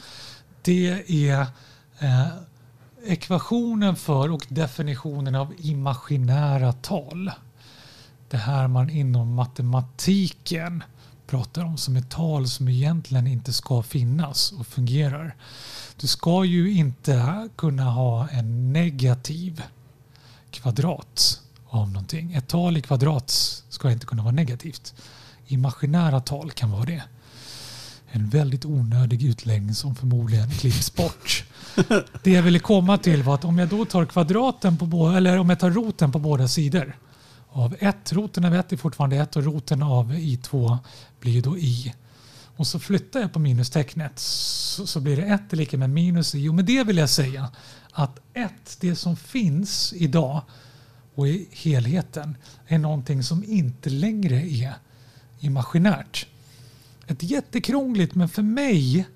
Det 0.61 1.03
är 1.27 1.41
eh, 1.99 2.27
ekvationen 3.05 3.95
för 3.95 4.31
och 4.31 4.45
definitionen 4.49 5.35
av 5.35 5.53
imaginära 5.57 6.73
tal. 6.73 7.31
Det 8.29 8.37
här 8.37 8.67
man 8.67 8.89
inom 8.89 9.33
matematiken 9.33 10.83
pratar 11.27 11.63
om 11.63 11.77
som 11.77 11.95
ett 11.95 12.09
tal 12.09 12.47
som 12.47 12.67
egentligen 12.67 13.27
inte 13.27 13.53
ska 13.53 13.81
finnas 13.81 14.51
och 14.51 14.67
fungerar. 14.67 15.35
Du 15.99 16.07
ska 16.07 16.45
ju 16.45 16.71
inte 16.71 17.49
kunna 17.55 17.83
ha 17.83 18.27
en 18.27 18.73
negativ 18.73 19.63
kvadrat 20.51 21.41
av 21.69 21.87
någonting. 21.87 22.33
Ett 22.33 22.47
tal 22.47 22.77
i 22.77 22.81
kvadrat 22.81 23.29
ska 23.69 23.91
inte 23.91 24.05
kunna 24.05 24.23
vara 24.23 24.33
negativt. 24.33 24.93
Imaginära 25.47 26.19
tal 26.19 26.51
kan 26.51 26.71
vara 26.71 26.85
det. 26.85 27.03
En 28.09 28.29
väldigt 28.29 28.65
onödig 28.65 29.23
utläggning 29.23 29.75
som 29.75 29.95
förmodligen 29.95 30.49
klipps 30.49 30.95
bort. 30.95 31.43
Det 32.23 32.31
jag 32.31 32.43
ville 32.43 32.59
komma 32.59 32.97
till 32.97 33.23
var 33.23 33.35
att 33.35 33.45
om 33.45 33.57
jag 33.57 33.69
då 33.69 33.85
tar 33.85 34.05
kvadraten 34.05 34.77
på 34.77 34.85
båda, 34.85 35.17
eller 35.17 35.37
om 35.37 35.49
jag 35.49 35.59
tar 35.59 35.71
roten 35.71 36.11
på 36.11 36.19
båda 36.19 36.47
sidor 36.47 36.95
av 37.49 37.75
1, 37.79 38.13
roten 38.13 38.45
av 38.45 38.55
1 38.55 38.73
är 38.73 38.77
fortfarande 38.77 39.15
1 39.15 39.35
och 39.35 39.43
roten 39.43 39.83
av 39.83 40.13
i2 40.13 40.77
blir 41.19 41.41
då 41.41 41.57
i. 41.57 41.93
Och 42.57 42.67
så 42.67 42.79
flyttar 42.79 43.19
jag 43.19 43.33
på 43.33 43.39
minustecknet 43.39 44.19
så, 44.19 44.87
så 44.87 44.99
blir 44.99 45.17
det 45.17 45.23
1 45.23 45.53
är 45.53 45.57
lika 45.57 45.77
med 45.77 45.89
minus 45.89 46.35
i. 46.35 46.49
Och 46.49 46.55
med 46.55 46.65
det 46.65 46.83
vill 46.83 46.97
jag 46.97 47.09
säga 47.09 47.51
att 47.91 48.19
1, 48.33 48.51
det 48.79 48.95
som 48.95 49.17
finns 49.17 49.93
idag 49.93 50.41
och 51.15 51.27
i 51.27 51.47
helheten, 51.51 52.37
är 52.67 52.77
någonting 52.77 53.23
som 53.23 53.43
inte 53.43 53.89
längre 53.89 54.35
är 54.35 54.73
imaginärt. 55.39 56.27
Ett 57.07 57.23
jättekrångligt, 57.23 58.15
men 58.15 58.29
för 58.29 58.41
mig 58.41 59.07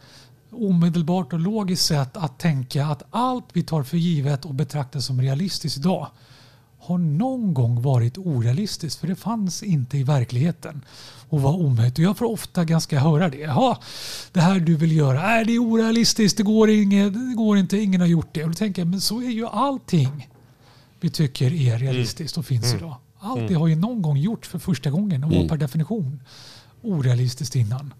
omedelbart 0.52 1.34
och 1.34 1.40
logiskt 1.40 1.86
sätt 1.86 2.18
att 2.18 2.40
tänka 2.40 2.86
att 2.86 3.04
allt 3.10 3.46
vi 3.54 3.64
tar 3.64 3.84
för 3.84 3.98
givet 3.98 4.46
och 4.46 4.54
betraktar 4.54 5.00
som 5.00 5.22
realistiskt 5.22 5.78
idag 5.78 6.08
har 6.82 6.98
någon 6.98 7.54
gång 7.54 7.82
varit 7.82 8.18
orealistiskt 8.18 9.00
för 9.00 9.08
det 9.08 9.16
fanns 9.16 9.64
inte 9.64 9.98
i 9.98 10.04
verkligheten 10.04 10.86
och 11.30 11.42
var 11.42 11.54
omöjligt. 11.54 11.98
Och 11.98 12.04
jag 12.04 12.18
får 12.18 12.26
ofta 12.26 12.66
ganska 12.66 13.00
höra 13.00 13.30
det. 13.30 13.38
Jaha, 13.38 13.78
det 14.32 14.42
här 14.42 14.60
du 14.60 14.76
vill 14.76 14.92
göra, 14.92 15.22
nej 15.22 15.46
det 15.46 15.56
är 15.56 15.60
orealistiskt, 15.60 16.38
det 16.38 16.44
går, 16.44 16.70
inget, 16.70 17.14
det 17.14 17.36
går 17.36 17.58
inte, 17.58 17.78
ingen 17.78 18.02
har 18.02 18.08
gjort 18.08 18.30
det. 18.32 18.44
Och 18.44 18.50
då 18.50 18.56
tänker 18.56 18.82
jag, 18.82 18.90
men 18.90 19.02
så 19.02 19.22
är 19.22 19.30
ju 19.30 19.48
allting 19.48 20.30
vi 21.00 21.10
tycker 21.10 21.54
är 21.54 21.78
realistiskt 21.78 22.38
och 22.38 22.46
finns 22.46 22.74
idag. 22.74 22.96
Allt 23.20 23.48
det 23.48 23.54
har 23.54 23.68
ju 23.68 23.76
någon 23.76 24.02
gång 24.02 24.18
gjorts 24.18 24.48
för 24.48 24.60
första 24.60 24.90
gången 24.90 25.24
och 25.24 25.32
var 25.32 25.48
per 25.48 25.58
definition 25.58 26.24
orealistiskt 26.82 27.56
innan. 27.56 27.94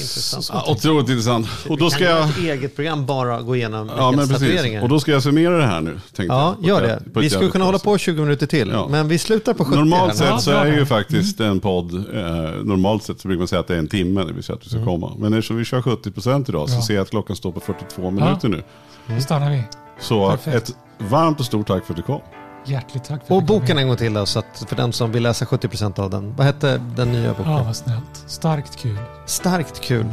Intressant. 0.00 0.44
Så- 0.44 0.52
Ja, 0.54 0.64
otroligt 0.72 1.08
intressant. 1.08 1.46
Och 1.68 1.78
då 1.78 1.90
ska 1.90 1.98
Kan 2.04 2.08
jag... 2.16 2.28
ett 2.30 2.38
eget 2.38 2.76
program 2.76 3.06
bara 3.06 3.42
gå 3.42 3.56
igenom 3.56 3.90
Ja, 3.96 4.10
men 4.12 4.28
precis. 4.28 4.82
Och 4.82 4.88
då 4.88 5.00
ska 5.00 5.12
jag 5.12 5.22
summera 5.22 5.56
det 5.58 5.66
här 5.66 5.80
nu. 5.80 6.00
Tänkte 6.16 6.34
Ja, 6.34 6.56
jag. 6.62 6.82
gör 6.82 6.96
På 6.96 7.02
det. 7.14 7.20
Vi 7.20 7.30
skulle 7.30 7.50
kunna 7.50 7.64
hålla 7.64 7.78
på 7.78 7.98
20 7.98 8.22
minuter 8.22 8.46
till, 8.46 8.68
Ja. 8.68 8.88
men 8.90 9.08
vi 9.08 9.18
slutar 9.18 9.54
på 9.54 9.64
70. 9.64 9.76
Normalt 9.78 10.16
sett 10.16 10.40
så 10.40 10.50
Ja, 10.50 10.56
är 10.56 10.66
ju 10.72 10.78
där. 10.78 10.84
faktiskt 10.84 11.40
en 11.40 11.60
podd, 11.60 11.94
eh, 11.94 12.20
normalt 12.64 13.02
sett 13.02 13.20
så 13.20 13.28
brukar 13.28 13.38
man 13.38 13.48
säga 13.48 13.60
att 13.60 13.68
det 13.68 13.74
är 13.74 13.78
en 13.78 13.88
timme 13.88 14.24
det 14.24 14.32
vill 14.32 14.42
säga 14.42 14.56
att 14.56 14.66
vi 14.66 14.76
Mm. 14.76 14.84
ska 14.84 14.92
komma. 14.92 15.12
Men 15.18 15.32
eftersom 15.34 15.56
vi 15.56 15.64
kör 15.64 15.82
70% 15.82 16.48
idag 16.48 16.68
så 16.68 16.76
Ja. 16.76 16.82
ser 16.82 16.94
jag 16.94 17.02
att 17.02 17.10
klockan 17.10 17.36
står 17.36 17.52
på 17.52 17.60
42 17.60 18.10
minuter 18.10 18.48
nu. 18.48 18.62
Då 19.06 19.20
stannar 19.20 19.50
vi. 19.50 19.62
Så 20.00 20.30
Perfekt. 20.30 20.56
ett 20.68 20.76
varmt 21.10 21.40
och 21.40 21.46
stort 21.46 21.66
tack 21.66 21.84
för 21.86 21.92
att 21.92 21.96
du 21.96 22.02
kom. 22.02 22.20
Hjärtligt 22.64 23.04
tack 23.04 23.26
för 23.26 23.34
Och 23.34 23.42
boken 23.42 23.78
en 23.78 23.88
gång 23.88 23.96
till 23.96 24.14
då, 24.14 24.26
så 24.26 24.38
att 24.38 24.64
för 24.68 24.76
den 24.76 24.92
som 24.92 25.12
vill 25.12 25.22
läsa 25.22 25.44
70% 25.44 26.00
av 26.00 26.10
den. 26.10 26.34
Vad 26.36 26.46
hette 26.46 26.80
den 26.96 27.12
nya 27.12 27.30
boken? 27.34 27.52
Ja, 27.52 27.62
vad 27.62 27.76
snällt. 27.76 28.24
Starkt 28.26 28.76
kul. 28.76 28.98
Starkt 29.26 29.80
kul. 29.80 30.06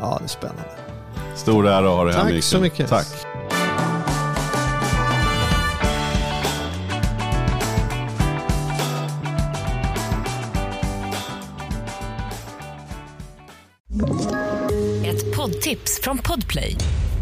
Ja, 0.00 0.16
det 0.18 0.24
är 0.24 0.28
spännande. 0.28 0.62
Stor 1.34 1.66
ära 1.66 1.78
att 1.78 1.84
ha 1.84 2.04
dig 2.04 2.14
här 2.14 2.30
Tack 2.30 2.44
så 2.44 2.60
mycket. 2.60 2.88
Tack. 2.88 3.06
Ett 15.04 15.36
poddtips 15.36 16.00
från 16.02 16.18
Podplay. 16.18 16.76